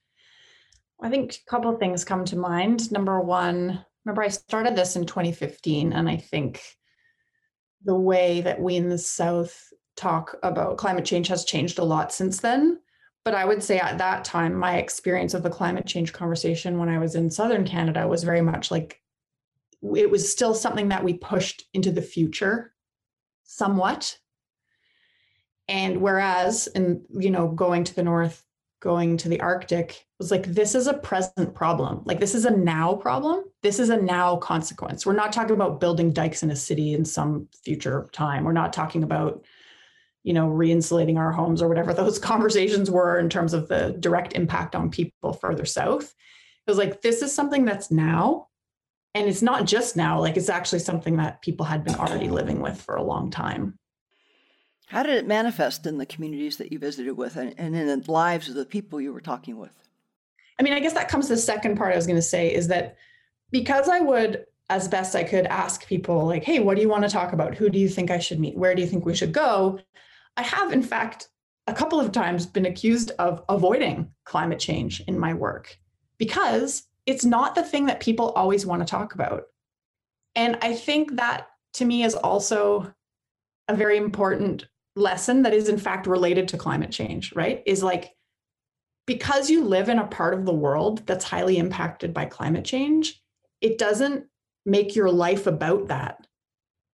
I 1.00 1.10
think 1.10 1.34
a 1.34 1.50
couple 1.50 1.76
things 1.76 2.04
come 2.04 2.24
to 2.26 2.36
mind. 2.36 2.90
Number 2.90 3.20
one, 3.20 3.84
remember 4.04 4.22
I 4.22 4.28
started 4.28 4.76
this 4.76 4.96
in 4.96 5.06
2015, 5.06 5.92
and 5.92 6.08
I 6.08 6.16
think 6.16 6.62
the 7.84 7.94
way 7.94 8.40
that 8.40 8.60
we 8.60 8.76
in 8.76 8.88
the 8.88 8.98
South 8.98 9.72
talk 9.96 10.36
about 10.42 10.78
climate 10.78 11.04
change 11.04 11.28
has 11.28 11.44
changed 11.44 11.78
a 11.78 11.84
lot 11.84 12.12
since 12.12 12.40
then. 12.40 12.80
But 13.24 13.34
I 13.34 13.44
would 13.44 13.62
say 13.62 13.78
at 13.78 13.98
that 13.98 14.24
time, 14.24 14.54
my 14.54 14.78
experience 14.78 15.34
of 15.34 15.42
the 15.42 15.50
climate 15.50 15.86
change 15.86 16.12
conversation 16.12 16.78
when 16.78 16.88
I 16.88 16.98
was 16.98 17.14
in 17.14 17.30
Southern 17.30 17.66
Canada 17.66 18.06
was 18.08 18.24
very 18.24 18.40
much 18.40 18.70
like 18.70 19.00
it 19.82 20.10
was 20.10 20.30
still 20.30 20.54
something 20.54 20.88
that 20.88 21.04
we 21.04 21.14
pushed 21.14 21.64
into 21.72 21.90
the 21.90 22.02
future 22.02 22.72
somewhat. 23.44 24.18
And 25.68 26.00
whereas 26.00 26.66
in, 26.68 27.04
you 27.10 27.30
know, 27.30 27.48
going 27.48 27.84
to 27.84 27.94
the 27.94 28.02
North, 28.02 28.42
going 28.80 29.16
to 29.18 29.28
the 29.28 29.40
Arctic 29.40 30.06
was 30.18 30.30
like, 30.30 30.46
this 30.46 30.74
is 30.74 30.86
a 30.86 30.94
present 30.94 31.54
problem. 31.54 32.02
Like, 32.04 32.20
this 32.20 32.34
is 32.34 32.44
a 32.44 32.50
now 32.50 32.94
problem. 32.94 33.44
This 33.62 33.78
is 33.78 33.90
a 33.90 33.96
now 33.96 34.36
consequence. 34.36 35.04
We're 35.04 35.14
not 35.14 35.32
talking 35.32 35.54
about 35.54 35.80
building 35.80 36.12
dikes 36.12 36.42
in 36.42 36.50
a 36.50 36.56
city 36.56 36.94
in 36.94 37.04
some 37.04 37.48
future 37.64 38.08
time. 38.12 38.44
We're 38.44 38.52
not 38.52 38.72
talking 38.72 39.02
about, 39.02 39.44
you 40.22 40.32
know, 40.32 40.48
re-insulating 40.48 41.18
our 41.18 41.32
homes 41.32 41.62
or 41.62 41.68
whatever 41.68 41.94
those 41.94 42.18
conversations 42.18 42.90
were 42.90 43.18
in 43.18 43.28
terms 43.28 43.52
of 43.52 43.68
the 43.68 43.96
direct 44.00 44.32
impact 44.34 44.74
on 44.74 44.90
people 44.90 45.32
further 45.32 45.64
south. 45.64 46.14
It 46.66 46.70
was 46.70 46.78
like, 46.78 47.00
this 47.00 47.22
is 47.22 47.32
something 47.32 47.64
that's 47.64 47.90
now. 47.90 48.47
And 49.14 49.28
it's 49.28 49.42
not 49.42 49.66
just 49.66 49.96
now, 49.96 50.20
like, 50.20 50.36
it's 50.36 50.48
actually 50.48 50.80
something 50.80 51.16
that 51.16 51.42
people 51.42 51.66
had 51.66 51.84
been 51.84 51.94
already 51.94 52.28
living 52.28 52.60
with 52.60 52.80
for 52.80 52.94
a 52.94 53.02
long 53.02 53.30
time. 53.30 53.78
How 54.86 55.02
did 55.02 55.16
it 55.16 55.26
manifest 55.26 55.86
in 55.86 55.98
the 55.98 56.06
communities 56.06 56.56
that 56.58 56.72
you 56.72 56.78
visited 56.78 57.16
with 57.16 57.36
and, 57.36 57.54
and 57.58 57.74
in 57.74 57.86
the 57.86 58.10
lives 58.10 58.48
of 58.48 58.54
the 58.54 58.64
people 58.64 59.00
you 59.00 59.12
were 59.12 59.20
talking 59.20 59.58
with? 59.58 59.72
I 60.58 60.62
mean, 60.62 60.72
I 60.72 60.80
guess 60.80 60.94
that 60.94 61.08
comes 61.08 61.26
to 61.26 61.34
the 61.34 61.40
second 61.40 61.76
part 61.76 61.92
I 61.92 61.96
was 61.96 62.06
going 62.06 62.16
to 62.16 62.22
say 62.22 62.52
is 62.52 62.68
that 62.68 62.96
because 63.50 63.88
I 63.88 64.00
would, 64.00 64.44
as 64.70 64.88
best 64.88 65.14
I 65.14 65.24
could, 65.24 65.46
ask 65.46 65.86
people, 65.86 66.26
like, 66.26 66.44
hey, 66.44 66.58
what 66.58 66.76
do 66.76 66.82
you 66.82 66.88
want 66.88 67.04
to 67.04 67.10
talk 67.10 67.32
about? 67.32 67.54
Who 67.54 67.70
do 67.70 67.78
you 67.78 67.88
think 67.88 68.10
I 68.10 68.18
should 68.18 68.40
meet? 68.40 68.56
Where 68.56 68.74
do 68.74 68.82
you 68.82 68.88
think 68.88 69.04
we 69.04 69.14
should 69.14 69.32
go? 69.32 69.78
I 70.36 70.42
have, 70.42 70.72
in 70.72 70.82
fact, 70.82 71.28
a 71.66 71.74
couple 71.74 72.00
of 72.00 72.12
times 72.12 72.46
been 72.46 72.66
accused 72.66 73.12
of 73.18 73.42
avoiding 73.48 74.10
climate 74.24 74.58
change 74.58 75.00
in 75.00 75.18
my 75.18 75.34
work 75.34 75.76
because 76.16 76.84
it's 77.08 77.24
not 77.24 77.54
the 77.54 77.62
thing 77.62 77.86
that 77.86 78.00
people 78.00 78.32
always 78.32 78.66
want 78.66 78.82
to 78.82 78.90
talk 78.90 79.14
about. 79.14 79.44
And 80.36 80.58
I 80.60 80.74
think 80.74 81.16
that 81.16 81.46
to 81.74 81.86
me 81.86 82.02
is 82.02 82.14
also 82.14 82.92
a 83.66 83.74
very 83.74 83.96
important 83.96 84.66
lesson 84.94 85.42
that 85.42 85.54
is 85.54 85.70
in 85.70 85.78
fact 85.78 86.06
related 86.06 86.48
to 86.48 86.58
climate 86.58 86.90
change, 86.90 87.32
right? 87.34 87.62
Is 87.64 87.82
like 87.82 88.12
because 89.06 89.48
you 89.48 89.64
live 89.64 89.88
in 89.88 89.98
a 89.98 90.06
part 90.06 90.34
of 90.34 90.44
the 90.44 90.52
world 90.52 91.06
that's 91.06 91.24
highly 91.24 91.56
impacted 91.56 92.12
by 92.12 92.26
climate 92.26 92.66
change, 92.66 93.22
it 93.62 93.78
doesn't 93.78 94.26
make 94.66 94.94
your 94.94 95.10
life 95.10 95.46
about 95.46 95.88
that. 95.88 96.26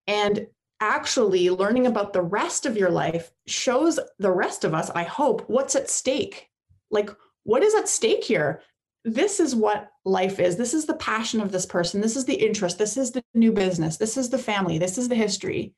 And 0.07 0.47
actually, 0.81 1.51
learning 1.51 1.89
about 1.89 2.13
the 2.13 2.23
rest 2.23 2.67
of 2.67 2.77
your 2.77 2.91
life 2.91 3.33
shows 3.49 3.99
the 4.21 4.31
rest 4.31 4.63
of 4.63 4.75
us, 4.75 4.91
I 4.91 5.03
hope, 5.03 5.49
what's 5.49 5.75
at 5.75 5.91
stake. 5.91 6.51
Like, 6.93 7.11
what 7.43 7.65
is 7.65 7.75
at 7.75 7.89
stake 7.89 8.23
here? 8.23 8.63
This 9.05 9.39
is 9.39 9.55
what 9.55 9.91
life 10.05 10.41
is. 10.41 10.57
This 10.57 10.73
is 10.73 10.87
the 10.87 10.95
passion 10.95 11.41
of 11.41 11.53
this 11.53 11.67
person. 11.67 12.01
This 12.01 12.17
is 12.17 12.25
the 12.25 12.35
interest. 12.35 12.79
This 12.79 12.97
is 12.97 13.11
the 13.11 13.23
new 13.35 13.53
business. 13.53 13.99
This 13.99 14.17
is 14.17 14.31
the 14.31 14.39
family. 14.39 14.79
This 14.79 14.97
is 14.97 15.09
the 15.09 15.15
history. 15.15 15.75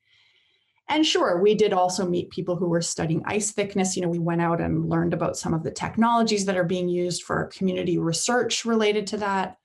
And 0.88 1.04
sure, 1.04 1.42
we 1.42 1.56
did 1.56 1.72
also 1.72 2.06
meet 2.06 2.30
people 2.30 2.54
who 2.54 2.68
were 2.68 2.80
studying 2.80 3.22
ice 3.24 3.50
thickness. 3.50 3.96
You 3.96 4.02
know, 4.02 4.08
we 4.08 4.20
went 4.20 4.40
out 4.40 4.60
and 4.60 4.88
learned 4.88 5.12
about 5.12 5.36
some 5.36 5.52
of 5.52 5.64
the 5.64 5.72
technologies 5.72 6.44
that 6.44 6.56
are 6.56 6.64
being 6.64 6.88
used 6.88 7.24
for 7.24 7.50
community 7.52 7.98
research 7.98 8.64
related 8.64 9.08
to 9.08 9.16
that. 9.16 9.56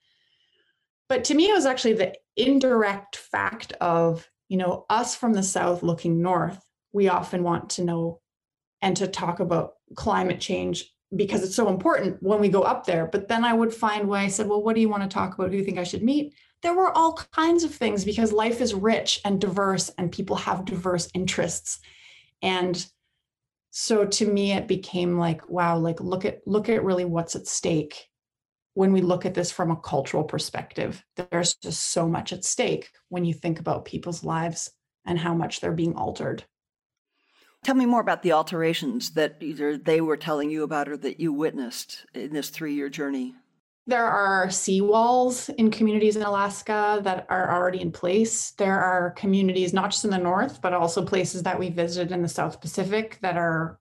But 1.08 1.24
to 1.26 1.36
me, 1.36 1.50
it 1.50 1.54
was 1.54 1.68
actually 1.68 1.94
the 1.94 2.16
indirect 2.36 3.18
fact 3.18 3.74
of, 3.74 4.28
you 4.50 4.58
know, 4.58 4.86
us 4.90 5.16
from 5.16 5.34
the 5.34 5.44
South 5.44 5.84
looking 5.84 6.24
north. 6.24 6.66
We 6.94 7.10
often 7.10 7.44
want 7.44 7.70
to 7.72 7.84
know 7.84 8.22
and 8.82 8.98
to 8.98 9.08
talk 9.08 9.40
about 9.40 9.74
climate 9.96 10.40
change 10.40 10.92
because 11.16 11.44
it's 11.44 11.56
so 11.56 11.70
important 11.70 12.22
when 12.22 12.40
we 12.40 12.50
go 12.50 12.62
up 12.62 12.86
there. 12.86 13.06
But 13.06 13.28
then 13.28 13.44
I 13.44 13.54
would 13.54 13.74
find 13.74 14.08
when 14.08 14.22
I 14.22 14.28
said, 14.28 14.48
well, 14.48 14.64
what 14.64 14.76
do 14.76 14.82
you 14.82 14.90
want 14.90 15.04
to 15.04 15.10
talk 15.10 15.34
about? 15.34 15.46
Who 15.46 15.52
do 15.52 15.58
you 15.58 15.66
think 15.66 15.78
I 15.78 15.84
should 15.84 16.04
meet? 16.04 16.34
there 16.62 16.74
were 16.74 16.96
all 16.96 17.14
kinds 17.32 17.64
of 17.64 17.74
things 17.74 18.06
because 18.06 18.32
life 18.32 18.62
is 18.62 18.74
rich 18.74 19.20
and 19.26 19.42
diverse 19.42 19.90
and 19.98 20.12
people 20.12 20.36
have 20.36 20.66
diverse 20.66 21.10
interests 21.14 21.80
and 22.42 22.86
so 23.72 24.06
to 24.06 24.26
me 24.26 24.52
it 24.52 24.68
became 24.68 25.18
like 25.18 25.48
wow 25.50 25.78
like 25.78 26.00
look 26.00 26.26
at 26.26 26.40
look 26.46 26.70
at 26.70 26.84
really 26.84 27.06
what's 27.06 27.36
at 27.36 27.48
stake 27.48 28.08
when 28.74 28.94
we 28.94 29.02
look 29.02 29.26
at 29.26 29.34
this 29.34 29.52
from 29.52 29.72
a 29.72 29.76
cultural 29.78 30.24
perspective 30.24 31.04
there's 31.16 31.56
just 31.56 31.90
so 31.90 32.08
much 32.08 32.34
at 32.34 32.46
stake 32.46 32.90
when 33.10 33.26
you 33.26 33.34
think 33.34 33.60
about 33.60 33.86
people's 33.86 34.24
lives 34.24 34.72
and 35.06 35.18
how 35.18 35.34
much 35.34 35.60
they're 35.60 35.72
being 35.72 35.96
altered 35.96 36.44
tell 37.64 37.76
me 37.76 37.86
more 37.86 38.02
about 38.02 38.24
the 38.24 38.32
alterations 38.32 39.12
that 39.12 39.38
either 39.42 39.78
they 39.78 40.02
were 40.02 40.18
telling 40.18 40.50
you 40.50 40.64
about 40.64 40.90
or 40.90 40.98
that 40.98 41.20
you 41.20 41.32
witnessed 41.32 42.06
in 42.14 42.34
this 42.34 42.50
three 42.50 42.74
year 42.74 42.90
journey 42.90 43.36
there 43.88 44.06
are 44.06 44.48
seawalls 44.48 45.54
in 45.56 45.72
communities 45.72 46.16
in 46.16 46.22
Alaska 46.22 47.02
that 47.04 47.26
are 47.30 47.52
already 47.52 47.82
in 47.82 47.92
place. 47.92 48.52
There 48.52 48.80
are 48.80 49.12
communities, 49.12 49.74
not 49.74 49.92
just 49.92 50.06
in 50.06 50.12
the 50.12 50.18
north, 50.18 50.62
but 50.62 50.74
also 50.74 51.04
places 51.04 51.44
that 51.44 51.58
we 51.58 51.70
visited 51.70 52.12
in 52.12 52.22
the 52.22 52.30
South 52.30 52.62
Pacific 52.62 53.18
that 53.22 53.38
are 53.38 53.80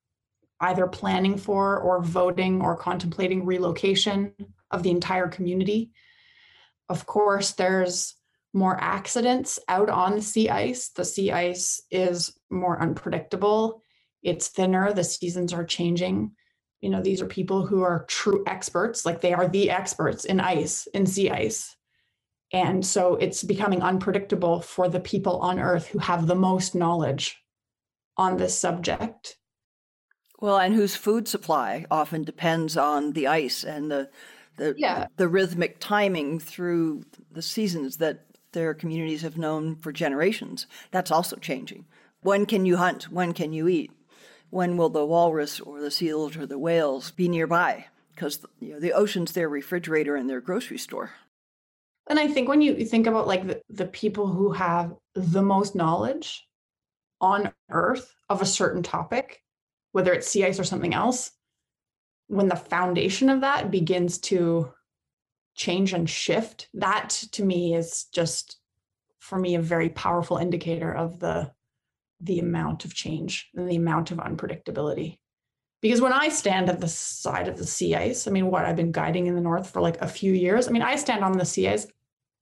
either 0.61 0.87
planning 0.87 1.37
for 1.37 1.79
or 1.79 2.03
voting 2.03 2.61
or 2.63 2.77
contemplating 2.77 3.45
relocation 3.45 4.33
of 4.71 4.83
the 4.83 4.91
entire 4.91 5.29
community. 5.29 5.91
Of 6.89 7.07
course, 7.07 7.53
there's 7.53 8.17
more 8.53 8.79
accidents 8.81 9.59
out 9.69 9.91
on 9.91 10.17
the 10.17 10.23
sea 10.23 10.49
ice. 10.49 10.89
The 10.89 11.05
sea 11.05 11.31
ice 11.31 11.83
is 11.91 12.37
more 12.51 12.81
unpredictable, 12.81 13.83
it's 14.23 14.49
thinner, 14.49 14.93
the 14.93 15.05
seasons 15.05 15.53
are 15.53 15.65
changing 15.65 16.33
you 16.81 16.89
know 16.89 17.03
these 17.03 17.21
are 17.21 17.27
people 17.27 17.67
who 17.67 17.83
are 17.83 18.05
true 18.09 18.43
experts 18.47 19.05
like 19.05 19.21
they 19.21 19.33
are 19.33 19.49
the 19.49 19.71
experts 19.71 20.25
in 20.25 20.41
ice 20.41 20.87
in 20.89 21.07
sea 21.07 21.31
ice 21.31 21.77
and 22.53 22.85
so 22.85 23.17
it's 23.17 23.43
becoming 23.43 23.83
unpredictable 23.83 24.61
for 24.61 24.89
the 24.89 25.01
people 25.01 25.39
on 25.41 25.61
earth 25.61 25.87
who 25.89 25.99
have 25.99 26.27
the 26.27 26.35
most 26.35 26.75
knowledge 26.75 27.39
on 28.17 28.37
this 28.37 28.59
subject 28.59 29.37
well 30.41 30.59
and 30.59 30.75
whose 30.75 30.97
food 30.97 31.29
supply 31.29 31.85
often 31.91 32.25
depends 32.25 32.77
on 32.77 33.13
the 33.13 33.27
ice 33.27 33.65
and 33.65 33.91
the 33.91 34.09
the 34.57 34.75
Yeah. 34.77 35.07
the 35.17 35.29
rhythmic 35.29 35.81
timing 35.81 36.39
through 36.39 37.05
the 37.31 37.43
seasons 37.43 37.99
that 37.99 38.27
their 38.53 38.75
communities 38.75 39.23
have 39.23 39.39
known 39.39 39.77
for 39.77 39.93
generations. 39.93 40.67
That's 40.91 41.13
also 41.13 41.37
changing. 41.37 41.87
When 42.23 42.47
can 42.47 42.67
you 42.67 42.77
hunt? 42.77 43.05
When 43.05 43.33
can 43.33 43.53
you 43.53 43.69
eat? 43.69 43.91
When 44.51 44.77
will 44.77 44.91
the 44.91 45.07
walrus 45.07 45.61
or 45.61 45.81
the 45.81 45.91
seals 45.91 46.37
or 46.37 46.47
the 46.47 46.59
whales 46.59 47.13
be 47.13 47.29
nearby? 47.29 47.87
Because 48.15 48.45
you 48.61 48.73
know, 48.73 48.81
the 48.81 48.93
ocean's 48.93 49.33
their 49.33 49.49
refrigerator 49.49 50.17
and 50.17 50.29
their 50.29 50.41
grocery 50.41 50.79
store. 50.79 51.13
And 52.09 52.19
I 52.19 52.29
think 52.29 52.49
when 52.49 52.61
you 52.61 52.85
think 52.85 53.07
about 53.07 53.29
like 53.29 53.47
the, 53.47 53.63
the 53.71 53.87
people 53.87 54.27
who 54.27 54.53
have 54.53 54.95
the 55.15 55.43
most 55.43 55.75
knowledge 55.75 56.47
on 57.21 57.53
earth 57.71 58.15
of 58.29 58.43
a 58.43 58.47
certain 58.47 58.83
topic, 58.83 59.43
whether 59.93 60.13
it's 60.13 60.27
sea 60.27 60.45
ice 60.45 60.59
or 60.59 60.65
something 60.65 60.93
else, 60.93 61.31
when 62.27 62.49
the 62.49 62.57
foundation 62.57 63.31
of 63.31 63.41
that 63.43 63.71
begins 63.71 64.19
to 64.19 64.73
change 65.55 65.93
and 65.93 66.09
shift, 66.09 66.69
that 66.75 67.11
to 67.33 67.45
me 67.45 67.75
is 67.75 68.05
just 68.13 68.59
for 69.19 69.39
me 69.39 69.55
a 69.55 69.61
very 69.61 69.89
powerful 69.91 70.37
indicator 70.37 70.93
of 70.93 71.21
the 71.21 71.51
the 72.21 72.39
amount 72.39 72.85
of 72.85 72.95
change 72.95 73.49
and 73.55 73.71
the 73.71 73.77
amount 73.77 74.11
of 74.11 74.19
unpredictability. 74.19 75.19
Because 75.81 76.01
when 76.01 76.13
I 76.13 76.29
stand 76.29 76.69
at 76.69 76.81
the 76.81 76.89
side 76.89 77.49
of 77.49 77.57
the 77.57 77.67
sea 77.67 77.95
ice, 77.95 78.27
I 78.27 78.31
mean, 78.31 78.51
what 78.51 78.67
I've 78.67 78.77
been 78.77 78.93
guiding 78.93 79.27
in 79.27 79.35
the 79.35 79.41
north 79.41 79.71
for 79.71 79.81
like 79.81 80.01
a 80.01 80.09
few 80.09 80.33
years. 80.33 80.69
I 80.69 80.71
mean, 80.73 80.83
I 80.83 80.97
stand 80.97 81.25
on 81.25 81.39
the 81.39 81.47
sea 81.47 81.69
ice. 81.69 81.87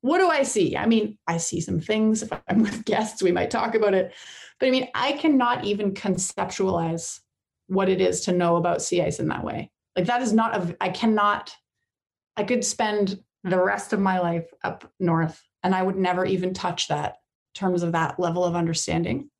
What 0.01 0.19
do 0.19 0.29
I 0.29 0.43
see? 0.43 0.77
I 0.77 0.87
mean, 0.87 1.19
I 1.27 1.37
see 1.37 1.61
some 1.61 1.81
things. 1.81 2.23
If 2.23 2.33
I'm 2.49 2.63
with 2.63 2.85
guests, 2.85 3.23
we 3.23 3.33
might 3.33 3.51
talk 3.51 3.75
about 3.75 3.95
it. 3.95 4.13
But 4.59 4.67
I 4.67 4.71
mean, 4.71 4.89
I 4.95 5.13
cannot 5.13 5.65
even 5.65 5.95
conceptualize 5.95 7.21
what 7.69 7.89
it 7.89 8.01
is 8.01 8.23
to 8.23 8.33
know 8.33 8.57
about 8.57 8.83
sea 8.83 9.03
ice 9.03 9.21
in 9.21 9.29
that 9.29 9.45
way. 9.45 9.71
Like 9.95 10.07
that 10.07 10.23
is 10.23 10.33
not 10.33 10.57
a 10.57 10.77
I 10.81 10.89
cannot 10.89 11.55
I 12.37 12.45
could 12.45 12.65
spend 12.65 13.21
the 13.45 13.63
rest 13.63 13.93
of 13.93 14.01
my 14.01 14.19
life 14.19 14.49
up 14.65 14.91
north 14.99 15.43
and 15.63 15.75
I 15.75 15.83
would 15.83 15.97
never 15.97 16.25
even 16.25 16.55
touch 16.55 16.89
that 16.89 17.17
terms 17.55 17.83
of 17.83 17.93
that 17.93 18.19
level 18.19 18.45
of 18.45 18.55
understanding. 18.55 19.31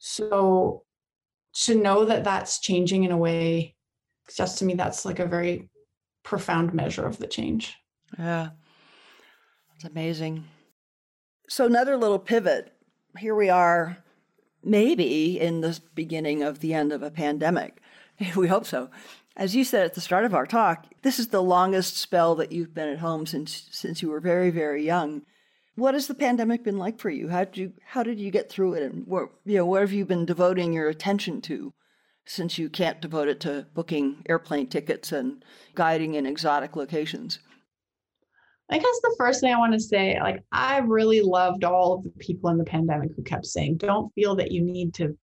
So 0.00 0.82
to 1.64 1.74
know 1.74 2.04
that 2.06 2.24
that's 2.24 2.58
changing 2.58 3.04
in 3.04 3.12
a 3.12 3.18
way, 3.18 3.76
just 4.34 4.58
to 4.58 4.64
me, 4.64 4.74
that's 4.74 5.04
like 5.04 5.18
a 5.18 5.26
very 5.26 5.68
profound 6.24 6.74
measure 6.74 7.06
of 7.06 7.18
the 7.18 7.26
change. 7.26 7.76
Yeah. 8.18 8.50
It's 9.76 9.84
amazing. 9.84 10.44
So, 11.48 11.66
another 11.66 11.96
little 11.96 12.18
pivot. 12.18 12.72
Here 13.18 13.34
we 13.34 13.50
are, 13.50 13.98
maybe 14.64 15.38
in 15.38 15.60
the 15.60 15.78
beginning 15.94 16.42
of 16.42 16.60
the 16.60 16.74
end 16.74 16.92
of 16.92 17.02
a 17.02 17.10
pandemic. 17.10 17.80
We 18.36 18.48
hope 18.48 18.66
so. 18.66 18.90
As 19.34 19.56
you 19.56 19.64
said 19.64 19.86
at 19.86 19.94
the 19.94 20.02
start 20.02 20.26
of 20.26 20.34
our 20.34 20.44
talk, 20.44 20.86
this 21.00 21.18
is 21.18 21.28
the 21.28 21.42
longest 21.42 21.96
spell 21.96 22.34
that 22.34 22.52
you've 22.52 22.74
been 22.74 22.90
at 22.90 22.98
home 22.98 23.24
since 23.24 23.66
since 23.70 24.02
you 24.02 24.10
were 24.10 24.20
very, 24.20 24.50
very 24.50 24.84
young. 24.84 25.22
What 25.76 25.94
has 25.94 26.06
the 26.08 26.14
pandemic 26.14 26.64
been 26.64 26.78
like 26.78 26.98
for 26.98 27.10
you? 27.10 27.28
How 27.28 27.44
did 27.44 27.56
you 27.56 27.72
how 27.84 28.02
did 28.02 28.20
you 28.20 28.30
get 28.30 28.50
through 28.50 28.74
it, 28.74 28.82
and 28.82 29.06
what 29.06 29.30
you 29.44 29.56
know 29.56 29.66
what 29.66 29.80
have 29.80 29.92
you 29.92 30.04
been 30.04 30.26
devoting 30.26 30.72
your 30.72 30.88
attention 30.88 31.40
to, 31.42 31.72
since 32.26 32.58
you 32.58 32.68
can't 32.68 33.00
devote 33.00 33.28
it 33.28 33.40
to 33.40 33.66
booking 33.74 34.22
airplane 34.28 34.68
tickets 34.68 35.12
and 35.12 35.44
guiding 35.74 36.14
in 36.14 36.26
exotic 36.26 36.76
locations? 36.76 37.38
I 38.72 38.78
guess 38.78 39.00
the 39.02 39.14
first 39.18 39.40
thing 39.40 39.52
I 39.52 39.58
want 39.58 39.72
to 39.72 39.80
say, 39.80 40.16
like, 40.20 40.44
I 40.52 40.78
really 40.78 41.22
loved 41.22 41.64
all 41.64 41.94
of 41.94 42.04
the 42.04 42.10
people 42.20 42.50
in 42.50 42.58
the 42.58 42.64
pandemic 42.64 43.10
who 43.16 43.22
kept 43.24 43.46
saying, 43.46 43.78
don't 43.78 44.14
feel 44.14 44.36
that 44.36 44.52
you 44.52 44.62
need 44.62 44.94
to 44.94 45.18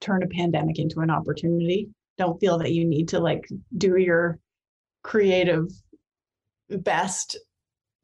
turn 0.00 0.22
a 0.22 0.26
pandemic 0.26 0.78
into 0.78 1.00
an 1.00 1.10
opportunity. 1.10 1.88
Don't 2.18 2.38
feel 2.38 2.58
that 2.58 2.72
you 2.72 2.84
need 2.84 3.08
to 3.08 3.20
like 3.20 3.46
do 3.78 3.96
your 3.96 4.38
creative 5.02 5.70
best. 6.68 7.38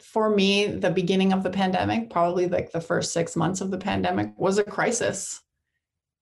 For 0.03 0.31
me, 0.31 0.67
the 0.67 0.91
beginning 0.91 1.33
of 1.33 1.43
the 1.43 1.51
pandemic, 1.51 2.11
probably 2.11 2.47
like 2.47 2.73
the 2.73 2.81
first 2.81 3.13
six 3.13 3.37
months 3.37 3.61
of 3.61 3.71
the 3.71 3.79
pandemic, 3.79 4.33
was 4.37 4.59
a 4.59 4.65
crisis. 4.65 5.41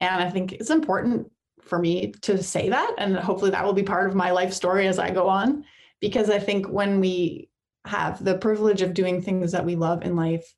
And 0.00 0.22
I 0.22 0.30
think 0.30 0.52
it's 0.52 0.70
important 0.70 1.30
for 1.62 1.78
me 1.78 2.12
to 2.22 2.42
say 2.42 2.68
that. 2.68 2.94
And 2.98 3.16
hopefully 3.16 3.50
that 3.50 3.64
will 3.64 3.72
be 3.72 3.82
part 3.82 4.08
of 4.08 4.14
my 4.14 4.30
life 4.30 4.52
story 4.52 4.86
as 4.86 4.98
I 4.98 5.10
go 5.10 5.28
on. 5.28 5.64
Because 6.00 6.30
I 6.30 6.38
think 6.38 6.68
when 6.68 7.00
we 7.00 7.50
have 7.86 8.22
the 8.22 8.38
privilege 8.38 8.82
of 8.82 8.94
doing 8.94 9.22
things 9.22 9.52
that 9.52 9.64
we 9.64 9.76
love 9.76 10.02
in 10.02 10.16
life 10.16 10.54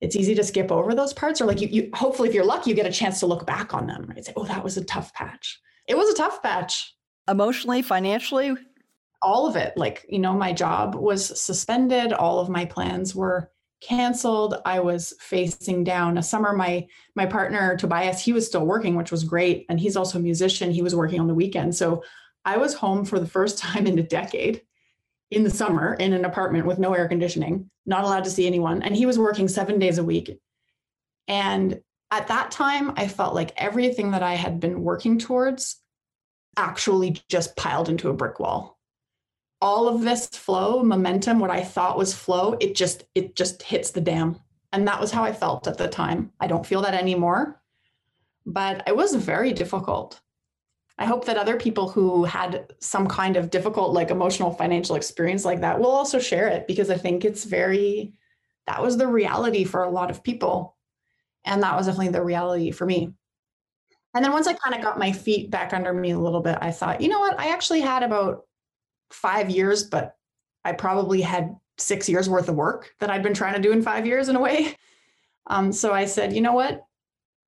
it's 0.00 0.16
easy 0.16 0.34
to 0.34 0.44
skip 0.44 0.70
over 0.70 0.94
those 0.94 1.12
parts 1.12 1.40
or 1.40 1.46
like 1.46 1.60
you, 1.60 1.68
you 1.68 1.90
hopefully 1.92 2.28
if 2.28 2.34
you're 2.34 2.44
lucky 2.44 2.70
you 2.70 2.76
get 2.76 2.86
a 2.86 2.92
chance 2.92 3.20
to 3.20 3.26
look 3.26 3.46
back 3.46 3.74
on 3.74 3.86
them 3.86 4.06
right 4.08 4.24
say 4.24 4.32
oh 4.36 4.44
that 4.44 4.64
was 4.64 4.76
a 4.76 4.84
tough 4.84 5.12
patch 5.12 5.60
it 5.86 5.96
was 5.96 6.08
a 6.08 6.14
tough 6.14 6.42
patch 6.42 6.94
emotionally 7.28 7.82
financially 7.82 8.54
all 9.22 9.46
of 9.46 9.56
it 9.56 9.76
like 9.76 10.04
you 10.08 10.18
know 10.18 10.34
my 10.34 10.52
job 10.52 10.94
was 10.94 11.40
suspended 11.40 12.12
all 12.12 12.38
of 12.38 12.48
my 12.48 12.64
plans 12.64 13.14
were 13.14 13.50
canceled 13.80 14.60
i 14.64 14.80
was 14.80 15.14
facing 15.20 15.84
down 15.84 16.18
a 16.18 16.22
summer 16.22 16.52
my 16.52 16.86
my 17.14 17.26
partner 17.26 17.76
tobias 17.76 18.20
he 18.20 18.32
was 18.32 18.46
still 18.46 18.66
working 18.66 18.96
which 18.96 19.12
was 19.12 19.24
great 19.24 19.66
and 19.68 19.78
he's 19.78 19.96
also 19.96 20.18
a 20.18 20.22
musician 20.22 20.70
he 20.70 20.82
was 20.82 20.94
working 20.94 21.20
on 21.20 21.26
the 21.26 21.34
weekend 21.34 21.74
so 21.74 22.02
i 22.44 22.56
was 22.56 22.74
home 22.74 23.04
for 23.04 23.18
the 23.18 23.26
first 23.26 23.58
time 23.64 23.86
in 23.86 23.98
a 23.98 24.02
decade 24.02 24.62
in 25.30 25.44
the 25.44 25.50
summer 25.50 25.94
in 25.94 26.12
an 26.12 26.24
apartment 26.24 26.66
with 26.66 26.78
no 26.78 26.94
air 26.94 27.08
conditioning, 27.08 27.70
not 27.86 28.04
allowed 28.04 28.24
to 28.24 28.30
see 28.30 28.46
anyone. 28.46 28.82
And 28.82 28.96
he 28.96 29.06
was 29.06 29.18
working 29.18 29.48
seven 29.48 29.78
days 29.78 29.98
a 29.98 30.04
week. 30.04 30.38
And 31.26 31.80
at 32.10 32.28
that 32.28 32.50
time, 32.50 32.92
I 32.96 33.08
felt 33.08 33.34
like 33.34 33.52
everything 33.56 34.12
that 34.12 34.22
I 34.22 34.34
had 34.34 34.60
been 34.60 34.82
working 34.82 35.18
towards 35.18 35.76
actually 36.56 37.20
just 37.28 37.56
piled 37.56 37.90
into 37.90 38.08
a 38.08 38.14
brick 38.14 38.40
wall. 38.40 38.77
All 39.60 39.88
of 39.88 40.02
this 40.02 40.26
flow, 40.28 40.82
momentum, 40.82 41.40
what 41.40 41.50
I 41.50 41.64
thought 41.64 41.98
was 41.98 42.14
flow, 42.14 42.56
it 42.60 42.74
just 42.74 43.04
it 43.14 43.34
just 43.34 43.62
hits 43.62 43.90
the 43.90 44.00
dam. 44.00 44.38
And 44.72 44.86
that 44.86 45.00
was 45.00 45.10
how 45.10 45.24
I 45.24 45.32
felt 45.32 45.66
at 45.66 45.78
the 45.78 45.88
time. 45.88 46.30
I 46.40 46.46
don't 46.46 46.66
feel 46.66 46.82
that 46.82 46.94
anymore. 46.94 47.60
But 48.46 48.82
it 48.86 48.96
was 48.96 49.14
very 49.14 49.52
difficult. 49.52 50.20
I 50.98 51.04
hope 51.04 51.24
that 51.26 51.36
other 51.36 51.56
people 51.56 51.88
who 51.88 52.24
had 52.24 52.72
some 52.80 53.06
kind 53.06 53.36
of 53.36 53.50
difficult, 53.50 53.92
like 53.92 54.10
emotional, 54.10 54.52
financial 54.52 54.96
experience 54.96 55.44
like 55.44 55.60
that 55.60 55.78
will 55.78 55.90
also 55.90 56.18
share 56.18 56.48
it 56.48 56.66
because 56.66 56.90
I 56.90 56.96
think 56.96 57.24
it's 57.24 57.44
very, 57.44 58.14
that 58.66 58.82
was 58.82 58.96
the 58.96 59.06
reality 59.06 59.62
for 59.62 59.84
a 59.84 59.90
lot 59.90 60.10
of 60.10 60.24
people. 60.24 60.76
And 61.44 61.62
that 61.62 61.76
was 61.76 61.86
definitely 61.86 62.12
the 62.12 62.24
reality 62.24 62.72
for 62.72 62.84
me. 62.84 63.12
And 64.14 64.24
then 64.24 64.32
once 64.32 64.48
I 64.48 64.54
kind 64.54 64.74
of 64.74 64.82
got 64.82 64.98
my 64.98 65.12
feet 65.12 65.50
back 65.50 65.72
under 65.72 65.92
me 65.92 66.10
a 66.10 66.18
little 66.18 66.40
bit, 66.40 66.58
I 66.60 66.72
thought, 66.72 67.00
you 67.00 67.08
know 67.08 67.20
what? 67.20 67.38
I 67.38 67.52
actually 67.52 67.80
had 67.80 68.02
about 68.02 68.47
five 69.10 69.50
years, 69.50 69.84
but 69.84 70.16
I 70.64 70.72
probably 70.72 71.20
had 71.20 71.56
six 71.78 72.08
years 72.08 72.28
worth 72.28 72.48
of 72.48 72.56
work 72.56 72.92
that 73.00 73.10
I'd 73.10 73.22
been 73.22 73.34
trying 73.34 73.54
to 73.54 73.60
do 73.60 73.72
in 73.72 73.82
five 73.82 74.06
years 74.06 74.28
in 74.28 74.36
a 74.36 74.40
way. 74.40 74.76
Um, 75.50 75.72
so 75.72 75.94
I 75.94 76.04
said, 76.04 76.34
you 76.34 76.42
know 76.42 76.52
what? 76.52 76.86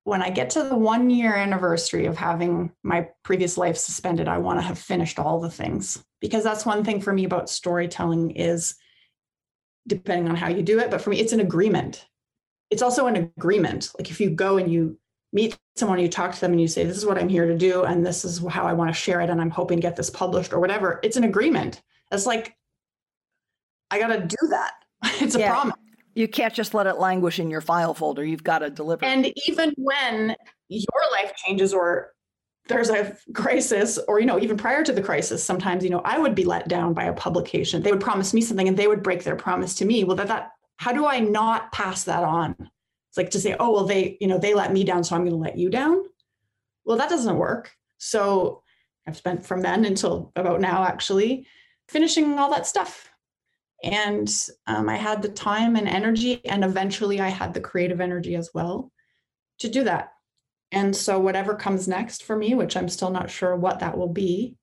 when 0.04 0.22
I 0.22 0.30
get 0.30 0.50
to 0.50 0.62
the 0.62 0.76
one 0.76 1.10
year 1.10 1.34
anniversary 1.34 2.06
of 2.06 2.16
having 2.16 2.72
my 2.82 3.08
previous 3.22 3.58
life 3.58 3.76
suspended, 3.76 4.28
I 4.28 4.38
want 4.38 4.58
to 4.58 4.66
have 4.66 4.78
finished 4.78 5.18
all 5.18 5.40
the 5.40 5.50
things 5.50 6.02
because 6.20 6.42
that's 6.42 6.66
one 6.66 6.84
thing 6.84 7.00
for 7.00 7.12
me 7.12 7.24
about 7.24 7.50
storytelling 7.50 8.32
is 8.32 8.74
depending 9.86 10.28
on 10.28 10.36
how 10.36 10.48
you 10.48 10.62
do 10.62 10.78
it, 10.78 10.90
but 10.90 11.00
for 11.00 11.10
me, 11.10 11.20
it's 11.20 11.32
an 11.32 11.40
agreement. 11.40 12.06
It's 12.70 12.82
also 12.82 13.06
an 13.06 13.16
agreement. 13.16 13.90
Like 13.98 14.10
if 14.10 14.20
you 14.20 14.30
go 14.30 14.56
and 14.56 14.72
you 14.72 14.98
meet 15.32 15.58
someone, 15.76 15.98
you 15.98 16.08
talk 16.08 16.34
to 16.34 16.40
them 16.40 16.52
and 16.52 16.60
you 16.60 16.68
say, 16.68 16.84
This 16.84 16.96
is 16.96 17.06
what 17.06 17.18
I'm 17.18 17.28
here 17.28 17.46
to 17.46 17.56
do, 17.56 17.84
and 17.84 18.04
this 18.04 18.24
is 18.24 18.44
how 18.48 18.64
I 18.64 18.72
want 18.72 18.90
to 18.90 18.94
share 18.94 19.20
it, 19.20 19.30
and 19.30 19.40
I'm 19.40 19.50
hoping 19.50 19.78
to 19.78 19.82
get 19.82 19.96
this 19.96 20.10
published 20.10 20.52
or 20.52 20.60
whatever. 20.60 21.00
It's 21.02 21.16
an 21.16 21.24
agreement. 21.24 21.82
It's 22.12 22.26
like, 22.26 22.56
I 23.90 23.98
got 23.98 24.08
to 24.08 24.20
do 24.20 24.48
that. 24.50 24.72
It's 25.22 25.34
a 25.34 25.40
yeah. 25.40 25.50
promise 25.50 25.76
you 26.14 26.28
can't 26.28 26.52
just 26.52 26.74
let 26.74 26.86
it 26.86 26.98
languish 26.98 27.38
in 27.38 27.50
your 27.50 27.60
file 27.60 27.94
folder. 27.94 28.24
You've 28.24 28.44
got 28.44 28.60
to 28.60 28.70
deliver. 28.70 29.04
And 29.04 29.32
even 29.46 29.72
when 29.76 30.36
your 30.68 31.10
life 31.12 31.32
changes 31.36 31.72
or 31.72 32.12
there's 32.68 32.90
a 32.90 33.16
crisis 33.34 33.98
or 34.06 34.20
you 34.20 34.26
know 34.26 34.38
even 34.38 34.56
prior 34.56 34.84
to 34.84 34.92
the 34.92 35.02
crisis 35.02 35.42
sometimes 35.42 35.82
you 35.82 35.90
know 35.90 36.02
i 36.04 36.18
would 36.18 36.36
be 36.36 36.44
let 36.44 36.68
down 36.68 36.94
by 36.94 37.04
a 37.04 37.12
publication 37.12 37.82
they 37.82 37.90
would 37.90 38.00
promise 38.00 38.32
me 38.32 38.40
something 38.40 38.68
and 38.68 38.76
they 38.76 38.86
would 38.86 39.02
break 39.02 39.24
their 39.24 39.34
promise 39.34 39.74
to 39.74 39.84
me 39.84 40.04
well 40.04 40.14
that, 40.14 40.28
that 40.28 40.50
how 40.76 40.92
do 40.92 41.04
i 41.04 41.18
not 41.18 41.72
pass 41.72 42.04
that 42.04 42.22
on 42.22 42.54
it's 43.10 43.18
like 43.18 43.30
to 43.30 43.40
say 43.40 43.54
oh 43.60 43.72
well 43.72 43.84
they 43.84 44.16
you 44.20 44.26
know 44.26 44.38
they 44.38 44.54
let 44.54 44.72
me 44.72 44.84
down 44.84 45.04
so 45.04 45.14
i'm 45.14 45.22
going 45.22 45.32
to 45.32 45.36
let 45.36 45.58
you 45.58 45.68
down 45.68 46.02
well 46.84 46.96
that 46.96 47.10
doesn't 47.10 47.36
work 47.36 47.72
so 47.98 48.62
i've 49.06 49.16
spent 49.16 49.44
from 49.44 49.60
then 49.60 49.84
until 49.84 50.32
about 50.36 50.60
now 50.60 50.84
actually 50.84 51.46
finishing 51.88 52.38
all 52.38 52.50
that 52.50 52.66
stuff 52.66 53.10
and 53.82 54.30
um, 54.66 54.88
I 54.88 54.96
had 54.96 55.22
the 55.22 55.28
time 55.28 55.76
and 55.76 55.88
energy, 55.88 56.44
and 56.44 56.64
eventually 56.64 57.20
I 57.20 57.28
had 57.28 57.54
the 57.54 57.60
creative 57.60 58.00
energy 58.00 58.36
as 58.36 58.50
well 58.52 58.92
to 59.58 59.68
do 59.68 59.84
that. 59.84 60.12
And 60.72 60.94
so, 60.94 61.18
whatever 61.18 61.54
comes 61.54 61.88
next 61.88 62.22
for 62.22 62.36
me, 62.36 62.54
which 62.54 62.76
I'm 62.76 62.88
still 62.88 63.10
not 63.10 63.30
sure 63.30 63.56
what 63.56 63.80
that 63.80 63.96
will 63.96 64.12
be, 64.12 64.56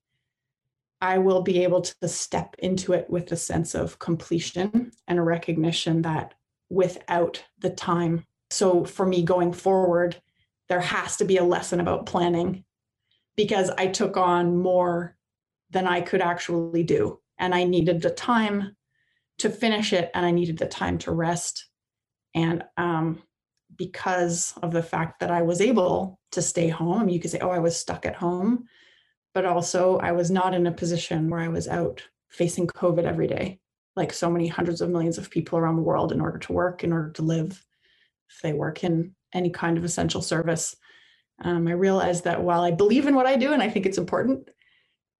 I 1.01 1.17
will 1.17 1.41
be 1.41 1.63
able 1.63 1.81
to 1.81 2.07
step 2.07 2.55
into 2.59 2.93
it 2.93 3.09
with 3.09 3.31
a 3.31 3.35
sense 3.35 3.75
of 3.75 3.99
completion 3.99 4.91
and 5.07 5.19
a 5.19 5.23
recognition 5.23 6.03
that 6.03 6.33
without 6.69 7.43
the 7.59 7.69
time. 7.69 8.25
So, 8.49 8.85
for 8.85 9.05
me 9.05 9.23
going 9.23 9.53
forward, 9.53 10.21
there 10.69 10.79
has 10.79 11.17
to 11.17 11.25
be 11.25 11.37
a 11.37 11.43
lesson 11.43 11.79
about 11.79 12.05
planning 12.05 12.63
because 13.35 13.69
I 13.77 13.87
took 13.87 14.17
on 14.17 14.57
more 14.57 15.15
than 15.69 15.87
I 15.87 16.01
could 16.01 16.21
actually 16.21 16.83
do 16.83 17.19
and 17.37 17.53
I 17.53 17.63
needed 17.63 18.01
the 18.01 18.09
time 18.09 18.75
to 19.39 19.49
finish 19.49 19.93
it 19.93 20.09
and 20.13 20.25
I 20.25 20.31
needed 20.31 20.57
the 20.57 20.65
time 20.65 20.97
to 20.99 21.11
rest. 21.11 21.67
And 22.33 22.63
um, 22.77 23.21
because 23.75 24.53
of 24.61 24.71
the 24.71 24.83
fact 24.83 25.19
that 25.19 25.31
I 25.31 25.41
was 25.41 25.61
able 25.61 26.19
to 26.31 26.41
stay 26.41 26.67
home, 26.67 27.09
you 27.09 27.19
could 27.19 27.31
say, 27.31 27.39
oh, 27.39 27.49
I 27.49 27.59
was 27.59 27.77
stuck 27.77 28.05
at 28.05 28.15
home, 28.15 28.65
but 29.33 29.45
also 29.45 29.97
I 29.99 30.11
was 30.11 30.31
not 30.31 30.53
in 30.53 30.67
a 30.67 30.71
position 30.71 31.29
where 31.29 31.39
I 31.39 31.47
was 31.47 31.67
out 31.67 32.03
facing 32.29 32.67
COVID 32.67 33.03
every 33.03 33.27
day, 33.27 33.59
like 33.95 34.11
so 34.11 34.29
many 34.29 34.47
hundreds 34.47 34.81
of 34.81 34.89
millions 34.89 35.17
of 35.17 35.29
people 35.29 35.57
around 35.57 35.75
the 35.75 35.81
world 35.83 36.11
in 36.11 36.21
order 36.21 36.39
to 36.39 36.53
work, 36.53 36.83
in 36.83 36.91
order 36.91 37.11
to 37.11 37.21
live. 37.21 37.63
If 38.29 38.41
they 38.41 38.53
work 38.53 38.83
in 38.83 39.15
any 39.33 39.49
kind 39.49 39.77
of 39.77 39.83
essential 39.83 40.21
service, 40.21 40.75
um, 41.43 41.67
I 41.67 41.71
realized 41.71 42.23
that 42.23 42.41
while 42.41 42.61
I 42.61 42.71
believe 42.71 43.07
in 43.07 43.15
what 43.15 43.27
I 43.27 43.35
do 43.35 43.53
and 43.53 43.61
I 43.61 43.69
think 43.69 43.85
it's 43.85 43.97
important, 43.97 44.49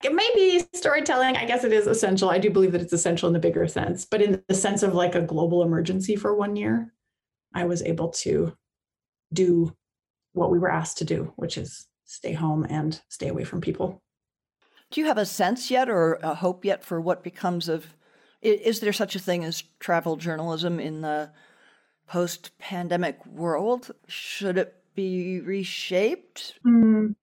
it 0.04 0.14
may 0.14 0.30
be 0.36 0.64
storytelling. 0.74 1.38
I 1.38 1.46
guess 1.46 1.64
it 1.64 1.74
is 1.74 1.88
essential. 1.88 2.30
I 2.30 2.38
do 2.38 2.50
believe 2.50 2.72
that 2.72 2.82
it's 2.82 2.94
essential 2.94 3.28
in 3.28 3.34
the 3.34 3.40
bigger 3.40 3.68
sense, 3.68 4.06
but 4.06 4.22
in 4.22 4.44
the 4.48 4.56
sense 4.56 4.84
of 4.84 4.94
like 4.94 5.16
a 5.16 5.22
global 5.22 5.64
emergency 5.64 6.16
for 6.16 6.36
one 6.36 6.56
year, 6.56 6.94
I 7.54 7.66
was 7.66 7.82
able 7.82 8.10
to 8.10 8.54
do 9.34 9.76
what 10.34 10.52
we 10.52 10.60
were 10.60 10.72
asked 10.72 11.00
to 11.00 11.06
do, 11.06 11.34
which 11.36 11.58
is 11.58 11.88
stay 12.06 12.34
home 12.34 12.66
and 12.70 13.02
stay 13.10 13.28
away 13.28 13.44
from 13.44 13.62
people. 13.62 14.02
Do 14.92 15.02
you 15.02 15.08
have 15.08 15.18
a 15.18 15.26
sense 15.26 15.70
yet 15.70 15.90
or 15.90 16.14
a 16.24 16.36
hope 16.36 16.64
yet 16.64 16.84
for 16.84 17.02
what 17.02 17.24
becomes 17.24 17.68
of? 17.68 17.94
Is 18.42 18.80
there 18.80 18.94
such 18.94 19.16
a 19.16 19.20
thing 19.20 19.44
as 19.44 19.64
travel 19.80 20.16
journalism 20.16 20.80
in 20.80 21.02
the 21.02 21.32
post 22.08 22.58
pandemic 22.58 23.26
world? 23.26 23.92
Should 24.08 24.58
it 24.58 24.76
be 24.96 25.42
reshaped? 25.42 26.56
Mm, 26.66 27.16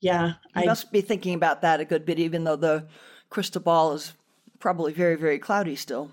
yeah. 0.00 0.34
I 0.54 0.64
must 0.64 0.92
be 0.92 1.00
thinking 1.00 1.34
about 1.34 1.62
that 1.62 1.80
a 1.80 1.84
good 1.84 2.04
bit, 2.04 2.18
even 2.18 2.44
though 2.44 2.56
the 2.56 2.86
crystal 3.30 3.60
ball 3.60 3.92
is 3.92 4.14
probably 4.58 4.92
very, 4.92 5.16
very 5.16 5.38
cloudy 5.38 5.76
still. 5.76 6.10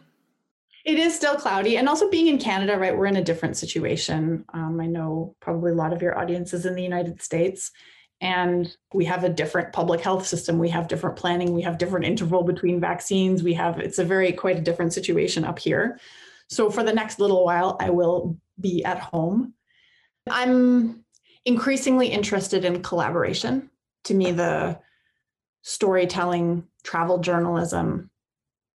It 0.85 0.99
is 0.99 1.15
still 1.15 1.35
cloudy. 1.35 1.77
And 1.77 1.89
also 1.89 2.09
being 2.11 2.27
in 2.27 2.37
Canada, 2.37 2.77
right, 2.77 2.95
we're 2.95 3.07
in 3.07 3.15
a 3.15 3.23
different 3.23 3.57
situation. 3.57 4.45
Um, 4.53 4.79
I 4.79 4.85
know 4.85 5.35
probably 5.39 5.71
a 5.71 5.75
lot 5.75 5.93
of 5.93 6.01
your 6.01 6.17
audience 6.17 6.53
is 6.53 6.65
in 6.65 6.75
the 6.75 6.83
United 6.83 7.21
States 7.21 7.71
and 8.21 8.75
we 8.93 9.05
have 9.05 9.23
a 9.23 9.29
different 9.29 9.73
public 9.73 9.99
health 10.01 10.25
system 10.25 10.57
we 10.57 10.69
have 10.69 10.87
different 10.87 11.15
planning 11.15 11.53
we 11.53 11.61
have 11.61 11.77
different 11.77 12.05
interval 12.05 12.43
between 12.43 12.79
vaccines 12.79 13.43
we 13.43 13.53
have 13.53 13.77
it's 13.79 13.99
a 13.99 14.05
very 14.05 14.31
quite 14.31 14.57
a 14.57 14.61
different 14.61 14.93
situation 14.93 15.43
up 15.43 15.59
here 15.59 15.99
so 16.47 16.69
for 16.69 16.83
the 16.83 16.93
next 16.93 17.19
little 17.19 17.43
while 17.43 17.77
i 17.79 17.89
will 17.89 18.37
be 18.59 18.83
at 18.83 18.99
home. 18.99 19.53
I'm 20.29 21.03
increasingly 21.45 22.07
interested 22.07 22.65
in 22.65 22.81
collaboration. 22.81 23.69
To 24.05 24.13
me 24.13 24.31
the 24.31 24.79
storytelling 25.61 26.67
travel 26.83 27.17
journalism 27.19 28.11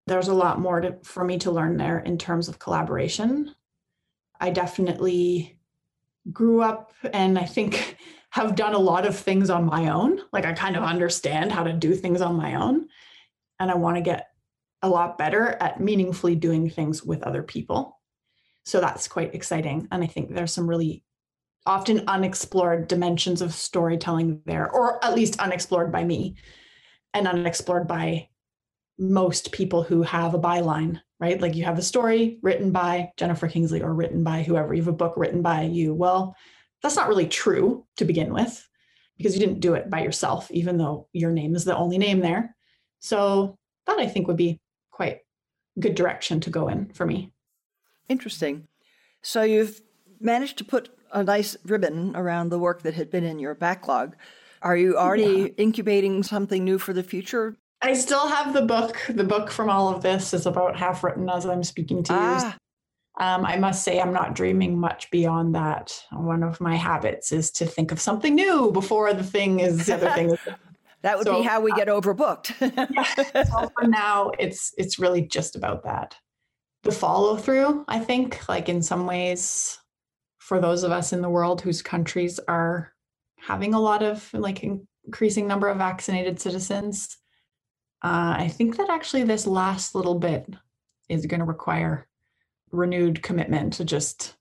there's 0.06 0.28
a 0.28 0.34
lot 0.34 0.58
more 0.58 0.80
to, 0.80 0.96
for 1.04 1.22
me 1.22 1.38
to 1.38 1.52
learn 1.52 1.76
there 1.76 2.00
in 2.00 2.18
terms 2.18 2.48
of 2.48 2.58
collaboration. 2.58 3.54
I 4.40 4.50
definitely 4.50 5.56
grew 6.32 6.62
up 6.62 6.92
and 7.12 7.38
i 7.38 7.44
think 7.44 7.96
have 8.30 8.54
done 8.54 8.74
a 8.74 8.78
lot 8.78 9.06
of 9.06 9.16
things 9.16 9.50
on 9.50 9.64
my 9.64 9.88
own. 9.90 10.20
Like 10.32 10.46
i 10.46 10.52
kind 10.52 10.76
of 10.76 10.82
understand 10.82 11.52
how 11.52 11.62
to 11.62 11.72
do 11.72 11.94
things 11.94 12.20
on 12.20 12.34
my 12.34 12.56
own. 12.56 12.88
And 13.60 13.70
i 13.70 13.74
want 13.74 13.96
to 13.96 14.02
get 14.02 14.29
a 14.82 14.88
lot 14.88 15.18
better 15.18 15.56
at 15.60 15.80
meaningfully 15.80 16.34
doing 16.34 16.68
things 16.68 17.02
with 17.02 17.22
other 17.22 17.42
people 17.42 17.98
so 18.64 18.80
that's 18.80 19.08
quite 19.08 19.34
exciting 19.34 19.86
and 19.90 20.02
i 20.02 20.06
think 20.06 20.34
there's 20.34 20.52
some 20.52 20.68
really 20.68 21.04
often 21.66 22.04
unexplored 22.08 22.88
dimensions 22.88 23.42
of 23.42 23.52
storytelling 23.52 24.40
there, 24.46 24.70
or 24.70 25.04
at 25.04 25.14
least 25.14 25.40
unexplored 25.40 25.92
by 25.92 26.04
me 26.04 26.36
and 27.12 27.28
unexplored 27.28 27.86
by 27.86 28.28
most 28.98 29.52
people 29.52 29.82
who 29.82 30.02
have 30.02 30.34
a 30.34 30.38
byline, 30.38 31.00
right? 31.18 31.40
Like 31.40 31.54
you 31.54 31.64
have 31.64 31.78
a 31.78 31.82
story 31.82 32.38
written 32.42 32.70
by 32.70 33.10
Jennifer 33.16 33.48
Kingsley 33.48 33.82
or 33.82 33.94
written 33.94 34.22
by 34.22 34.42
whoever, 34.42 34.74
you 34.74 34.82
have 34.82 34.88
a 34.88 34.92
book 34.92 35.14
written 35.16 35.42
by 35.42 35.62
you. 35.62 35.94
Well, 35.94 36.34
that's 36.82 36.96
not 36.96 37.08
really 37.08 37.28
true 37.28 37.86
to 37.96 38.04
begin 38.04 38.32
with 38.32 38.66
because 39.16 39.34
you 39.34 39.40
didn't 39.40 39.60
do 39.60 39.74
it 39.74 39.90
by 39.90 40.02
yourself, 40.02 40.50
even 40.50 40.78
though 40.78 41.08
your 41.12 41.30
name 41.30 41.54
is 41.54 41.64
the 41.64 41.76
only 41.76 41.98
name 41.98 42.20
there. 42.20 42.54
So 43.00 43.58
that 43.86 43.98
I 43.98 44.06
think 44.06 44.28
would 44.28 44.36
be 44.36 44.60
quite 45.00 45.20
good 45.78 45.94
direction 45.94 46.40
to 46.40 46.50
go 46.50 46.68
in 46.68 46.90
for 46.92 47.06
me. 47.06 47.32
Interesting. 48.10 48.68
So 49.22 49.42
you've 49.42 49.80
managed 50.20 50.58
to 50.58 50.64
put 50.64 50.90
a 51.10 51.24
nice 51.24 51.56
ribbon 51.64 52.14
around 52.14 52.50
the 52.50 52.58
work 52.58 52.82
that 52.82 52.92
had 52.92 53.10
been 53.10 53.24
in 53.24 53.38
your 53.38 53.54
backlog. 53.54 54.14
Are 54.60 54.76
you 54.76 54.98
already 54.98 55.24
yeah. 55.24 55.64
incubating 55.64 56.22
something 56.22 56.62
new 56.62 56.78
for 56.78 56.92
the 56.92 57.02
future? 57.02 57.56
I 57.80 57.94
still 57.94 58.28
have 58.28 58.52
the 58.52 58.60
book. 58.60 59.00
The 59.08 59.24
book 59.24 59.50
from 59.50 59.70
all 59.70 59.88
of 59.88 60.02
this 60.02 60.34
is 60.34 60.44
about 60.44 60.76
half 60.76 61.02
written 61.02 61.30
as 61.30 61.46
I'm 61.46 61.64
speaking 61.64 62.02
to 62.02 62.12
ah. 62.12 62.44
you. 62.44 63.24
Um, 63.24 63.46
I 63.46 63.56
must 63.56 63.82
say, 63.84 64.00
I'm 64.00 64.12
not 64.12 64.34
dreaming 64.34 64.78
much 64.78 65.10
beyond 65.10 65.54
that. 65.54 65.98
One 66.12 66.42
of 66.42 66.60
my 66.60 66.76
habits 66.76 67.32
is 67.32 67.50
to 67.52 67.64
think 67.64 67.90
of 67.90 68.00
something 68.00 68.34
new 68.34 68.70
before 68.70 69.14
the 69.14 69.24
thing 69.24 69.60
is 69.60 69.86
the 69.86 69.94
other 69.94 70.10
thing. 70.10 70.36
that 71.02 71.16
would 71.16 71.26
so, 71.26 71.40
be 71.40 71.46
how 71.46 71.60
we 71.60 71.72
get 71.72 71.88
overbooked. 71.88 72.54
yeah, 72.60 73.44
so 73.44 73.70
for 73.78 73.88
now, 73.88 74.30
it's 74.38 74.72
it's 74.76 74.98
really 74.98 75.22
just 75.22 75.56
about 75.56 75.84
that. 75.84 76.16
The 76.82 76.92
follow 76.92 77.36
through, 77.36 77.84
I 77.88 77.98
think, 78.00 78.48
like 78.48 78.68
in 78.68 78.82
some 78.82 79.06
ways, 79.06 79.78
for 80.50 80.60
those 80.60 80.82
of 80.82 80.90
us 80.90 81.12
in 81.12 81.22
the 81.22 81.30
world 81.30 81.60
whose 81.60 81.80
countries 81.80 82.40
are 82.48 82.92
having 83.38 83.72
a 83.72 83.80
lot 83.80 84.02
of 84.02 84.28
like 84.34 84.64
increasing 85.06 85.46
number 85.46 85.68
of 85.68 85.78
vaccinated 85.78 86.40
citizens 86.40 87.18
uh, 88.02 88.34
i 88.36 88.48
think 88.48 88.76
that 88.76 88.90
actually 88.90 89.22
this 89.22 89.46
last 89.46 89.94
little 89.94 90.18
bit 90.18 90.44
is 91.08 91.26
going 91.26 91.38
to 91.38 91.46
require 91.46 92.08
renewed 92.72 93.22
commitment 93.22 93.72
to 93.72 93.84
just 93.84 94.34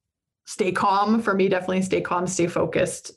stay 0.45 0.71
calm 0.71 1.21
for 1.21 1.35
me 1.35 1.47
definitely 1.47 1.81
stay 1.83 2.01
calm 2.01 2.25
stay 2.25 2.47
focused 2.47 3.11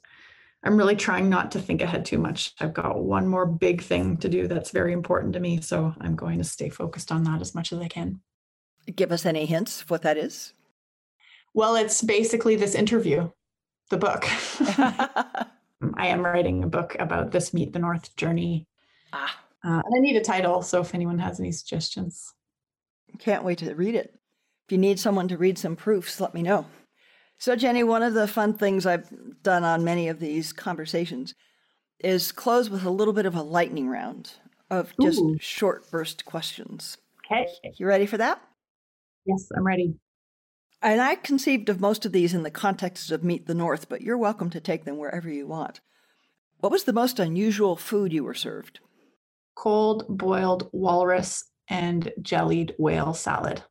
i'm 0.65 0.77
really 0.77 0.97
trying 0.97 1.29
not 1.29 1.53
to 1.53 1.61
think 1.61 1.81
ahead 1.81 2.05
too 2.05 2.19
much 2.19 2.55
i've 2.61 2.75
got 2.75 3.03
one 3.03 3.27
more 3.27 3.47
big 3.47 3.83
thing 3.83 4.17
to 4.17 4.29
do 4.29 4.47
that's 4.47 4.71
very 4.71 4.93
important 4.93 5.33
to 5.33 5.41
me 5.41 5.61
so 5.61 5.95
i'm 6.01 6.17
going 6.17 6.39
to 6.39 6.45
stay 6.45 6.69
focused 6.69 7.13
on 7.13 7.25
that 7.25 7.41
as 7.41 7.55
much 7.55 7.73
as 7.73 7.79
i 7.79 7.89
can 7.89 8.21
give 8.97 9.13
us 9.13 9.27
any 9.27 9.47
hints 9.47 9.83
of 9.83 9.91
what 9.91 10.03
that 10.03 10.17
is 10.17 10.55
well, 11.55 11.77
it's 11.77 12.01
basically 12.01 12.57
this 12.57 12.75
interview, 12.75 13.31
the 13.91 13.99
book. 13.99 14.25
I 15.95 16.07
am 16.07 16.25
writing 16.25 16.65
a 16.65 16.69
book 16.69 16.97
about 16.99 17.31
this 17.31 17.53
Meet 17.53 17.75
the 17.75 17.79
North 17.79 18.15
journey. 18.17 18.67
Ah. 19.13 19.39
Uh, 19.65 19.83
and 19.85 19.95
I 19.95 20.01
need 20.01 20.17
a 20.17 20.25
title, 20.25 20.63
so 20.63 20.81
if 20.81 20.95
anyone 20.95 21.19
has 21.19 21.39
any 21.39 21.53
suggestions. 21.53 22.33
Can't 23.19 23.45
wait 23.45 23.59
to 23.59 23.75
read 23.75 23.95
it. 23.95 24.15
If 24.67 24.73
you 24.73 24.79
need 24.79 24.99
someone 24.99 25.29
to 25.29 25.37
read 25.37 25.59
some 25.59 25.77
proofs, 25.77 26.21
let 26.21 26.33
me 26.33 26.43
know. 26.43 26.65
So, 27.43 27.57
Jenny, 27.57 27.83
one 27.83 28.05
of 28.05 28.15
the 28.15 28.29
fun 28.29 28.55
things 28.55 28.87
I've 28.87 29.11
done 29.43 29.65
on 29.65 29.83
many 29.83 30.07
of 30.07 30.21
these 30.21 30.53
conversations 30.53 31.35
is 31.99 32.31
close 32.31 32.71
with 32.71 32.85
a 32.85 32.91
little 32.91 33.13
bit 33.13 33.27
of 33.27 33.35
a 33.35 33.43
lightning 33.43 33.89
round 33.89 34.35
of 34.71 34.93
just 35.01 35.19
Ooh. 35.19 35.37
short 35.41 35.91
burst 35.91 36.25
questions. 36.25 36.99
Okay. 37.27 37.49
You 37.79 37.87
ready 37.87 38.07
for 38.07 38.17
that? 38.17 38.41
Yes, 39.27 39.49
I'm 39.57 39.67
ready. 39.67 39.97
And 40.83 41.01
I 41.01 41.17
conceived 41.17 41.69
of 41.69 41.81
most 41.81 42.07
of 42.07 42.13
these 42.13 42.33
in 42.33 42.45
the 42.45 42.51
context 42.53 43.11
of 43.11 43.25
Meet 43.25 43.49
the 43.49 43.57
North, 43.57 43.89
but 43.89 44.03
you're 44.03 44.17
welcome 44.17 44.51
to 44.51 44.61
take 44.61 44.85
them 44.85 44.97
wherever 44.97 45.29
you 45.29 45.49
want. 45.49 45.81
What 46.61 46.71
was 46.71 46.85
the 46.85 46.93
most 46.93 47.19
unusual 47.19 47.75
food 47.75 48.13
you 48.13 48.23
were 48.23 48.35
served? 48.35 48.79
Cold 49.57 50.05
boiled 50.09 50.71
walrus 50.73 51.43
and 51.69 52.13
jellied 52.23 52.73
whale 52.79 53.15
salad. 53.15 53.65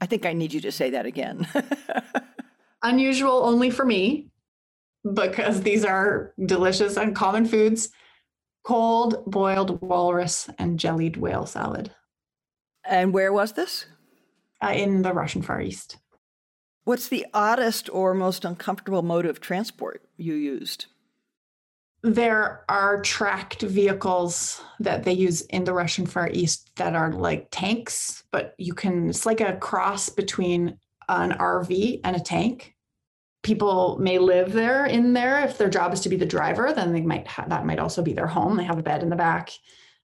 I 0.00 0.06
think 0.06 0.24
I 0.24 0.34
need 0.34 0.52
you 0.52 0.60
to 0.60 0.70
say 0.70 0.90
that 0.90 1.04
again. 1.04 1.48
unusual 2.82 3.44
only 3.44 3.70
for 3.70 3.84
me, 3.84 4.28
because 5.14 5.62
these 5.62 5.84
are 5.84 6.32
delicious 6.44 6.96
and 6.96 7.14
common 7.14 7.46
foods. 7.46 7.90
Cold 8.64 9.24
boiled 9.26 9.80
walrus 9.80 10.50
and 10.58 10.78
jellied 10.78 11.16
whale 11.16 11.46
salad. 11.46 11.92
And 12.84 13.12
where 13.12 13.32
was 13.32 13.52
this? 13.52 13.86
Uh, 14.62 14.72
in 14.74 15.02
the 15.02 15.12
Russian 15.12 15.42
Far 15.42 15.60
East. 15.60 15.98
What's 16.84 17.08
the 17.08 17.26
oddest 17.34 17.90
or 17.92 18.14
most 18.14 18.44
uncomfortable 18.44 19.02
mode 19.02 19.26
of 19.26 19.40
transport 19.40 20.02
you 20.16 20.34
used? 20.34 20.86
There 22.02 22.64
are 22.68 23.02
tracked 23.02 23.62
vehicles 23.62 24.62
that 24.78 25.02
they 25.02 25.12
use 25.12 25.42
in 25.42 25.64
the 25.64 25.72
Russian 25.72 26.06
Far 26.06 26.30
East 26.30 26.70
that 26.76 26.94
are 26.94 27.12
like 27.12 27.48
tanks, 27.50 28.24
but 28.30 28.54
you 28.58 28.72
can, 28.72 29.10
it's 29.10 29.26
like 29.26 29.40
a 29.40 29.56
cross 29.56 30.08
between 30.08 30.78
an 31.08 31.32
RV 31.32 32.00
and 32.04 32.16
a 32.16 32.20
tank. 32.20 32.74
People 33.42 33.98
may 34.00 34.18
live 34.18 34.52
there 34.52 34.86
in 34.86 35.12
there. 35.12 35.44
If 35.44 35.58
their 35.58 35.70
job 35.70 35.92
is 35.92 36.00
to 36.00 36.08
be 36.08 36.16
the 36.16 36.26
driver, 36.26 36.72
then 36.72 36.92
they 36.92 37.02
might 37.02 37.26
have, 37.28 37.48
that 37.48 37.66
might 37.66 37.78
also 37.78 38.02
be 38.02 38.12
their 38.12 38.26
home. 38.26 38.56
They 38.56 38.64
have 38.64 38.78
a 38.78 38.82
bed 38.82 39.02
in 39.02 39.10
the 39.10 39.16
back. 39.16 39.50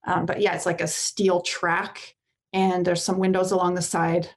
Um, 0.07 0.27
but 0.27 0.41
yeah, 0.41 0.55
it's 0.55 0.67
like 0.67 0.81
a 0.81 0.87
steel 0.87 1.41
track 1.41 2.15
and 2.53 2.85
there's 2.85 3.03
some 3.03 3.19
windows 3.19 3.51
along 3.51 3.75
the 3.75 3.83
side 3.83 4.29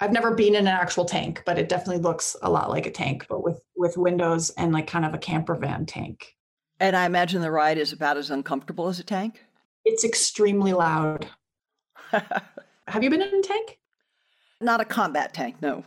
I've 0.00 0.12
never 0.12 0.34
been 0.34 0.54
in 0.54 0.66
an 0.66 0.74
actual 0.74 1.04
tank, 1.04 1.42
but 1.46 1.58
it 1.58 1.68
definitely 1.68 2.02
looks 2.02 2.36
a 2.42 2.50
lot 2.50 2.68
like 2.68 2.86
a 2.86 2.90
tank, 2.90 3.26
but 3.28 3.42
with 3.42 3.62
with 3.76 3.96
windows 3.96 4.50
and 4.50 4.72
like 4.72 4.86
kind 4.86 5.04
of 5.04 5.14
a 5.14 5.18
camper 5.18 5.54
van 5.54 5.86
tank. 5.86 6.36
And 6.80 6.96
I 6.96 7.06
imagine 7.06 7.40
the 7.40 7.50
ride 7.50 7.78
is 7.78 7.92
about 7.92 8.16
as 8.16 8.30
uncomfortable 8.30 8.88
as 8.88 8.98
a 8.98 9.04
tank. 9.04 9.42
It's 9.84 10.04
extremely 10.04 10.72
loud. 10.72 11.28
Have 12.10 13.02
you 13.02 13.10
been 13.10 13.22
in 13.22 13.34
a 13.34 13.42
tank? 13.42 13.78
Not 14.60 14.80
a 14.80 14.84
combat 14.84 15.32
tank, 15.32 15.56
no. 15.62 15.84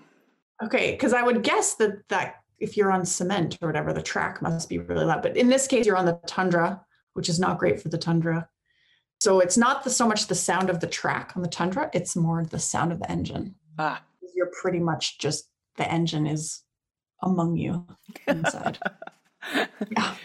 Okay, 0.64 0.92
because 0.92 1.14
I 1.14 1.22
would 1.22 1.44
guess 1.44 1.76
that 1.76 2.08
that 2.10 2.36
if 2.60 2.76
you're 2.76 2.92
on 2.92 3.06
cement 3.06 3.58
or 3.62 3.68
whatever, 3.68 3.94
the 3.94 4.02
track 4.02 4.42
must 4.42 4.70
be 4.70 4.80
really 4.80 5.06
loud. 5.06 5.22
But 5.22 5.38
in 5.38 5.50
this 5.50 5.68
case, 5.68 5.86
you're 5.86 5.98
on 5.98 6.06
the 6.06 6.20
tundra, 6.26 6.82
which 7.14 7.30
is 7.30 7.40
not 7.40 7.60
great 7.60 7.80
for 7.80 7.90
the 7.90 7.98
tundra. 7.98 8.50
So 9.20 9.40
it's 9.40 9.58
not 9.58 9.84
the, 9.84 9.90
so 9.90 10.08
much 10.08 10.28
the 10.28 10.36
sound 10.36 10.70
of 10.70 10.80
the 10.80 10.88
track 10.88 11.34
on 11.36 11.42
the 11.42 11.50
tundra; 11.50 11.90
it's 11.94 12.16
more 12.16 12.44
the 12.44 12.60
sound 12.60 12.92
of 12.92 13.00
the 13.00 13.12
engine. 13.12 13.56
Ah, 13.78 14.02
You're 14.36 14.52
pretty 14.62 14.80
much 14.80 15.20
just 15.20 15.50
the 15.78 15.92
engine 15.92 16.26
is 16.26 16.64
among 17.22 17.58
you 17.58 17.86
inside. 18.28 18.80
yeah. 19.92 20.16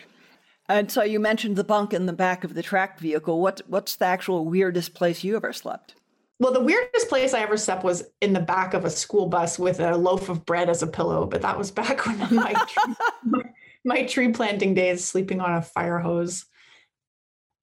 and 0.68 0.91
so 0.91 1.03
you 1.03 1.20
mentioned 1.20 1.57
the 1.57 1.64
bunk 1.64 1.93
in 1.93 2.07
the 2.07 2.12
back 2.12 2.45
of 2.45 2.55
the 2.55 2.62
track 2.62 2.99
vehicle. 2.99 3.41
What 3.41 3.61
what's 3.66 3.97
the 3.97 4.07
actual 4.07 4.47
weirdest 4.47 4.95
place 4.95 5.24
you 5.24 5.37
ever 5.37 5.53
slept? 5.53 5.95
Well, 6.39 6.53
the 6.53 6.61
weirdest 6.61 7.09
place 7.09 7.35
I 7.35 7.41
ever 7.41 7.57
slept 7.57 7.85
was 7.85 8.05
in 8.20 8.33
the 8.33 8.41
back 8.41 8.74
of 8.74 8.85
a 8.85 8.91
school 8.91 9.26
bus 9.26 9.59
with 9.59 9.80
a 9.80 9.97
loaf 9.97 10.28
of 10.28 10.45
bread 10.45 10.68
as 10.68 10.83
a 10.83 10.87
pillow, 10.87 11.26
but 11.26 11.43
that 11.43 11.57
was 11.57 11.70
back 11.70 12.05
when 12.05 12.18
my 12.35 12.53
tree, 12.53 12.95
my, 13.24 13.43
my 13.85 14.03
tree 14.05 14.33
planting 14.33 14.74
days, 14.74 15.05
sleeping 15.05 15.41
on 15.41 15.55
a 15.55 15.62
fire 15.62 15.99
hose. 15.99 16.47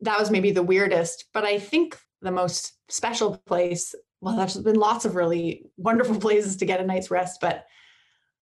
That 0.02 0.20
was 0.20 0.32
maybe 0.32 0.52
the 0.52 0.64
weirdest, 0.64 1.26
but 1.34 1.44
I 1.44 1.60
think 1.60 2.00
the 2.22 2.32
most 2.32 2.74
special 2.90 3.38
place. 3.46 3.96
Well, 4.22 4.38
there's 4.38 4.58
been 4.58 4.76
lots 4.76 5.06
of 5.06 5.16
really 5.16 5.66
wonderful 5.78 6.16
places 6.20 6.58
to 6.58 6.66
get 6.66 6.80
a 6.80 6.86
night's 6.86 7.12
rest, 7.12 7.42
but 7.42 7.66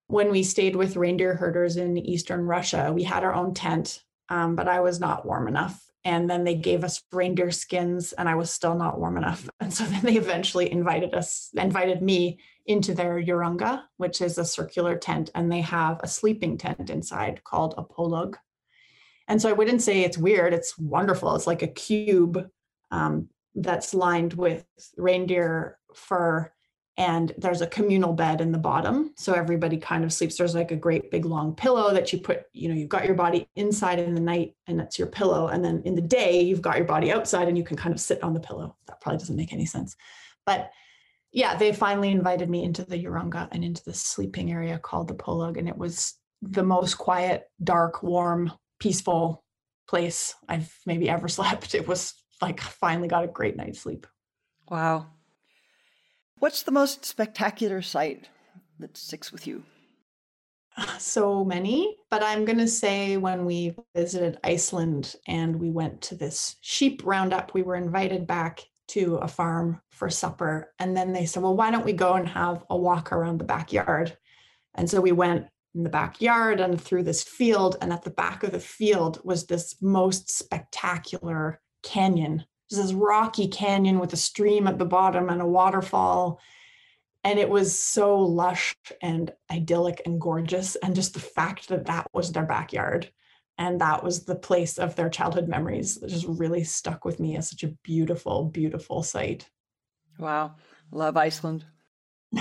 when 0.07 0.29
we 0.29 0.43
stayed 0.43 0.75
with 0.75 0.95
reindeer 0.95 1.33
herders 1.35 1.77
in 1.77 1.97
eastern 1.97 2.41
Russia, 2.41 2.91
we 2.93 3.03
had 3.03 3.23
our 3.23 3.33
own 3.33 3.53
tent, 3.53 4.03
um, 4.29 4.55
but 4.55 4.67
I 4.67 4.81
was 4.81 4.99
not 4.99 5.25
warm 5.25 5.47
enough 5.47 5.86
and 6.03 6.29
then 6.29 6.43
they 6.43 6.55
gave 6.55 6.83
us 6.83 7.01
reindeer 7.11 7.51
skins 7.51 8.13
and 8.13 8.29
i 8.29 8.35
was 8.35 8.51
still 8.51 8.75
not 8.75 8.99
warm 8.99 9.17
enough. 9.17 9.49
And 9.59 9.73
so 9.73 9.83
then 9.85 10.01
they 10.03 10.15
eventually 10.15 10.71
invited 10.71 11.13
us 11.13 11.49
invited 11.55 12.01
me 12.01 12.39
into 12.65 12.93
their 12.93 13.21
yaranga 13.21 13.83
which 13.97 14.21
is 14.21 14.37
a 14.37 14.45
circular 14.45 14.97
tent 14.97 15.29
and 15.35 15.51
they 15.51 15.61
have 15.61 15.99
a 16.01 16.07
sleeping 16.07 16.57
tent 16.57 16.89
inside 16.89 17.43
called 17.43 17.73
a 17.77 17.83
polog 17.83 18.35
and 19.27 19.41
so 19.41 19.49
i 19.49 19.53
wouldn't 19.53 19.81
say 19.81 20.01
it's 20.01 20.17
weird 20.17 20.53
it's 20.53 20.77
wonderful. 20.77 21.35
It's 21.35 21.47
like 21.47 21.63
a 21.63 21.67
cube 21.67 22.49
um, 22.91 23.29
that's 23.55 23.93
lined 23.93 24.33
with 24.33 24.65
reindeer 24.97 25.79
fur 25.93 26.51
and 26.97 27.31
there's 27.37 27.61
a 27.61 27.67
communal 27.67 28.11
bed 28.11 28.41
in 28.41 28.51
the 28.51 28.57
bottom. 28.57 29.13
So 29.17 29.33
everybody 29.33 29.77
kind 29.77 30.03
of 30.03 30.11
sleeps. 30.11 30.35
There's 30.35 30.55
like 30.55 30.71
a 30.71 30.75
great 30.75 31.11
big 31.11 31.25
long 31.25 31.55
pillow 31.55 31.93
that 31.93 32.11
you 32.11 32.19
put 32.19 32.45
you 32.53 32.69
know 32.69 32.75
you've 32.75 32.89
got 32.89 33.05
your 33.05 33.13
body 33.13 33.47
inside 33.55 33.99
in 33.99 34.15
the 34.15 34.21
night 34.21 34.55
and 34.65 34.79
that's 34.79 34.97
your 34.97 35.07
pillow. 35.07 35.47
And 35.47 35.63
then 35.63 35.83
in 35.85 35.95
the 35.95 36.01
day 36.01 36.41
you've 36.41 36.61
got 36.61 36.77
your 36.77 36.85
body 36.85 37.11
outside 37.11 37.47
and 37.47 37.57
you 37.57 37.63
can 37.63 37.77
kind 37.77 37.93
of 37.93 38.01
sit 38.01 38.23
on 38.23 38.33
the 38.33 38.39
pillow. 38.39 38.75
That 38.87 38.99
probably 38.99 39.19
doesn't 39.19 39.35
make 39.35 39.53
any 39.53 39.65
sense. 39.65 39.95
But 40.45 40.71
yeah 41.31 41.55
they 41.55 41.71
finally 41.71 42.09
invited 42.09 42.49
me 42.49 42.63
into 42.63 42.83
the 42.83 43.03
Yaranga 43.03 43.47
and 43.51 43.63
into 43.63 43.83
the 43.83 43.93
sleeping 43.93 44.51
area 44.51 44.79
called 44.79 45.07
the 45.07 45.13
Polog. 45.13 45.57
And 45.57 45.67
it 45.69 45.77
was 45.77 46.15
the 46.41 46.63
most 46.63 46.95
quiet 46.95 47.49
dark 47.63 48.01
warm 48.01 48.51
peaceful 48.79 49.43
place 49.87 50.35
i've 50.47 50.71
maybe 50.85 51.09
ever 51.09 51.27
slept. 51.37 51.75
It 51.75 51.87
was 51.87 52.15
like 52.41 52.59
finally 52.59 53.07
got 53.07 53.23
a 53.23 53.27
great 53.27 53.55
night's 53.55 53.81
sleep. 53.81 54.07
Wow. 54.69 55.07
What's 56.39 56.61
the 56.61 56.71
most 56.71 57.03
spectacular 57.03 57.81
sight 57.81 58.29
that 58.79 58.95
sticks 58.95 59.31
with 59.31 59.47
you? 59.47 59.63
so 60.99 61.43
many, 61.43 61.97
but 62.11 62.21
I'm 62.21 62.45
going 62.45 62.59
to 62.59 62.67
say 62.67 63.17
when 63.17 63.43
we 63.43 63.75
visited 63.95 64.37
Iceland 64.43 65.15
and 65.27 65.55
we 65.55 65.71
went 65.71 66.01
to 66.03 66.15
this 66.15 66.57
sheep 66.61 67.01
roundup, 67.03 67.55
we 67.55 67.63
were 67.63 67.75
invited 67.75 68.27
back 68.27 68.63
to 68.89 69.15
a 69.15 69.27
farm 69.27 69.81
for 69.89 70.11
supper. 70.11 70.73
And 70.77 70.95
then 70.95 71.11
they 71.11 71.25
said, 71.25 71.41
well, 71.41 71.55
why 71.55 71.71
don't 71.71 71.85
we 71.85 71.93
go 71.93 72.13
and 72.13 72.27
have 72.27 72.63
a 72.69 72.77
walk 72.77 73.11
around 73.11 73.39
the 73.39 73.43
backyard? 73.43 74.15
And 74.75 74.87
so 74.87 75.01
we 75.01 75.11
went 75.11 75.47
in 75.73 75.81
the 75.81 75.89
backyard 75.89 76.59
and 76.59 76.79
through 76.79 77.03
this 77.03 77.23
field. 77.23 77.77
And 77.81 77.91
at 77.91 78.03
the 78.03 78.11
back 78.11 78.43
of 78.43 78.51
the 78.51 78.59
field 78.59 79.19
was 79.23 79.47
this 79.47 79.75
most 79.81 80.29
spectacular 80.29 81.59
canyon. 81.81 82.45
Was 82.69 82.79
this 82.79 82.93
rocky 82.93 83.47
canyon 83.47 83.99
with 83.99 84.13
a 84.13 84.17
stream 84.17 84.67
at 84.67 84.77
the 84.77 84.85
bottom 84.85 85.29
and 85.29 85.41
a 85.41 85.47
waterfall 85.47 86.39
and 87.23 87.39
it 87.39 87.49
was 87.49 87.77
so 87.77 88.19
lush 88.19 88.75
and 89.01 89.33
idyllic 89.51 90.01
and 90.05 90.21
gorgeous 90.21 90.75
and 90.77 90.95
just 90.95 91.13
the 91.13 91.19
fact 91.19 91.69
that 91.69 91.85
that 91.85 92.07
was 92.13 92.31
their 92.31 92.45
backyard 92.45 93.11
and 93.57 93.81
that 93.81 94.03
was 94.03 94.25
the 94.25 94.35
place 94.35 94.77
of 94.77 94.95
their 94.95 95.09
childhood 95.09 95.47
memories 95.47 95.97
just 96.07 96.27
really 96.27 96.63
stuck 96.63 97.05
with 97.05 97.19
me 97.19 97.35
as 97.37 97.49
such 97.49 97.63
a 97.63 97.73
beautiful 97.83 98.45
beautiful 98.45 99.01
sight 99.01 99.49
Wow. 100.17 100.55
Love 100.91 101.17
Iceland. 101.17 101.65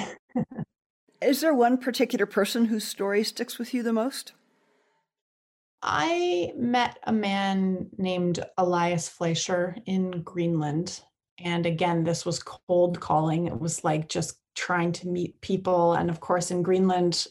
Is 1.23 1.41
there 1.41 1.55
one 1.55 1.79
particular 1.79 2.27
person 2.27 2.67
whose 2.67 2.85
story 2.85 3.25
sticks 3.25 3.59
with 3.59 3.75
you 3.75 3.83
the 3.83 3.93
most? 3.93 4.33
I 5.87 6.53
met 6.57 6.99
a 7.05 7.13
man 7.13 7.89
named 7.97 8.45
elias 8.59 9.09
fleischer 9.09 9.77
in 9.87 10.23
greenland 10.23 11.01
and 11.39 11.65
again 11.65 12.05
this 12.05 12.27
was 12.27 12.43
cold 12.43 13.01
calling 13.01 13.47
it 13.47 13.59
was 13.59 13.85
like 13.85 14.09
just 14.09 14.39
trying 14.57 14.91
to 14.91 15.07
meet 15.07 15.41
people. 15.41 15.95
And 15.95 16.11
of 16.11 16.19
course, 16.19 16.51
in 16.51 16.63
Greenland, 16.63 17.27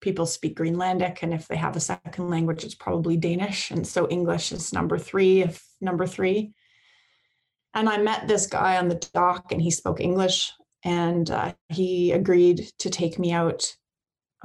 people 0.00 0.24
speak 0.24 0.56
Greenlandic. 0.56 1.22
And 1.22 1.34
if 1.34 1.48
they 1.48 1.56
have 1.56 1.76
a 1.76 1.80
second 1.80 2.30
language, 2.30 2.64
it's 2.64 2.74
probably 2.74 3.16
Danish. 3.16 3.70
And 3.70 3.86
so 3.86 4.08
English 4.08 4.52
is 4.52 4.72
number 4.72 4.96
three, 4.96 5.42
if 5.42 5.62
number 5.80 6.06
three. 6.06 6.52
And 7.74 7.88
I 7.88 7.98
met 7.98 8.26
this 8.26 8.46
guy 8.46 8.78
on 8.78 8.88
the 8.88 9.08
dock 9.12 9.52
and 9.52 9.60
he 9.60 9.70
spoke 9.70 10.00
English. 10.00 10.52
And 10.84 11.28
uh, 11.30 11.54
he 11.68 12.12
agreed 12.12 12.70
to 12.78 12.88
take 12.88 13.18
me 13.18 13.32
out 13.32 13.66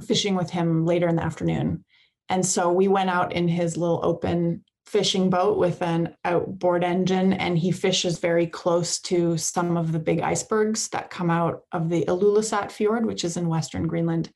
fishing 0.02 0.34
with 0.34 0.50
him 0.50 0.86
later 0.86 1.08
in 1.08 1.16
the 1.16 1.24
afternoon. 1.24 1.86
And 2.34 2.44
so 2.44 2.72
we 2.72 2.88
went 2.88 3.12
out 3.12 3.32
in 3.32 3.48
his 3.48 3.78
little 3.78 4.00
open 4.02 4.64
fishing 4.88 5.30
boat 5.30 5.60
with 5.60 5.84
an 5.84 6.16
outboard 6.26 6.84
engine 6.84 7.34
and 7.34 7.56
he 7.56 7.72
fishes 7.72 8.18
very 8.18 8.48
close 8.48 9.00
to 9.02 9.38
some 9.38 9.78
of 9.78 9.92
the 9.92 10.00
big 10.00 10.20
icebergs 10.20 10.88
that 10.88 11.12
come 11.12 11.30
out 11.30 11.62
of 11.72 11.90
the 11.90 12.04
Ilulissat 12.08 12.72
fjord 12.72 13.06
which 13.06 13.24
is 13.24 13.38
in 13.38 13.50
western 13.50 13.86
Greenland. 13.86 14.32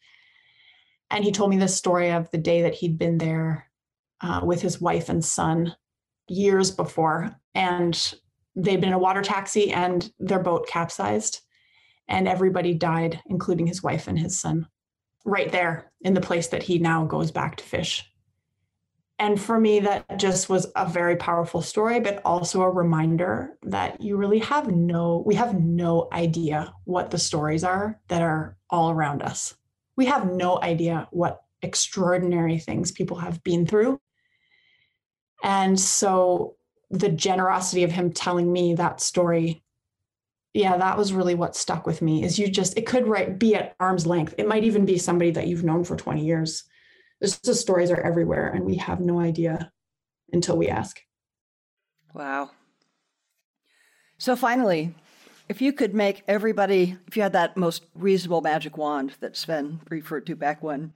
And 1.10 1.24
he 1.24 1.32
told 1.32 1.50
me 1.50 1.58
this 1.58 1.76
story 1.76 2.12
of 2.12 2.30
the 2.30 2.38
day 2.38 2.62
that 2.62 2.76
he'd 2.76 3.00
been 3.00 3.18
there 3.18 3.68
uh, 4.22 4.42
with 4.44 4.62
his 4.62 4.80
wife 4.80 5.10
and 5.10 5.26
son 5.26 5.76
years 6.28 6.70
before 6.70 7.36
and 7.56 8.14
they'd 8.56 8.80
been 8.80 8.90
in 8.90 8.94
a 8.94 9.00
water 9.00 9.24
taxi 9.24 9.72
and 9.72 10.12
their 10.20 10.44
boat 10.44 10.68
capsized 10.68 11.42
and 12.08 12.28
everybody 12.28 12.76
died 12.76 13.20
including 13.26 13.66
his 13.66 13.82
wife 13.82 14.08
and 14.08 14.20
his 14.20 14.40
son 14.40 14.68
right 15.28 15.52
there 15.52 15.92
in 16.02 16.16
the 16.16 16.22
place 16.22 16.48
that 16.48 16.64
he 16.64 16.80
now 16.80 17.06
goes 17.06 17.32
back 17.32 17.58
to 17.58 17.64
fish 17.64 18.10
and 19.20 19.42
for 19.42 19.60
me, 19.60 19.80
that 19.80 20.20
just 20.20 20.48
was 20.48 20.68
a 20.76 20.88
very 20.88 21.16
powerful 21.16 21.62
story, 21.62 22.00
but 22.00 22.22
also 22.24 22.62
a 22.62 22.70
reminder 22.70 23.58
that 23.64 24.00
you 24.00 24.16
really 24.16 24.40
have 24.40 24.68
no, 24.72 25.24
we 25.26 25.34
have 25.36 25.60
no 25.60 26.08
idea 26.12 26.72
what 26.84 27.10
the 27.10 27.18
stories 27.18 27.64
are 27.64 28.00
that 28.10 28.22
are 28.22 28.58
all 28.70 28.92
around 28.92 29.24
us. 29.24 29.56
We 29.96 30.06
have 30.06 30.32
no 30.32 30.62
idea 30.62 31.08
what 31.10 31.42
extraordinary 31.64 32.60
things 32.60 32.92
people 32.92 33.18
have 33.18 33.44
been 33.44 33.66
through. 33.66 34.00
And 35.44 35.80
so 35.80 36.56
the 36.92 37.10
generosity 37.10 37.84
of 37.84 37.92
him 37.92 38.14
telling 38.14 38.52
me 38.54 38.76
that 38.76 39.02
story, 39.02 39.64
yeah, 40.58 40.78
that 40.78 40.98
was 40.98 41.14
really 41.14 41.36
what 41.36 41.56
stuck 41.56 41.86
with 41.86 42.02
me 42.02 42.24
is 42.24 42.40
you 42.40 42.50
just, 42.50 42.78
it 42.78 42.86
could 42.86 43.40
be 43.40 43.56
at 43.56 43.76
arm's 43.80 44.06
length. 44.06 44.36
It 44.38 44.48
might 44.48 44.64
even 44.64 44.86
be 44.86 44.98
somebody 44.98 45.32
that 45.32 45.48
you've 45.48 45.64
known 45.64 45.84
for 45.84 45.96
20 45.96 46.26
years 46.26 46.64
the 47.20 47.56
stories 47.56 47.92
are 47.92 48.02
everywhere 48.02 48.50
and 48.50 48.66
we 48.66 48.76
have 48.76 49.00
no 49.00 49.20
idea 49.20 49.72
until 50.32 50.58
we 50.58 50.68
ask. 50.70 51.02
Wow. 52.14 52.52
So 54.18 54.36
finally, 54.36 54.94
if 55.50 55.62
you 55.62 55.72
could 55.74 55.94
make 55.94 56.24
everybody, 56.28 56.98
if 57.08 57.16
you 57.16 57.24
had 57.24 57.34
that 57.34 57.58
most 57.58 57.86
reasonable 57.96 58.42
magic 58.42 58.78
wand 58.78 59.14
that 59.20 59.38
Sven 59.38 59.82
referred 59.90 60.26
to 60.28 60.36
back 60.36 60.62
when, 60.62 60.94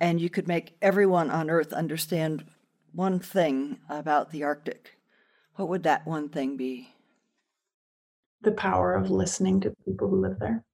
and 0.00 0.20
you 0.20 0.28
could 0.28 0.48
make 0.48 0.76
everyone 0.82 1.30
on 1.30 1.50
Earth 1.50 1.72
understand 1.72 2.44
one 2.92 3.18
thing 3.18 3.78
about 3.88 4.30
the 4.30 4.42
Arctic, 4.42 4.98
what 5.56 5.68
would 5.68 5.84
that 5.84 6.06
one 6.06 6.28
thing 6.28 6.56
be? 6.56 6.88
The 8.42 8.52
power 8.52 8.94
of 8.94 9.10
listening 9.10 9.60
to 9.60 9.74
people 9.84 10.08
who 10.08 10.20
live 10.20 10.38
there. 10.38 10.64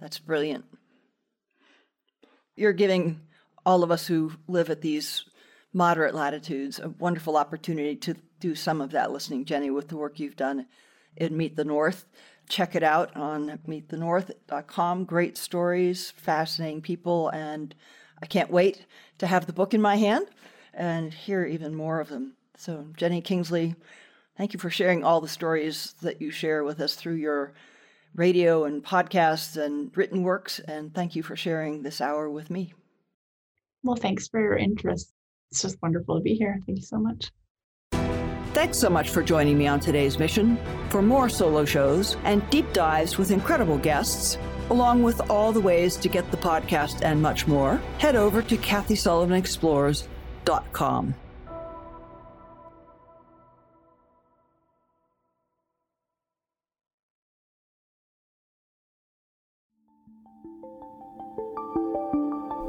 That's 0.00 0.18
brilliant. 0.18 0.64
You're 2.54 2.72
giving 2.72 3.20
all 3.64 3.82
of 3.82 3.90
us 3.90 4.06
who 4.06 4.32
live 4.46 4.70
at 4.70 4.82
these 4.82 5.24
moderate 5.72 6.14
latitudes 6.14 6.78
a 6.78 6.88
wonderful 6.88 7.36
opportunity 7.36 7.96
to 7.96 8.14
do 8.40 8.54
some 8.54 8.80
of 8.80 8.92
that 8.92 9.10
listening, 9.10 9.44
Jenny, 9.44 9.70
with 9.70 9.88
the 9.88 9.96
work 9.96 10.18
you've 10.18 10.36
done 10.36 10.66
in 11.16 11.36
Meet 11.36 11.56
the 11.56 11.64
North. 11.64 12.06
Check 12.48 12.74
it 12.74 12.82
out 12.82 13.14
on 13.16 13.58
meetthenorth.com. 13.66 15.04
Great 15.04 15.36
stories, 15.36 16.12
fascinating 16.12 16.80
people, 16.80 17.28
and 17.30 17.74
I 18.22 18.26
can't 18.26 18.50
wait 18.50 18.86
to 19.18 19.26
have 19.26 19.46
the 19.46 19.52
book 19.52 19.74
in 19.74 19.80
my 19.80 19.96
hand 19.96 20.26
and 20.72 21.12
hear 21.12 21.44
even 21.44 21.74
more 21.74 22.00
of 22.00 22.08
them. 22.08 22.34
So, 22.56 22.86
Jenny 22.96 23.20
Kingsley, 23.20 23.74
thank 24.36 24.52
you 24.52 24.60
for 24.60 24.70
sharing 24.70 25.04
all 25.04 25.20
the 25.20 25.28
stories 25.28 25.94
that 26.02 26.20
you 26.20 26.30
share 26.30 26.64
with 26.64 26.80
us 26.80 26.94
through 26.94 27.14
your 27.14 27.52
radio 28.14 28.64
and 28.64 28.84
podcasts 28.84 29.56
and 29.56 29.96
written 29.96 30.22
works. 30.22 30.58
And 30.60 30.94
thank 30.94 31.16
you 31.16 31.22
for 31.22 31.36
sharing 31.36 31.82
this 31.82 32.00
hour 32.00 32.30
with 32.30 32.50
me. 32.50 32.72
Well, 33.82 33.96
thanks 33.96 34.28
for 34.28 34.40
your 34.40 34.56
interest. 34.56 35.12
It's 35.50 35.62
just 35.62 35.76
wonderful 35.82 36.16
to 36.16 36.22
be 36.22 36.34
here. 36.34 36.60
Thank 36.66 36.78
you 36.78 36.84
so 36.84 36.98
much. 36.98 37.30
Thanks 38.52 38.78
so 38.78 38.88
much 38.88 39.10
for 39.10 39.22
joining 39.22 39.58
me 39.58 39.66
on 39.66 39.80
today's 39.80 40.18
mission. 40.18 40.58
For 40.88 41.02
more 41.02 41.28
solo 41.28 41.66
shows 41.66 42.16
and 42.24 42.48
deep 42.48 42.72
dives 42.72 43.18
with 43.18 43.30
incredible 43.30 43.76
guests, 43.76 44.38
along 44.70 45.02
with 45.02 45.30
all 45.30 45.52
the 45.52 45.60
ways 45.60 45.98
to 45.98 46.08
get 46.08 46.30
the 46.30 46.38
podcast 46.38 47.02
and 47.02 47.20
much 47.20 47.46
more, 47.46 47.76
head 47.98 48.16
over 48.16 48.40
to 48.42 48.56
KathySullivanExplores.com. 48.56 51.14